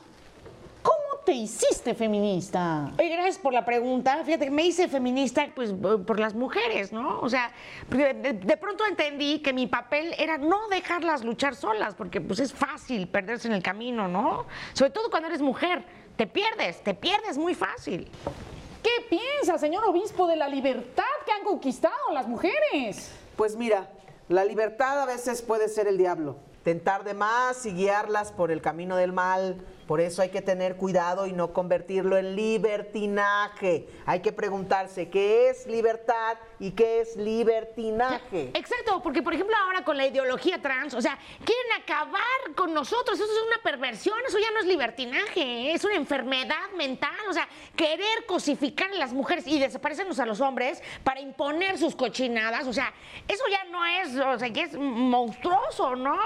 te 1.26 1.32
hiciste 1.32 1.94
feminista? 1.94 2.90
Oye, 2.98 3.10
gracias 3.10 3.36
por 3.38 3.52
la 3.52 3.64
pregunta. 3.66 4.22
Fíjate 4.24 4.46
que 4.46 4.50
me 4.50 4.62
hice 4.64 4.88
feminista 4.88 5.46
pues 5.54 5.70
eh, 5.72 5.74
por 6.06 6.18
las 6.18 6.34
mujeres, 6.34 6.92
¿no? 6.92 7.20
O 7.20 7.28
sea, 7.28 7.50
de, 7.90 8.14
de- 8.14 8.32
de 8.32 8.56
pronto 8.56 8.86
entendí 8.86 9.40
que 9.40 9.52
mi 9.52 9.66
papel 9.66 10.14
era 10.18 10.38
no 10.38 10.68
dejarlas 10.68 11.24
luchar 11.24 11.54
solas, 11.54 11.94
porque 11.94 12.20
pues 12.22 12.38
es 12.40 12.54
fácil 12.54 13.08
perderse 13.08 13.48
en 13.48 13.54
el 13.54 13.62
camino, 13.62 14.08
¿no? 14.08 14.46
Sobre 14.72 14.90
todo 14.92 15.10
cuando 15.10 15.28
eres 15.28 15.42
mujer. 15.42 15.84
Te 16.16 16.26
pierdes, 16.26 16.82
te 16.82 16.94
pierdes 16.94 17.36
muy 17.36 17.54
fácil. 17.54 18.08
¿Qué 18.82 19.04
piensa, 19.10 19.58
señor 19.58 19.84
obispo, 19.84 20.26
de 20.26 20.36
la 20.36 20.48
libertad 20.48 21.04
que 21.26 21.32
han 21.32 21.42
conquistado 21.44 21.94
las 22.14 22.26
mujeres? 22.26 23.12
Pues 23.36 23.54
mira, 23.56 23.90
la 24.28 24.44
libertad 24.44 25.02
a 25.02 25.06
veces 25.06 25.42
puede 25.42 25.68
ser 25.68 25.88
el 25.88 25.98
diablo, 25.98 26.36
tentar 26.62 27.04
de 27.04 27.12
más 27.12 27.66
y 27.66 27.72
guiarlas 27.72 28.32
por 28.32 28.50
el 28.50 28.62
camino 28.62 28.96
del 28.96 29.12
mal. 29.12 29.56
Por 29.86 30.00
eso 30.00 30.22
hay 30.22 30.30
que 30.30 30.42
tener 30.42 30.76
cuidado 30.76 31.26
y 31.26 31.32
no 31.32 31.52
convertirlo 31.52 32.16
en 32.16 32.34
libertinaje. 32.34 33.86
Hay 34.04 34.20
que 34.20 34.32
preguntarse 34.32 35.08
qué 35.08 35.48
es 35.48 35.66
libertad 35.66 36.36
y 36.58 36.70
qué 36.72 37.00
es 37.00 37.16
libertinaje. 37.16 38.50
Exacto, 38.54 39.02
porque 39.02 39.22
por 39.22 39.34
ejemplo 39.34 39.56
ahora 39.56 39.84
con 39.84 39.96
la 39.96 40.06
ideología 40.06 40.60
trans, 40.60 40.94
o 40.94 41.00
sea, 41.00 41.18
quieren 41.44 41.82
acabar 41.82 42.54
con 42.54 42.72
nosotros, 42.72 43.18
eso 43.18 43.30
es 43.30 43.46
una 43.46 43.62
perversión, 43.62 44.16
eso 44.26 44.38
ya 44.38 44.50
no 44.52 44.60
es 44.60 44.66
libertinaje, 44.66 45.72
es 45.72 45.84
una 45.84 45.94
enfermedad 45.94 46.70
mental, 46.76 47.14
o 47.28 47.32
sea, 47.32 47.48
querer 47.74 48.26
cosificar 48.26 48.90
a 48.90 48.94
las 48.94 49.12
mujeres 49.12 49.46
y 49.46 49.58
desaparecernos 49.58 50.18
a 50.18 50.26
los 50.26 50.40
hombres 50.40 50.82
para 51.04 51.20
imponer 51.20 51.78
sus 51.78 51.94
cochinadas, 51.94 52.66
o 52.66 52.72
sea, 52.72 52.92
eso 53.28 53.44
ya 53.50 53.64
no 53.64 53.84
es, 53.84 54.16
o 54.16 54.38
sea, 54.38 54.48
ya 54.48 54.64
es 54.64 54.74
monstruoso, 54.74 55.96
¿no? 55.96 56.18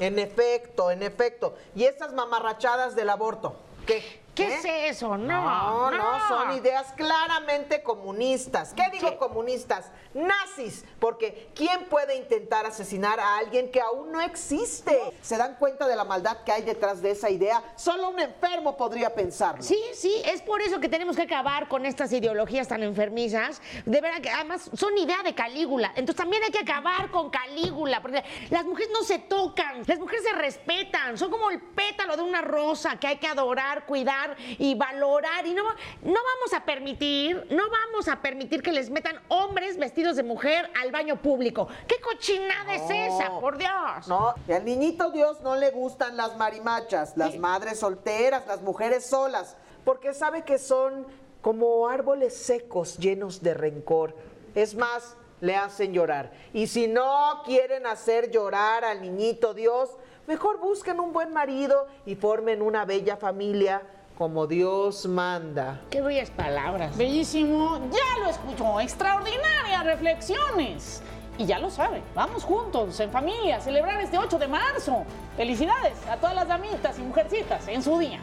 En 0.00 0.18
efecto, 0.18 0.90
en 0.90 1.02
efecto. 1.02 1.56
¿Y 1.74 1.84
estas 1.84 2.12
mamarrachadas 2.12 2.96
del 2.96 3.10
aborto? 3.10 3.56
¿Qué? 3.86 4.23
¿Qué 4.34 4.48
¿Eh? 4.48 4.54
es 4.88 4.96
eso? 4.96 5.16
No, 5.16 5.42
No, 5.42 5.90
no, 5.90 6.18
no. 6.18 6.28
son 6.28 6.52
ideas 6.52 6.92
claramente 6.96 7.82
comunistas. 7.82 8.74
¿Qué 8.74 8.90
digo 8.90 9.16
comunistas? 9.18 9.90
Nazis. 10.12 10.84
Porque 11.04 11.50
¿quién 11.54 11.84
puede 11.90 12.16
intentar 12.16 12.64
asesinar 12.64 13.20
a 13.20 13.36
alguien 13.36 13.70
que 13.70 13.78
aún 13.78 14.10
no 14.10 14.22
existe? 14.22 14.98
¿Se 15.20 15.36
dan 15.36 15.56
cuenta 15.56 15.86
de 15.86 15.94
la 15.96 16.04
maldad 16.04 16.38
que 16.46 16.50
hay 16.50 16.62
detrás 16.62 17.02
de 17.02 17.10
esa 17.10 17.28
idea? 17.28 17.62
Solo 17.76 18.08
un 18.08 18.20
enfermo 18.20 18.74
podría 18.74 19.14
pensarlo. 19.14 19.62
Sí, 19.62 19.78
sí, 19.92 20.22
es 20.24 20.40
por 20.40 20.62
eso 20.62 20.80
que 20.80 20.88
tenemos 20.88 21.14
que 21.14 21.20
acabar 21.20 21.68
con 21.68 21.84
estas 21.84 22.10
ideologías 22.10 22.68
tan 22.68 22.82
enfermizas. 22.82 23.60
De 23.84 24.00
verdad 24.00 24.22
que 24.22 24.30
además 24.30 24.70
son 24.72 24.96
idea 24.96 25.22
de 25.22 25.34
Calígula. 25.34 25.88
Entonces 25.88 26.16
también 26.16 26.42
hay 26.42 26.50
que 26.50 26.60
acabar 26.60 27.10
con 27.10 27.28
Calígula, 27.28 28.00
porque 28.00 28.24
las 28.48 28.64
mujeres 28.64 28.90
no 28.90 29.02
se 29.02 29.18
tocan, 29.18 29.82
las 29.86 29.98
mujeres 29.98 30.24
se 30.24 30.32
respetan, 30.32 31.18
son 31.18 31.30
como 31.30 31.50
el 31.50 31.60
pétalo 31.60 32.16
de 32.16 32.22
una 32.22 32.40
rosa 32.40 32.98
que 32.98 33.08
hay 33.08 33.16
que 33.18 33.26
adorar, 33.26 33.84
cuidar 33.84 34.38
y 34.38 34.74
valorar. 34.74 35.46
Y 35.46 35.52
no, 35.52 35.64
no 35.64 35.74
vamos 36.14 36.54
a 36.56 36.64
permitir, 36.64 37.46
no 37.50 37.64
vamos 37.68 38.08
a 38.08 38.22
permitir 38.22 38.62
que 38.62 38.72
les 38.72 38.88
metan 38.88 39.20
hombres 39.28 39.76
vestidos 39.76 40.16
de 40.16 40.22
mujer 40.22 40.70
al 40.80 40.93
baño 40.94 41.16
público. 41.16 41.66
¿Qué 41.88 41.96
cochinada 42.00 42.74
es 42.74 42.82
esa, 42.88 43.40
por 43.40 43.58
Dios? 43.58 44.06
No, 44.06 44.32
y 44.46 44.52
al 44.52 44.64
niñito 44.64 45.10
Dios 45.10 45.40
no 45.40 45.56
le 45.56 45.72
gustan 45.72 46.16
las 46.16 46.36
marimachas, 46.36 47.16
las 47.16 47.36
madres 47.36 47.80
solteras, 47.80 48.46
las 48.46 48.62
mujeres 48.62 49.04
solas, 49.04 49.56
porque 49.84 50.14
sabe 50.14 50.42
que 50.42 50.56
son 50.56 51.06
como 51.42 51.88
árboles 51.88 52.36
secos 52.36 52.96
llenos 52.96 53.42
de 53.42 53.54
rencor. 53.54 54.14
Es 54.54 54.76
más, 54.76 55.16
le 55.40 55.56
hacen 55.56 55.92
llorar. 55.92 56.30
Y 56.52 56.68
si 56.68 56.86
no 56.86 57.42
quieren 57.44 57.86
hacer 57.86 58.30
llorar 58.30 58.84
al 58.84 59.02
niñito 59.02 59.52
Dios, 59.52 59.90
mejor 60.28 60.58
busquen 60.58 61.00
un 61.00 61.12
buen 61.12 61.32
marido 61.32 61.88
y 62.06 62.14
formen 62.14 62.62
una 62.62 62.84
bella 62.84 63.16
familia 63.16 63.82
como 64.16 64.46
Dios 64.46 65.06
manda. 65.06 65.80
Qué 65.90 66.00
bellas 66.00 66.30
palabras. 66.30 66.96
Bellísimo. 66.96 67.80
Ya 67.90 68.22
lo 68.22 68.30
escuchó. 68.30 68.80
Extraordinarias 68.80 69.84
reflexiones. 69.84 71.02
Y 71.36 71.46
ya 71.46 71.58
lo 71.58 71.68
sabe, 71.68 72.00
vamos 72.14 72.44
juntos, 72.44 73.00
en 73.00 73.10
familia, 73.10 73.56
a 73.56 73.60
celebrar 73.60 74.00
este 74.00 74.16
8 74.16 74.38
de 74.38 74.46
marzo. 74.46 75.04
Felicidades 75.36 75.94
a 76.08 76.16
todas 76.16 76.36
las 76.36 76.46
damitas 76.46 76.96
y 76.96 77.02
mujercitas 77.02 77.66
en 77.66 77.82
su 77.82 77.98
día. 77.98 78.20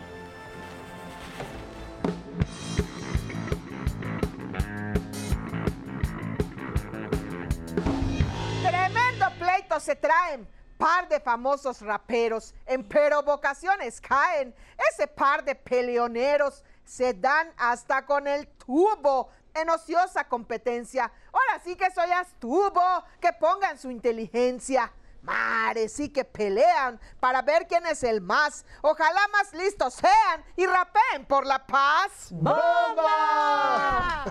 Tremendo 8.64 9.26
pleito 9.38 9.78
se 9.82 9.98
traen 9.98 10.48
Par 10.82 11.08
de 11.08 11.20
famosos 11.20 11.80
raperos 11.82 12.56
en 12.66 12.84
provocaciones 12.84 14.02
caen. 14.02 14.52
Ese 14.90 15.06
par 15.06 15.44
de 15.44 15.54
peleoneros 15.54 16.64
se 16.84 17.14
dan 17.14 17.54
hasta 17.56 18.04
con 18.04 18.28
el 18.28 18.48
tubo 18.48 19.30
en 19.54 19.70
ociosa 19.70 20.28
competencia. 20.28 21.12
Ahora 21.32 21.64
sí 21.64 21.76
que 21.76 21.92
soy 21.92 22.10
astuvo, 22.12 22.82
que 23.20 23.32
pongan 23.34 23.78
su 23.78 23.92
inteligencia. 23.92 24.92
Mares 25.22 25.94
sí 25.94 26.10
que 26.10 26.26
pelean 26.26 27.00
para 27.20 27.44
ver 27.44 27.68
quién 27.68 27.86
es 27.86 28.02
el 28.04 28.20
más. 28.20 28.66
Ojalá 28.82 29.28
más 29.32 29.54
listos 29.54 29.94
sean 29.94 30.44
y 30.56 30.66
rapeen 30.66 31.28
por 31.28 31.46
la 31.46 31.64
paz. 31.64 32.30
¡Bomba! 32.32 34.26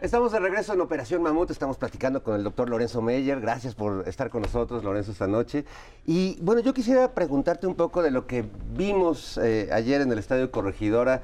Estamos 0.00 0.30
de 0.30 0.38
regreso 0.38 0.72
en 0.74 0.80
Operación 0.80 1.22
Mamut, 1.22 1.50
estamos 1.50 1.76
platicando 1.76 2.22
con 2.22 2.36
el 2.36 2.44
doctor 2.44 2.68
Lorenzo 2.68 3.02
Meyer. 3.02 3.40
Gracias 3.40 3.74
por 3.74 4.06
estar 4.06 4.30
con 4.30 4.42
nosotros, 4.42 4.84
Lorenzo, 4.84 5.10
esta 5.10 5.26
noche. 5.26 5.64
Y 6.06 6.38
bueno, 6.40 6.60
yo 6.60 6.72
quisiera 6.72 7.14
preguntarte 7.14 7.66
un 7.66 7.74
poco 7.74 8.00
de 8.00 8.12
lo 8.12 8.24
que 8.24 8.44
vimos 8.76 9.40
eh, 9.42 9.68
ayer 9.72 10.00
en 10.00 10.12
el 10.12 10.20
Estadio 10.20 10.52
Corregidora. 10.52 11.22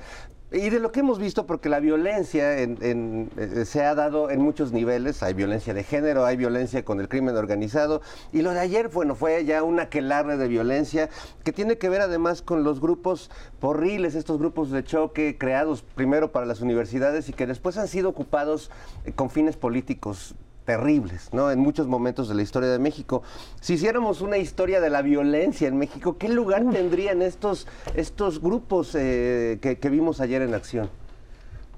Y 0.54 0.70
de 0.70 0.78
lo 0.78 0.92
que 0.92 1.00
hemos 1.00 1.18
visto, 1.18 1.46
porque 1.46 1.68
la 1.68 1.80
violencia 1.80 2.60
en- 2.60 2.78
en, 2.80 3.30
eh, 3.36 3.64
se 3.64 3.82
ha 3.82 3.96
dado 3.96 4.30
en 4.30 4.40
muchos 4.40 4.70
niveles, 4.70 5.20
hay 5.24 5.34
violencia 5.34 5.74
de 5.74 5.82
género, 5.82 6.24
hay 6.24 6.36
violencia 6.36 6.84
con 6.84 7.00
el 7.00 7.08
crimen 7.08 7.36
organizado, 7.36 8.02
y 8.32 8.42
lo 8.42 8.52
de 8.52 8.60
ayer, 8.60 8.88
bueno, 8.88 9.16
fue 9.16 9.44
ya 9.44 9.64
una 9.64 9.82
aquelarre 9.82 10.36
de 10.36 10.46
violencia 10.46 11.10
que 11.42 11.52
tiene 11.52 11.76
que 11.76 11.88
ver 11.88 12.02
además 12.02 12.40
con 12.40 12.62
los 12.62 12.80
grupos 12.80 13.32
porriles, 13.58 14.14
estos 14.14 14.38
grupos 14.38 14.70
de 14.70 14.84
choque 14.84 15.36
creados 15.36 15.82
primero 15.82 16.30
para 16.30 16.46
las 16.46 16.60
universidades 16.60 17.28
y 17.28 17.32
que 17.32 17.48
después 17.48 17.76
han 17.76 17.88
sido 17.88 18.08
ocupados 18.08 18.70
eh, 19.06 19.10
con 19.12 19.30
fines 19.30 19.56
políticos 19.56 20.36
terribles, 20.64 21.30
¿no? 21.32 21.50
En 21.50 21.58
muchos 21.60 21.86
momentos 21.86 22.28
de 22.28 22.34
la 22.34 22.42
historia 22.42 22.70
de 22.70 22.78
México. 22.78 23.22
Si 23.60 23.74
hiciéramos 23.74 24.20
una 24.20 24.38
historia 24.38 24.80
de 24.80 24.90
la 24.90 25.02
violencia 25.02 25.68
en 25.68 25.76
México, 25.76 26.16
¿qué 26.18 26.28
lugar 26.28 26.64
tendrían 26.70 27.22
estos, 27.22 27.66
estos 27.94 28.40
grupos 28.40 28.94
eh, 28.94 29.58
que, 29.60 29.78
que 29.78 29.90
vimos 29.90 30.20
ayer 30.20 30.42
en 30.42 30.54
acción? 30.54 30.88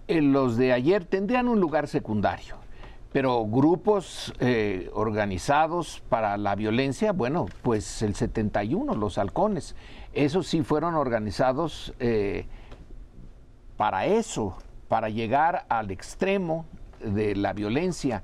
Los 0.08 0.56
de 0.56 0.72
ayer 0.72 1.04
tendrían 1.04 1.48
un 1.48 1.58
lugar 1.58 1.88
secundario, 1.88 2.56
pero 3.12 3.44
grupos 3.44 4.32
eh, 4.38 4.88
organizados 4.94 6.00
para 6.08 6.36
la 6.36 6.54
violencia, 6.54 7.10
bueno, 7.10 7.46
pues 7.62 8.02
el 8.02 8.14
71, 8.14 8.94
los 8.94 9.18
halcones, 9.18 9.74
esos 10.12 10.46
sí 10.46 10.62
fueron 10.62 10.94
organizados 10.94 11.92
eh, 11.98 12.46
para 13.76 14.06
eso, 14.06 14.56
para 14.86 15.08
llegar 15.08 15.66
al 15.68 15.90
extremo 15.90 16.66
de 17.00 17.34
la 17.34 17.52
violencia 17.52 18.22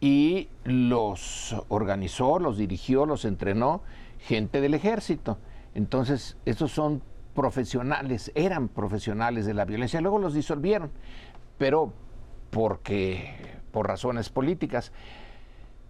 y 0.00 0.48
los 0.64 1.54
organizó, 1.68 2.38
los 2.38 2.56
dirigió, 2.56 3.04
los 3.06 3.24
entrenó 3.24 3.82
gente 4.18 4.60
del 4.60 4.74
ejército. 4.74 5.38
Entonces, 5.74 6.36
estos 6.46 6.72
son 6.72 7.02
profesionales, 7.34 8.32
eran 8.34 8.68
profesionales 8.68 9.46
de 9.46 9.54
la 9.54 9.64
violencia, 9.64 10.00
luego 10.00 10.18
los 10.18 10.34
disolvieron, 10.34 10.90
pero 11.58 11.92
porque 12.50 13.60
por 13.70 13.86
razones 13.86 14.30
políticas. 14.30 14.92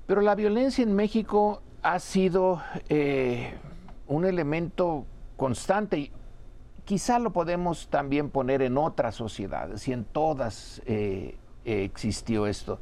Pero 0.06 0.20
la 0.20 0.34
violencia 0.34 0.82
en 0.82 0.94
México 0.94 1.62
ha 1.82 1.98
sido 1.98 2.60
eh, 2.88 3.54
un 4.08 4.24
elemento 4.24 5.06
constante 5.36 5.98
y 5.98 6.12
quizá 6.84 7.18
lo 7.18 7.32
podemos 7.32 7.88
también 7.88 8.28
poner 8.30 8.60
en 8.62 8.76
otras 8.76 9.14
sociedades 9.14 9.86
y 9.88 9.92
en 9.92 10.04
todas 10.04 10.82
eh, 10.84 11.36
existió 11.64 12.46
esto. 12.46 12.80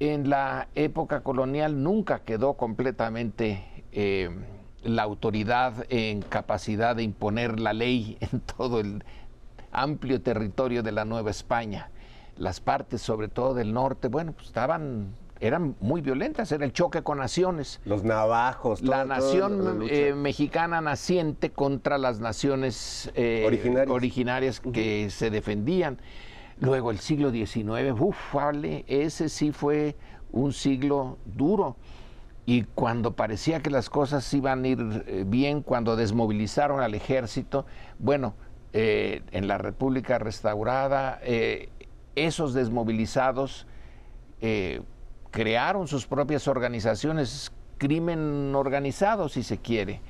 En 0.00 0.28
la 0.28 0.68
época 0.74 1.20
colonial 1.22 1.82
nunca 1.82 2.20
quedó 2.20 2.54
completamente 2.54 3.64
eh, 3.92 4.30
la 4.82 5.02
autoridad 5.04 5.86
en 5.90 6.22
capacidad 6.22 6.96
de 6.96 7.04
imponer 7.04 7.60
la 7.60 7.72
ley 7.72 8.16
en 8.32 8.40
todo 8.40 8.80
el 8.80 9.04
amplio 9.70 10.20
territorio 10.20 10.82
de 10.82 10.92
la 10.92 11.04
Nueva 11.04 11.30
España. 11.30 11.90
Las 12.36 12.60
partes, 12.60 13.00
sobre 13.00 13.28
todo 13.28 13.54
del 13.54 13.72
norte, 13.72 14.08
bueno, 14.08 14.32
pues 14.32 14.46
estaban, 14.46 15.14
eran 15.38 15.76
muy 15.80 16.00
violentas, 16.00 16.50
era 16.50 16.64
el 16.64 16.72
choque 16.72 17.02
con 17.02 17.18
naciones. 17.18 17.80
Los 17.84 18.02
navajos, 18.04 18.82
La 18.82 18.98
todo- 19.02 19.04
nación 19.06 19.78
la 19.80 19.86
eh, 19.88 20.14
mexicana 20.14 20.80
naciente 20.80 21.50
contra 21.50 21.96
las 21.98 22.18
naciones 22.20 23.12
eh, 23.14 23.44
Originarias. 23.46 23.94
originarias 23.94 24.60
que 24.60 25.10
se 25.10 25.30
defendían. 25.30 25.98
Luego 26.62 26.92
el 26.92 27.00
siglo 27.00 27.32
XIX, 27.32 27.92
uff, 27.98 28.36
ese 28.86 29.28
sí 29.28 29.50
fue 29.50 29.96
un 30.30 30.52
siglo 30.52 31.18
duro. 31.24 31.74
Y 32.46 32.62
cuando 32.62 33.16
parecía 33.16 33.60
que 33.60 33.68
las 33.68 33.90
cosas 33.90 34.32
iban 34.32 34.62
a 34.62 34.68
ir 34.68 35.04
eh, 35.08 35.24
bien, 35.26 35.62
cuando 35.62 35.96
desmovilizaron 35.96 36.80
al 36.80 36.94
ejército, 36.94 37.66
bueno, 37.98 38.34
eh, 38.72 39.22
en 39.32 39.48
la 39.48 39.58
República 39.58 40.20
restaurada, 40.20 41.18
eh, 41.24 41.68
esos 42.14 42.54
desmovilizados 42.54 43.66
crearon 45.30 45.88
sus 45.88 46.06
propias 46.06 46.46
organizaciones, 46.46 47.52
crimen 47.78 48.54
organizado, 48.54 49.28
si 49.28 49.44
se 49.44 49.58
quiere. 49.58 50.00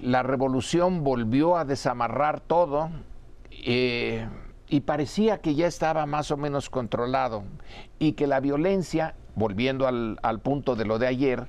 La 0.00 0.22
revolución 0.22 1.04
volvió 1.04 1.58
a 1.58 1.66
desamarrar 1.66 2.40
todo 2.40 2.88
y 4.68 4.80
parecía 4.80 5.38
que 5.38 5.54
ya 5.54 5.66
estaba 5.66 6.06
más 6.06 6.30
o 6.30 6.36
menos 6.36 6.70
controlado 6.70 7.44
y 7.98 8.12
que 8.12 8.26
la 8.26 8.40
violencia, 8.40 9.14
volviendo 9.34 9.86
al, 9.86 10.18
al 10.22 10.40
punto 10.40 10.74
de 10.74 10.84
lo 10.84 10.98
de 10.98 11.06
ayer, 11.06 11.46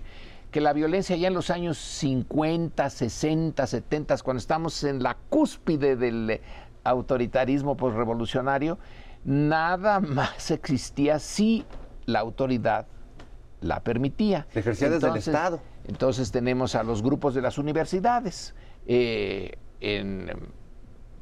que 0.51 0.61
la 0.61 0.73
violencia 0.73 1.15
ya 1.15 1.27
en 1.27 1.33
los 1.33 1.49
años 1.49 1.77
50, 1.77 2.89
60, 2.89 3.67
70, 3.67 4.17
cuando 4.19 4.39
estamos 4.39 4.83
en 4.83 5.03
la 5.03 5.17
cúspide 5.29 5.95
del 5.95 6.41
autoritarismo 6.83 7.75
postrevolucionario, 7.75 8.77
nada 9.25 9.99
más 9.99 10.51
existía 10.51 11.19
si 11.19 11.65
la 12.05 12.19
autoridad 12.19 12.87
la 13.61 13.83
permitía. 13.83 14.45
Se 14.53 14.59
ejercía 14.59 14.89
desde 14.89 15.09
el 15.09 15.17
Estado. 15.17 15.59
Entonces 15.87 16.31
tenemos 16.31 16.75
a 16.75 16.83
los 16.83 17.01
grupos 17.01 17.33
de 17.33 17.41
las 17.41 17.57
universidades. 17.57 18.53
eh, 18.85 19.57
en 19.79 20.31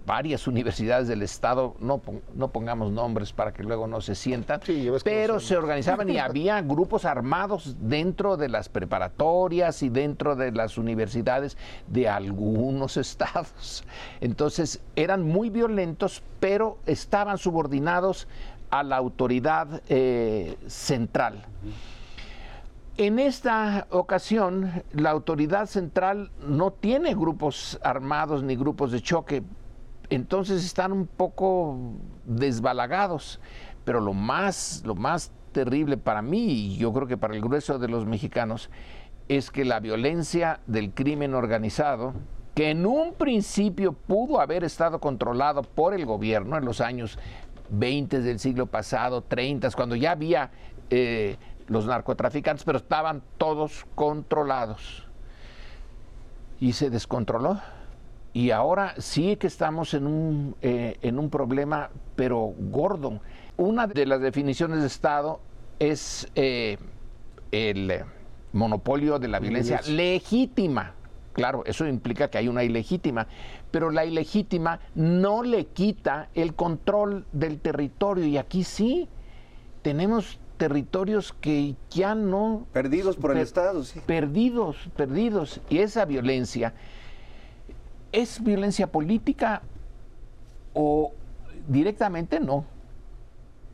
varias 0.06 0.48
universidades 0.48 1.08
del 1.08 1.22
Estado, 1.22 1.76
no, 1.80 2.02
no 2.36 2.50
pongamos 2.50 2.92
nombres 2.92 3.34
para 3.34 3.52
que 3.52 3.64
luego 3.64 3.88
no 3.88 4.02
se 4.02 4.16
sientan, 4.16 4.62
pero 5.04 5.40
se 5.40 5.58
organizaban 5.58 6.10
y 6.10 6.18
había 6.20 6.62
grupos 6.62 7.06
armados 7.06 7.76
dentro 7.80 8.38
de 8.38 8.50
las 8.50 8.70
preparatorias 8.70 9.82
y 9.84 9.90
dentro 9.90 10.36
de 10.36 10.52
las 10.52 10.78
universidades 10.78 11.58
de 11.88 12.08
algunos 12.08 12.98
estados. 12.98 13.84
Entonces 14.22 14.82
eran 14.96 15.24
muy 15.24 15.50
violentos, 15.50 16.22
pero 16.40 16.78
estaban 16.86 17.38
subordinados 17.38 18.28
a 18.70 18.84
la 18.84 18.98
autoridad 18.98 19.82
eh, 19.90 20.58
central. 20.68 21.46
En 22.98 23.20
esta 23.20 23.88
ocasión, 23.90 24.84
la 24.94 25.10
autoridad 25.10 25.66
central 25.66 26.32
no 26.48 26.72
tiene 26.72 27.14
grupos 27.14 27.78
armados 27.84 28.42
ni 28.42 28.56
grupos 28.56 28.92
de 28.92 29.02
choque, 29.02 29.44
entonces 30.10 30.66
están 30.66 30.92
un 30.92 31.08
poco 31.08 31.78
desbalagados. 32.26 33.40
Pero 33.84 34.00
lo 34.00 34.14
más, 34.14 34.82
lo 34.86 34.96
más 34.96 35.32
terrible 35.52 35.98
para 35.98 36.22
mí, 36.22 36.52
y 36.52 36.78
yo 36.78 36.92
creo 36.92 37.08
que 37.08 37.18
para 37.18 37.36
el 37.36 37.42
grueso 37.42 37.78
de 37.80 37.88
los 37.88 38.06
mexicanos, 38.06 38.70
es 39.30 39.52
que 39.52 39.66
la 39.66 39.80
violencia 39.80 40.60
del 40.68 40.92
crimen 40.92 41.34
organizado, 41.34 42.14
que 42.56 42.72
en 42.72 42.86
un 42.86 43.14
principio 43.14 43.94
pudo 43.94 44.40
haber 44.40 44.64
estado 44.64 45.00
controlado 45.00 45.62
por 45.62 45.94
el 45.94 46.06
gobierno 46.06 46.58
en 46.58 46.66
los 46.66 46.82
años 46.82 47.20
20 47.70 48.22
del 48.22 48.40
siglo 48.40 48.68
pasado, 48.68 49.22
30, 49.22 49.70
cuando 49.72 49.96
ya 49.96 50.12
había 50.12 50.52
eh, 50.90 51.38
los 51.68 51.86
narcotraficantes, 51.86 52.64
pero 52.64 52.78
estaban 52.78 53.22
todos 53.38 53.86
controlados. 53.96 55.08
Y 56.60 56.74
se 56.74 56.90
descontroló. 56.90 57.60
Y 58.36 58.52
ahora 58.52 58.96
sí 58.98 59.38
que 59.38 59.48
estamos 59.48 59.94
en 59.94 60.06
un, 60.06 60.58
eh, 60.62 60.98
en 61.02 61.20
un 61.20 61.30
problema, 61.30 61.90
pero 62.18 62.54
gordo. 62.70 63.22
Una 63.56 63.88
de 63.88 64.06
las 64.06 64.20
definiciones 64.20 64.82
de 64.82 64.88
Estado 64.88 65.40
es 65.80 66.28
eh, 66.36 66.78
el 67.54 68.04
monopolio 68.52 69.20
de 69.20 69.30
la 69.30 69.40
violencia 69.40 69.80
legítima. 69.88 70.96
Claro, 71.32 71.64
eso 71.66 71.88
implica 71.88 72.30
que 72.30 72.38
hay 72.38 72.50
una 72.50 72.66
ilegítima, 72.66 73.26
pero 73.72 73.90
la 73.90 74.04
ilegítima 74.04 74.82
no 74.96 75.42
le 75.42 75.68
quita 75.68 76.28
el 76.36 76.56
control 76.56 77.26
del 77.32 77.62
territorio 77.62 78.26
y 78.26 78.38
aquí 78.38 78.66
sí. 78.66 79.08
tenemos 79.82 80.42
territorios 80.58 81.32
que 81.40 81.76
ya 81.90 82.16
no... 82.16 82.68
Perdidos 82.74 83.16
por 83.16 83.32
el 83.32 83.38
Estado, 83.38 83.82
sí. 83.86 84.02
Perdidos, 84.06 84.76
perdidos. 84.98 85.62
Y 85.70 85.78
esa 85.78 86.04
violencia, 86.04 86.74
¿es 88.16 88.42
violencia 88.44 88.88
política 88.88 89.62
o 90.74 91.12
directamente 91.68 92.40
no? 92.40 92.66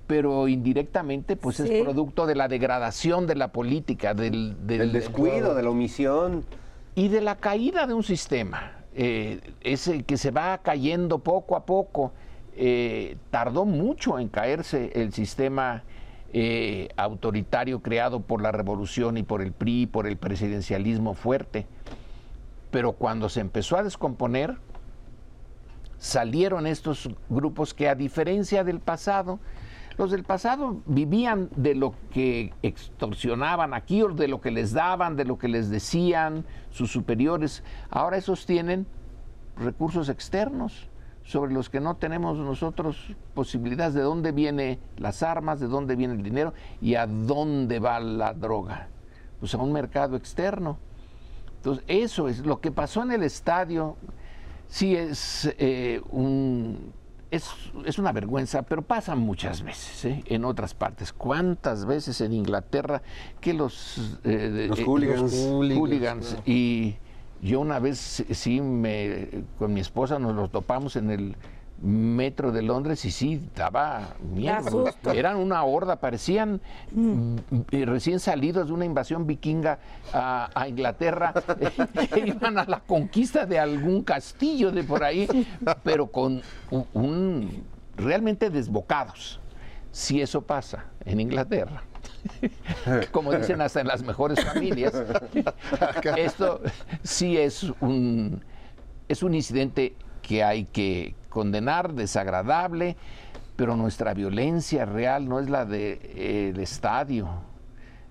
Pero 0.07 0.47
indirectamente, 0.47 1.35
pues 1.37 1.57
Sí. 1.57 1.63
es 1.69 1.83
producto 1.83 2.25
de 2.25 2.35
la 2.35 2.47
degradación 2.47 3.27
de 3.27 3.35
la 3.35 3.49
política, 3.53 4.13
del, 4.13 4.55
Del 4.67 4.91
descuido, 4.91 5.55
de 5.55 5.63
la 5.63 5.69
omisión. 5.69 6.43
y 6.95 7.07
de 7.07 7.21
la 7.21 7.35
caída 7.37 7.87
de 7.87 7.93
un 7.93 8.03
sistema, 8.03 8.73
eh, 8.93 9.39
ese 9.61 10.03
que 10.03 10.17
se 10.17 10.31
va 10.31 10.57
cayendo 10.57 11.19
poco 11.19 11.55
a 11.55 11.65
poco. 11.65 12.11
Eh, 12.57 13.15
tardó 13.29 13.63
mucho 13.63 14.19
en 14.19 14.27
caerse 14.27 14.91
el 14.93 15.13
sistema 15.13 15.83
eh, 16.33 16.89
autoritario 16.97 17.81
creado 17.81 18.19
por 18.21 18.41
la 18.41 18.51
revolución 18.51 19.17
y 19.17 19.23
por 19.23 19.41
el 19.41 19.53
PRI, 19.53 19.85
por 19.87 20.05
el 20.07 20.17
presidencialismo 20.17 21.13
fuerte. 21.13 21.65
Pero 22.71 22.93
cuando 22.93 23.29
se 23.29 23.41
empezó 23.41 23.77
a 23.77 23.83
descomponer, 23.83 24.57
salieron 25.97 26.65
estos 26.65 27.09
grupos 27.29 27.73
que 27.73 27.87
a 27.87 27.95
diferencia 27.95 28.63
del 28.63 28.79
pasado, 28.79 29.39
los 29.97 30.09
del 30.09 30.23
pasado 30.23 30.81
vivían 30.85 31.49
de 31.55 31.75
lo 31.75 31.93
que 32.11 32.53
extorsionaban 32.63 33.73
aquí 33.73 34.01
o 34.01 34.09
de 34.09 34.27
lo 34.27 34.41
que 34.41 34.49
les 34.49 34.73
daban, 34.73 35.15
de 35.15 35.25
lo 35.25 35.37
que 35.37 35.47
les 35.47 35.69
decían 35.69 36.45
sus 36.71 36.91
superiores. 36.91 37.63
Ahora 37.89 38.17
esos 38.17 38.45
tienen 38.45 38.87
recursos 39.57 40.09
externos 40.09 40.89
sobre 41.23 41.53
los 41.53 41.69
que 41.69 41.79
no 41.79 41.97
tenemos 41.97 42.37
nosotros 42.39 43.15
posibilidades 43.33 43.93
de 43.93 44.01
dónde 44.01 44.31
vienen 44.31 44.79
las 44.97 45.21
armas, 45.21 45.59
de 45.59 45.67
dónde 45.67 45.95
viene 45.95 46.15
el 46.15 46.23
dinero 46.23 46.53
y 46.81 46.95
a 46.95 47.05
dónde 47.05 47.79
va 47.79 47.99
la 47.99 48.33
droga. 48.33 48.87
Pues 49.39 49.53
a 49.53 49.57
un 49.57 49.71
mercado 49.71 50.15
externo. 50.15 50.77
Entonces, 51.61 51.83
eso 51.87 52.27
es 52.27 52.39
lo 52.39 52.59
que 52.59 52.71
pasó 52.71 53.03
en 53.03 53.11
el 53.11 53.21
estadio. 53.21 53.95
Sí 54.67 54.95
es 54.95 55.53
eh, 55.59 56.01
un 56.09 56.91
es, 57.29 57.45
es 57.85 57.99
una 57.99 58.11
vergüenza, 58.11 58.63
pero 58.63 58.81
pasa 58.81 59.15
muchas 59.15 59.61
veces 59.61 60.03
¿eh? 60.05 60.23
en 60.25 60.43
otras 60.43 60.73
partes. 60.73 61.13
¿Cuántas 61.13 61.85
veces 61.85 62.19
en 62.21 62.33
Inglaterra 62.33 63.03
que 63.39 63.53
los, 63.53 64.17
eh, 64.23 64.65
Los 64.67 64.79
eh, 64.79 64.83
hooligans. 64.83 65.21
los 65.21 65.33
Hooligans, 65.33 65.79
hooligans, 65.79 66.27
claro. 66.29 66.43
y 66.47 66.95
yo 67.43 67.59
una 67.59 67.77
vez 67.79 67.99
sí- 67.99 68.25
sí 68.33 68.59
me 68.59 69.43
con 69.59 69.71
mi 69.73 69.79
esposa 69.81 70.17
nos 70.19 70.35
los 70.35 70.51
topamos 70.51 70.95
en 70.95 71.09
el 71.11 71.35
metro 71.81 72.51
de 72.51 72.61
Londres 72.61 73.03
y 73.05 73.11
sí 73.11 73.41
daba 73.55 74.09
miedo. 74.33 74.85
Eran 75.13 75.37
una 75.37 75.63
horda, 75.63 75.95
parecían 75.95 76.61
mm, 76.91 77.35
eh, 77.71 77.85
recién 77.85 78.19
salidos 78.19 78.67
de 78.67 78.73
una 78.73 78.85
invasión 78.85 79.25
vikinga 79.25 79.79
a, 80.13 80.49
a 80.53 80.67
Inglaterra, 80.67 81.33
iban 82.25 82.57
a 82.59 82.65
la 82.65 82.79
conquista 82.81 83.45
de 83.45 83.59
algún 83.59 84.03
castillo 84.03 84.71
de 84.71 84.83
por 84.83 85.03
ahí, 85.03 85.27
pero 85.83 86.07
con 86.07 86.41
un, 86.69 86.85
un- 86.93 87.63
realmente 87.97 88.49
desbocados. 88.49 89.39
Si 89.91 90.21
eso 90.21 90.41
pasa 90.41 90.85
en 91.03 91.19
Inglaterra, 91.19 91.83
como 93.11 93.33
dicen 93.33 93.59
hasta 93.59 93.81
en 93.81 93.87
las 93.87 94.03
mejores 94.03 94.43
familias, 94.45 94.93
esto 96.15 96.61
sí 97.03 97.37
es 97.37 97.63
un, 97.81 98.41
es 99.09 99.21
un 99.23 99.33
incidente 99.33 99.95
que 100.21 100.43
hay 100.43 100.63
que 100.65 101.15
condenar, 101.31 101.93
desagradable, 101.93 102.95
pero 103.55 103.75
nuestra 103.75 104.13
violencia 104.13 104.85
real 104.85 105.27
no 105.27 105.39
es 105.39 105.49
la 105.49 105.65
del 105.65 106.59
estadio. 106.59 107.27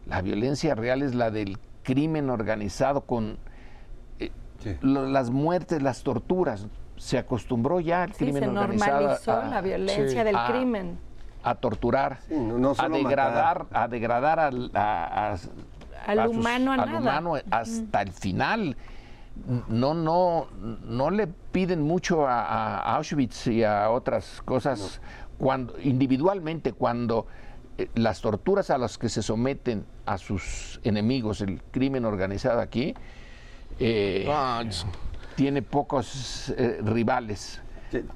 La 0.07 0.23
violencia 0.23 0.75
real 0.75 1.03
es 1.03 1.15
la 1.15 1.31
del 1.31 1.59
crimen 1.85 2.31
organizado 2.31 3.03
con 3.03 3.39
eh, 4.19 4.31
lo- 4.81 5.07
las 5.07 5.31
muertes, 5.31 5.81
las 5.83 6.03
torturas. 6.03 6.67
Se 6.97 7.17
acostumbró 7.17 7.79
ya 7.81 8.05
el 8.05 8.13
Sí, 8.13 8.25
crimen 8.25 8.43
se 8.43 8.49
organizado 8.49 9.01
normalizó 9.01 9.33
a- 9.33 9.45
la 9.47 9.61
violencia 9.61 10.25
del 10.25 10.37
a- 10.37 10.47
crimen. 10.51 10.99
a 11.43 11.55
torturar, 11.55 12.19
no- 12.29 12.59
no 12.59 12.75
a 12.77 12.89
degradar, 12.89 13.67
a 13.73 13.89
degradar 13.89 14.41
al, 14.41 14.71
a- 14.75 15.33
a- 15.33 16.11
Al 16.11 16.19
a 16.19 16.27
sus- 16.27 16.37
humano 16.37 16.73
a 16.73 16.75
al 16.75 16.87
nada. 16.87 16.99
humano 17.01 17.35
hasta 17.51 18.03
el 18.03 18.13
final. 18.13 18.77
No, 19.69 19.95
no, 19.95 20.49
no 20.85 21.11
le 21.11 21.27
piden 21.27 21.83
mucho 21.83 22.27
a, 22.27 22.45
a 22.45 22.97
Auschwitz 22.97 23.47
y 23.47 23.65
a 23.65 23.91
otras 23.91 24.43
cosas 24.45 25.01
cuando 25.39 25.75
individualmente 25.81 26.75
cuando 26.75 27.27
eh, 27.79 27.89
las 27.95 28.21
torturas 28.21 28.69
a 28.69 28.77
las 28.77 28.99
que 28.99 29.09
se 29.09 29.23
someten 29.23 29.87
a 30.05 30.19
sus 30.19 30.81
enemigos, 30.85 31.41
el 31.41 31.63
crimen 31.71 32.05
organizado 32.05 32.61
aquí, 32.61 32.95
eh, 33.79 34.29
tiene 35.35 35.63
pocos 35.63 36.53
eh, 36.57 36.81
rivales. 36.83 37.63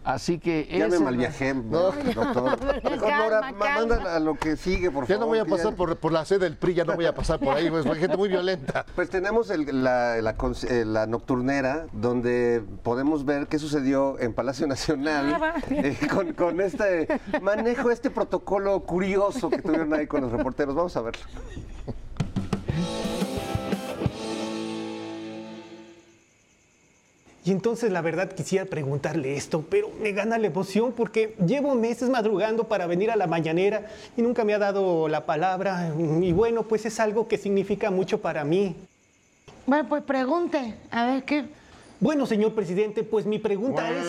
Así 0.04 0.38
que 0.38 0.66
Ya 0.70 0.88
me 0.88 0.98
malviajé, 0.98 1.54
No. 1.54 1.90
doctor. 1.92 2.58
Mejor, 2.84 3.54
manda 3.56 4.14
a 4.16 4.20
lo 4.20 4.34
que 4.36 4.56
sigue, 4.56 4.90
por 4.90 5.04
Ya 5.04 5.14
favor. 5.14 5.20
no 5.20 5.26
voy 5.26 5.38
a 5.38 5.44
pasar 5.44 5.74
por, 5.74 5.96
por 5.96 6.12
la 6.12 6.24
sede 6.24 6.40
del 6.40 6.56
PRI, 6.56 6.74
ya 6.74 6.84
no 6.84 6.94
voy 6.94 7.06
a 7.06 7.14
pasar 7.14 7.38
por 7.40 7.54
ahí, 7.56 7.68
pues, 7.70 7.84
hay 7.86 7.96
gente 8.00 8.16
muy 8.16 8.28
violenta. 8.28 8.84
Pues 8.94 9.10
tenemos 9.10 9.50
el- 9.50 9.82
la, 9.84 10.16
la 10.22 10.36
cons- 10.36 10.68
eh, 10.70 10.84
la 10.84 11.06
nocturnera 11.06 11.86
donde 11.92 12.62
podemos 12.82 13.24
ver 13.24 13.46
qué 13.46 13.58
sucedió 13.58 14.18
en 14.20 14.32
Palacio 14.34 14.66
Nacional 14.66 15.36
Ah, 15.40 15.54
eh, 15.70 15.96
con, 16.12 16.32
con 16.34 16.60
este 16.60 17.08
manejo, 17.42 17.90
este 17.90 18.10
protocolo 18.10 18.80
curioso 18.80 19.50
que 19.50 19.62
tuvieron 19.62 19.92
ahí 19.94 20.06
con 20.06 20.20
los 20.20 20.30
reporteros. 20.32 20.74
Vamos 20.74 20.96
a 20.96 21.02
verlo. 21.02 21.22
Y 27.46 27.50
entonces 27.50 27.92
la 27.92 28.00
verdad 28.00 28.32
quisiera 28.32 28.64
preguntarle 28.64 29.36
esto, 29.36 29.62
pero 29.68 29.90
me 30.00 30.12
gana 30.12 30.38
la 30.38 30.46
emoción 30.46 30.92
porque 30.92 31.36
llevo 31.46 31.74
meses 31.74 32.08
madrugando 32.08 32.64
para 32.64 32.86
venir 32.86 33.10
a 33.10 33.16
la 33.16 33.26
mañanera 33.26 33.86
y 34.16 34.22
nunca 34.22 34.44
me 34.44 34.54
ha 34.54 34.58
dado 34.58 35.08
la 35.08 35.26
palabra. 35.26 35.92
Y 36.22 36.32
bueno, 36.32 36.62
pues 36.62 36.86
es 36.86 36.98
algo 37.00 37.28
que 37.28 37.36
significa 37.36 37.90
mucho 37.90 38.22
para 38.22 38.44
mí. 38.44 38.74
Bueno, 39.66 39.86
pues 39.88 40.02
pregunte, 40.04 40.74
a 40.90 41.06
ver 41.06 41.24
qué. 41.24 41.44
Bueno, 42.04 42.26
señor 42.26 42.52
presidente, 42.54 43.02
pues 43.02 43.24
mi 43.24 43.38
pregunta 43.38 43.88
es... 43.90 44.04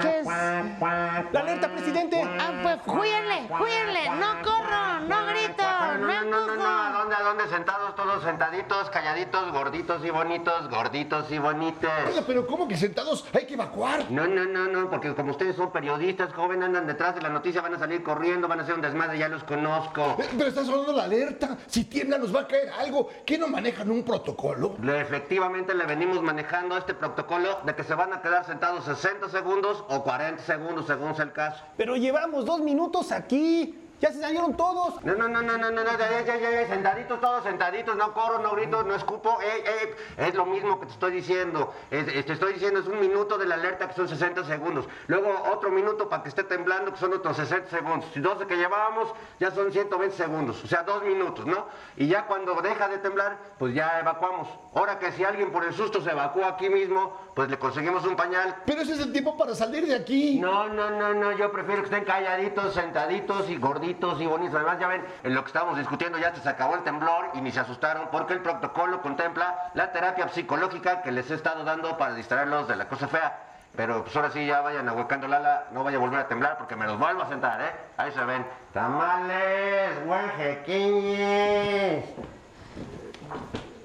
¿Qué 0.00 0.20
es? 0.20 0.26
¡La 0.26 1.40
alerta, 1.40 1.68
presidente! 1.72 2.22
Ah, 2.22 2.52
pues 2.62 2.78
júyenle, 2.86 3.48
júyenle, 3.48 4.08
no 4.20 4.42
corro, 4.44 5.00
no 5.08 5.26
grito, 5.26 5.60
no, 5.64 5.98
no, 5.98 6.22
no, 6.22 6.22
no, 6.22 6.38
empujo. 6.52 6.54
no, 6.54 6.68
¿a 6.68 6.92
dónde, 6.92 7.14
a 7.16 7.22
dónde? 7.24 7.48
Sentados, 7.48 7.96
todos 7.96 8.22
sentaditos, 8.22 8.90
calladitos, 8.90 9.50
gorditos 9.50 10.04
y 10.04 10.10
bonitos, 10.10 10.70
gorditos 10.70 11.32
y 11.32 11.38
bonitos. 11.40 11.90
Oiga, 12.06 12.22
pero 12.28 12.46
¿cómo 12.46 12.68
que 12.68 12.76
sentados? 12.76 13.26
Hay 13.34 13.44
que 13.44 13.54
evacuar. 13.54 14.08
No, 14.12 14.28
no, 14.28 14.44
no, 14.44 14.66
no, 14.68 14.88
porque 14.88 15.12
como 15.16 15.32
ustedes 15.32 15.56
son 15.56 15.72
periodistas, 15.72 16.32
joven, 16.32 16.62
andan 16.62 16.86
detrás 16.86 17.16
de 17.16 17.22
la 17.22 17.28
noticia, 17.30 17.60
van 17.60 17.74
a 17.74 17.78
salir 17.80 18.04
corriendo, 18.04 18.46
van 18.46 18.60
a 18.60 18.62
hacer 18.62 18.76
un 18.76 18.82
desmadre, 18.82 19.18
ya 19.18 19.26
los 19.28 19.42
conozco. 19.42 20.16
Eh, 20.20 20.28
Pero 20.38 20.48
está 20.48 20.64
sonando 20.64 20.92
la 20.92 21.02
alerta. 21.02 21.58
Si 21.66 21.86
tiembla 21.86 22.18
nos 22.18 22.32
va 22.32 22.42
a 22.42 22.46
caer 22.46 22.70
algo. 22.78 23.08
¿Qué 23.26 23.36
no 23.36 23.48
manejan 23.48 23.90
un 23.90 24.04
protocolo? 24.04 24.76
Le- 24.80 25.00
efectivamente 25.00 25.74
le 25.74 25.86
venimos 25.86 26.22
manejando 26.22 26.51
este 26.76 26.92
protocolo 26.92 27.60
de 27.64 27.74
que 27.74 27.82
se 27.82 27.94
van 27.94 28.12
a 28.12 28.20
quedar 28.20 28.44
sentados 28.44 28.84
60 28.84 29.30
segundos 29.30 29.84
o 29.88 30.02
40 30.02 30.42
segundos, 30.42 30.86
según 30.86 31.14
sea 31.14 31.24
el 31.24 31.32
caso. 31.32 31.64
Pero 31.78 31.96
llevamos 31.96 32.44
dos 32.44 32.60
minutos 32.60 33.10
aquí. 33.10 33.81
Ya 34.02 34.10
se 34.10 34.18
salieron 34.18 34.56
todos. 34.56 35.00
No, 35.04 35.14
no, 35.14 35.28
no, 35.28 35.40
no, 35.42 35.56
no, 35.56 35.70
no, 35.70 35.84
no, 35.84 35.96
ya, 35.96 36.22
ya, 36.22 36.36
ya, 36.36 36.66
sentaditos, 36.66 37.20
todos 37.20 37.44
sentaditos, 37.44 37.94
no 37.94 38.12
corro, 38.12 38.40
no 38.40 38.50
grito, 38.50 38.82
no 38.82 38.96
escupo, 38.96 39.38
ey, 39.40 39.62
ey, 39.64 39.94
es 40.16 40.34
lo 40.34 40.44
mismo 40.44 40.80
que 40.80 40.86
te 40.86 40.92
estoy 40.92 41.12
diciendo, 41.12 41.72
te 41.88 42.32
estoy 42.32 42.54
diciendo, 42.54 42.80
es 42.80 42.88
un 42.88 42.98
minuto 42.98 43.38
de 43.38 43.46
la 43.46 43.54
alerta 43.54 43.86
que 43.86 43.94
son 43.94 44.08
60 44.08 44.42
segundos, 44.42 44.88
luego 45.06 45.32
otro 45.52 45.70
minuto 45.70 46.08
para 46.08 46.24
que 46.24 46.30
esté 46.30 46.42
temblando 46.42 46.92
que 46.92 46.98
son 46.98 47.12
otros 47.12 47.36
60 47.36 47.70
segundos, 47.70 48.10
y 48.16 48.18
12 48.18 48.48
que 48.48 48.56
llevábamos 48.56 49.08
ya 49.38 49.52
son 49.52 49.70
120 49.70 50.16
segundos, 50.16 50.64
o 50.64 50.66
sea, 50.66 50.82
dos 50.82 51.04
minutos, 51.04 51.46
¿no? 51.46 51.68
Y 51.96 52.08
ya 52.08 52.26
cuando 52.26 52.60
deja 52.60 52.88
de 52.88 52.98
temblar, 52.98 53.38
pues 53.56 53.72
ya 53.72 54.00
evacuamos. 54.00 54.48
Ahora 54.74 54.98
que 54.98 55.12
si 55.12 55.22
alguien 55.22 55.52
por 55.52 55.64
el 55.64 55.74
susto 55.74 56.00
se 56.00 56.10
evacúa 56.10 56.48
aquí 56.48 56.68
mismo, 56.68 57.16
pues 57.34 57.48
le 57.48 57.58
conseguimos 57.58 58.04
un 58.04 58.16
pañal. 58.16 58.56
Pero 58.66 58.82
ese 58.82 58.92
es 58.92 59.00
el 59.00 59.12
tiempo 59.12 59.36
para 59.36 59.54
salir 59.54 59.86
de 59.86 59.94
aquí. 59.94 60.38
No, 60.38 60.68
no, 60.68 60.90
no, 60.90 61.14
no, 61.14 61.32
yo 61.32 61.50
prefiero 61.50 61.82
que 61.82 61.86
estén 61.86 62.04
calladitos, 62.04 62.74
sentaditos 62.74 63.48
y 63.48 63.56
gorditos 63.56 64.20
y 64.20 64.26
bonitos. 64.26 64.56
Además, 64.56 64.78
ya 64.78 64.88
ven, 64.88 65.04
en 65.22 65.34
lo 65.34 65.42
que 65.42 65.48
estábamos 65.48 65.78
discutiendo 65.78 66.18
ya 66.18 66.34
se 66.34 66.48
acabó 66.48 66.74
el 66.74 66.82
temblor 66.82 67.30
y 67.34 67.40
ni 67.40 67.50
se 67.50 67.60
asustaron 67.60 68.08
porque 68.10 68.34
el 68.34 68.40
protocolo 68.40 69.00
contempla 69.00 69.70
la 69.74 69.92
terapia 69.92 70.28
psicológica 70.28 71.02
que 71.02 71.12
les 71.12 71.30
he 71.30 71.34
estado 71.34 71.64
dando 71.64 71.96
para 71.96 72.14
distraerlos 72.14 72.68
de 72.68 72.76
la 72.76 72.88
cosa 72.88 73.08
fea. 73.08 73.48
Pero 73.74 74.04
pues 74.04 74.14
ahora 74.14 74.30
sí 74.30 74.44
ya 74.44 74.60
vayan 74.60 74.86
ahuecando 74.86 75.26
Lala, 75.26 75.68
no 75.72 75.82
vaya 75.82 75.96
a 75.96 76.00
volver 76.00 76.20
a 76.20 76.28
temblar 76.28 76.58
porque 76.58 76.76
me 76.76 76.86
los 76.86 76.98
vuelvo 76.98 77.22
a 77.22 77.28
sentar, 77.28 77.58
¿eh? 77.62 77.72
Ahí 77.96 78.12
se 78.12 78.22
ven. 78.24 78.44
Tamales, 78.74 79.96
huejequiñes. 80.04 82.04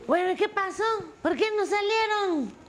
Bueno, 0.06 0.32
¿y 0.32 0.36
qué 0.36 0.50
pasó? 0.50 0.84
¿Por 1.22 1.38
qué 1.38 1.46
no 1.58 1.66
salieron? 1.66 2.67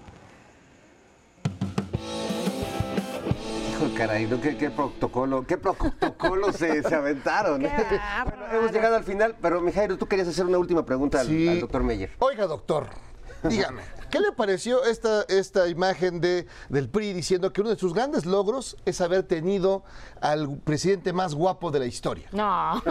Caray, 3.99 4.27
¿no? 4.27 4.41
¿Qué, 4.41 4.57
qué 4.57 4.71
protocolo, 4.71 5.45
qué 5.45 5.59
protocolo 5.59 6.53
se, 6.53 6.83
se 6.89 6.95
aventaron? 6.95 7.61
Qué 7.61 7.69
bueno, 8.25 8.47
hemos 8.53 8.73
llegado 8.73 8.95
al 8.95 9.03
final, 9.03 9.35
pero 9.43 9.61
Mijairo, 9.61 9.99
tú 9.99 10.07
querías 10.07 10.29
hacer 10.29 10.47
una 10.47 10.57
última 10.59 10.85
pregunta 10.87 11.21
al, 11.21 11.27
Sí. 11.27 11.49
al 11.49 11.61
doctor 11.61 11.83
Meyer. 11.83 12.11
Oiga, 12.21 12.47
doctor, 12.47 12.87
dígame, 13.43 13.83
¿qué 14.11 14.21
le 14.21 14.33
pareció 14.33 14.85
esta, 14.85 15.23
esta 15.29 15.69
imagen 15.69 16.21
de, 16.21 16.47
del 16.69 16.89
PRI 16.89 17.13
diciendo 17.13 17.53
que 17.53 17.61
uno 17.61 17.71
de 17.71 17.77
sus 17.77 17.95
grandes 17.95 18.27
logros 18.27 18.77
es 18.85 19.01
haber 19.01 19.23
tenido 19.25 19.85
al 20.21 20.59
presidente 20.59 21.13
más 21.13 21.35
guapo 21.35 21.71
de 21.71 21.79
la 21.81 21.87
historia? 21.87 22.29
No. 22.33 22.83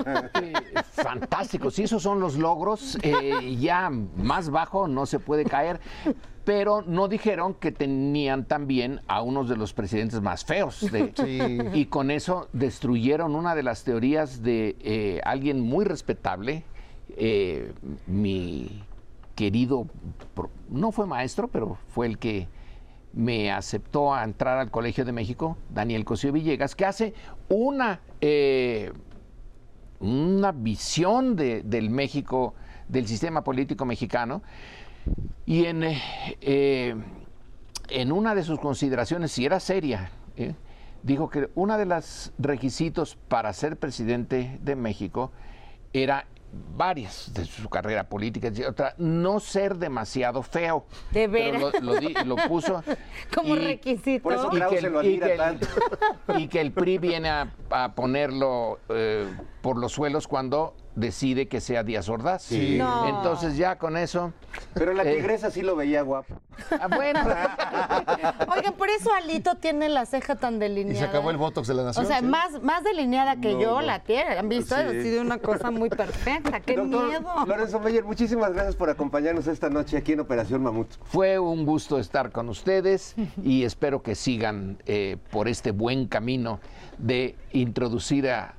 Eh, 0.42 0.54
Fantástico, 0.92 1.72
si 1.72 1.84
esos 1.84 2.02
son 2.04 2.20
los 2.20 2.38
logros, 2.38 2.98
eh, 3.02 3.56
ya 3.60 3.90
más 3.90 4.50
bajo 4.50 4.88
no 4.88 5.06
se 5.06 5.20
puede 5.20 5.46
caer, 5.46 5.80
pero 6.44 6.82
no 6.82 7.08
dijeron 7.08 7.54
que 7.56 7.72
tenían 7.72 8.46
también 8.46 9.02
a 9.08 9.22
unos 9.22 9.50
de 9.50 9.58
los 9.58 9.74
presidentes 9.74 10.22
más 10.22 10.46
feos. 10.46 10.80
de- 10.92 11.14
Sí. 11.18 11.40
Y 11.74 11.86
con 11.88 12.10
eso 12.12 12.48
destruyeron 12.54 13.36
una 13.36 13.54
de 13.56 13.64
las 13.64 13.84
teorías 13.84 14.42
de 14.44 14.76
eh, 14.80 15.22
alguien 15.26 15.60
muy 15.60 15.84
respetable, 15.86 16.64
eh, 17.18 17.74
mi 18.06 18.84
querido, 19.38 19.88
no 20.70 20.92
fue 20.92 21.06
maestro, 21.06 21.48
pero 21.48 21.78
fue 21.88 22.08
el 22.08 22.18
que 22.18 22.50
me 23.14 23.52
aceptó 23.52 24.14
a 24.14 24.24
entrar 24.26 24.58
al 24.58 24.70
Colegio 24.72 25.06
de 25.06 25.14
México, 25.14 25.56
Daniel 25.74 26.04
Cosío 26.04 26.34
Villegas, 26.34 26.76
que 26.76 26.86
hace 26.86 27.14
una... 27.48 28.02
eh, 28.20 28.92
una 30.00 30.52
visión 30.52 31.36
de- 31.36 31.64
del 31.64 31.90
México, 31.90 32.54
del 32.88 33.08
sistema 33.08 33.44
político 33.44 33.84
mexicano, 33.84 34.44
y 35.48 35.66
en, 35.66 35.82
eh, 35.84 36.96
en 37.90 38.12
una 38.12 38.36
de 38.36 38.44
sus 38.44 38.60
consideraciones, 38.60 39.32
si 39.32 39.44
era 39.46 39.60
seria, 39.60 40.12
¿eh? 40.36 40.54
dijo 41.02 41.30
que 41.32 41.50
uno 41.56 41.80
de 41.80 41.86
los 41.88 42.32
requisitos 42.38 43.16
para 43.28 43.52
ser 43.54 43.78
presidente 43.78 44.60
de 44.62 44.76
México 44.76 45.32
era 45.94 46.28
varias 46.76 47.32
de 47.34 47.46
su 47.46 47.70
carrera 47.70 48.08
política, 48.08 48.50
y 48.54 48.64
otra, 48.64 48.94
no 48.98 49.40
ser 49.40 49.76
demasiado 49.76 50.42
feo. 50.44 50.86
¿De 51.12 51.28
Pero 51.28 51.70
veras? 51.70 51.84
lo, 51.84 51.94
lo 51.94 52.00
di- 52.00 52.14
lo 52.26 52.36
puso. 52.48 52.84
Como 53.36 53.56
y- 53.56 53.60
requisito. 53.60 54.24
Por 54.24 54.34
eso 54.34 54.50
y 54.54 54.60
que, 54.62 54.78
el, 54.78 54.94
lo 54.94 55.04
y 55.04 55.08
admira 55.08 55.28
que 55.28 55.34
el- 55.34 55.38
tanto. 55.40 55.68
y 56.38 56.48
que 56.48 56.62
el 56.62 56.72
PRI 56.72 56.98
viene 57.00 57.30
a, 57.30 57.52
a 57.72 57.94
ponerlo 57.96 58.80
eh, 58.90 59.28
por 59.62 59.78
los 59.78 59.92
suelos 59.92 60.28
cuando 60.28 60.76
decide 60.98 61.48
que 61.48 61.62
sea 61.62 61.84
Díaz 61.84 62.10
Ordaz. 62.10 62.42
Sí. 62.44 62.76
No. 62.78 63.08
Entonces 63.08 63.56
ya 63.56 63.78
con 63.78 63.96
eso... 63.96 64.34
Pero 64.74 64.94
la 64.94 65.04
eh, 65.04 65.16
tigresa 65.16 65.52
sí 65.52 65.62
lo 65.62 65.76
veía 65.76 66.02
guapo. 66.02 66.36
ah, 66.72 66.88
bueno, 66.88 67.20
Oigan, 68.56 68.74
por 68.74 68.90
eso 68.90 69.14
Alito 69.14 69.56
tiene 69.56 69.88
la 69.90 70.06
ceja 70.08 70.36
tan 70.36 70.58
delineada. 70.58 70.98
Y 70.98 71.00
se 71.00 71.06
acabó 71.06 71.30
el 71.30 71.38
Botox 71.38 71.68
de 71.68 71.76
la 71.76 71.84
O 71.84 71.86
Nación. 71.86 72.08
sea, 72.08 72.20
¿sí? 72.20 72.26
más, 72.26 72.62
más 72.64 72.84
delineada 72.84 73.36
que 73.40 73.54
No, 73.54 73.62
yo 73.62 73.72
no. 73.76 73.82
la 73.82 74.00
tiene. 74.04 74.38
¿Han 74.38 74.50
visto? 74.50 74.76
Sí. 74.76 74.82
Ha 74.82 74.90
sido 75.04 75.22
una 75.22 75.38
cosa 75.38 75.70
muy 75.70 75.90
perfecta. 75.90 76.60
¡Qué 76.62 76.76
Doctor 76.76 77.08
miedo! 77.08 77.46
Lorenzo 77.46 77.80
Meyer, 77.80 78.04
muchísimas 78.04 78.52
gracias 78.54 78.76
por 78.76 78.90
acompañarnos 78.90 79.46
esta 79.48 79.70
noche 79.70 79.98
aquí 79.98 80.14
en 80.14 80.22
Operación 80.22 80.64
Mamut. 80.64 80.88
fue 81.06 81.38
un 81.38 81.64
gusto 81.66 82.00
estar 82.00 82.32
con 82.32 82.50
ustedes 82.50 83.16
y 83.44 83.64
espero 83.64 84.02
que 84.02 84.16
sigan 84.16 84.80
eh, 84.88 85.18
por 85.32 85.48
este 85.48 85.72
buen 85.72 86.08
camino 86.08 86.60
de 86.98 87.36
introducir 87.52 88.28
a 88.30 88.56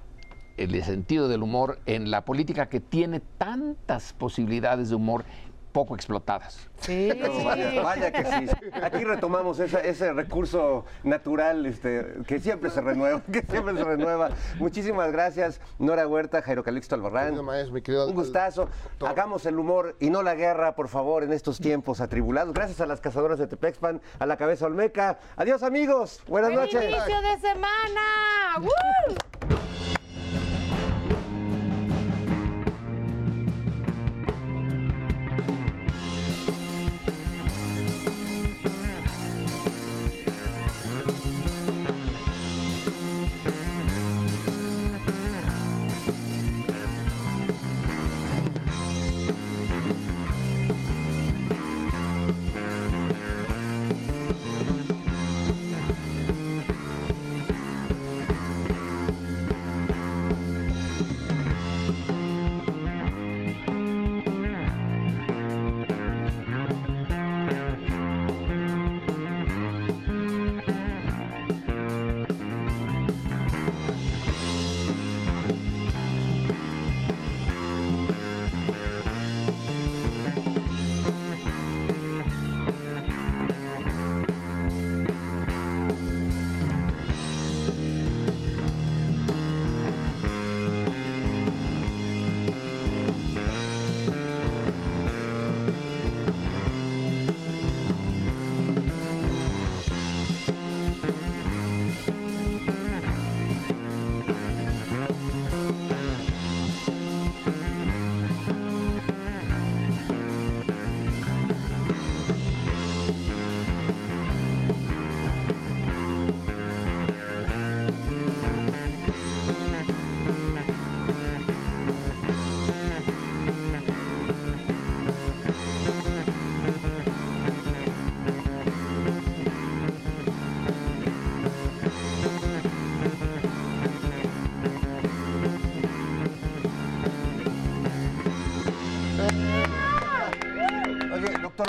el 0.59 0.83
sentido 0.85 1.29
del 1.29 1.43
humor 1.43 1.79
en 1.87 2.11
la 2.11 2.25
política 2.25 2.69
que 2.69 2.81
tiene 2.81 3.21
tantas 3.39 4.13
posibilidades 4.13 4.89
de 4.91 4.97
humor 4.97 5.25
poco 5.73 5.95
explotadas. 5.95 6.67
Sí. 6.81 7.11
No, 7.21 7.45
vaya, 7.45 7.83
vaya 7.83 8.11
que 8.11 8.25
sí. 8.25 8.71
Aquí 8.83 9.05
retomamos 9.05 9.61
esa- 9.61 9.81
ese 9.81 10.13
recurso 10.15 10.87
natural 11.05 11.67
este, 11.67 12.15
que 12.27 12.41
siempre 12.41 12.71
se 12.71 12.81
renueva, 12.81 13.21
que 13.31 13.43
siempre 13.43 13.77
se 13.77 13.85
renueva. 13.85 14.31
Muchísimas 14.59 15.13
gracias, 15.13 15.61
Nora 15.79 16.09
Huerta, 16.09 16.41
Jairo 16.43 16.65
Calixto 16.65 16.95
Albarrán. 16.95 17.27
Querido 17.27 17.43
maestro, 17.45 17.75
mi 17.75 17.83
querido 17.83 18.09
Un 18.09 18.15
gustazo. 18.15 18.69
Hagamos 19.07 19.45
el 19.47 19.59
humor 19.59 19.95
y 20.01 20.09
no 20.11 20.23
la 20.23 20.35
guerra, 20.35 20.75
por 20.75 20.89
favor, 20.89 21.23
en 21.23 21.33
estos 21.35 21.61
tiempos 21.61 22.01
atribulados. 22.01 22.55
Gracias 22.55 22.81
a 22.81 22.87
las 22.87 23.01
cazadoras 23.01 23.39
de 23.39 23.47
Tepexpan, 23.47 24.01
a 24.19 24.27
la 24.27 24.37
cabeza 24.39 24.67
Olmeca. 24.67 25.19
Adiós, 25.37 25.63
amigos. 25.63 26.23
Buenas 26.27 26.51
¡Buen 26.51 26.63
noches. 26.65 26.83
inicio 26.83 27.21
de 27.21 27.39
semana! 27.41 28.57
¡Woo! 28.61 29.78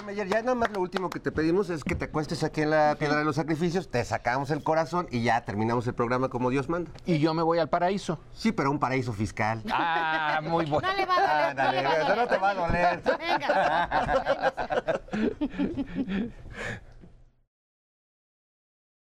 Meyer, 0.10 0.28
ya 0.28 0.41
nada 0.41 0.55
más 0.55 0.72
lo 0.72 0.82
último 0.82 1.12
que 1.12 1.20
te 1.20 1.32
pedimos 1.32 1.70
es 1.70 1.84
que 1.84 1.93
te 1.93 2.05
acuestes 2.05 2.43
aquí 2.43 2.62
en 2.62 2.72
la 2.72 2.95
piedra 2.97 3.20
de 3.20 3.26
los 3.26 3.36
sacrificios, 3.36 3.91
te 3.91 4.03
sacamos 4.03 4.49
el 4.49 4.64
corazón 4.64 5.07
y 5.12 5.22
ya 5.22 5.45
terminamos 5.45 5.86
el 5.86 5.93
programa 5.93 6.30
como 6.30 6.49
Dios 6.49 6.68
manda. 6.68 6.89
Y 7.05 7.20
yo 7.20 7.36
me 7.36 7.43
voy 7.43 7.60
al 7.60 7.70
paraíso. 7.70 8.20
Sí, 8.34 8.51
pero 8.51 8.72
un 8.72 8.80
paraíso 8.80 9.14
fiscal. 9.14 9.62
Ah, 9.72 10.41
muy 10.41 10.66
bueno. 10.66 10.88
No 10.88 10.95
le 10.95 11.05
va 11.05 11.16
a 11.16 11.53
doler. 11.53 11.55
no 11.55 11.62
Ándale, 11.62 11.82
le 11.82 11.88
va 11.88 11.93
a 11.93 12.16
no 12.16 12.28
te 12.28 12.38
va 12.38 12.49
a 12.49 12.53
doler. 12.55 13.01
Venga. 13.20 15.01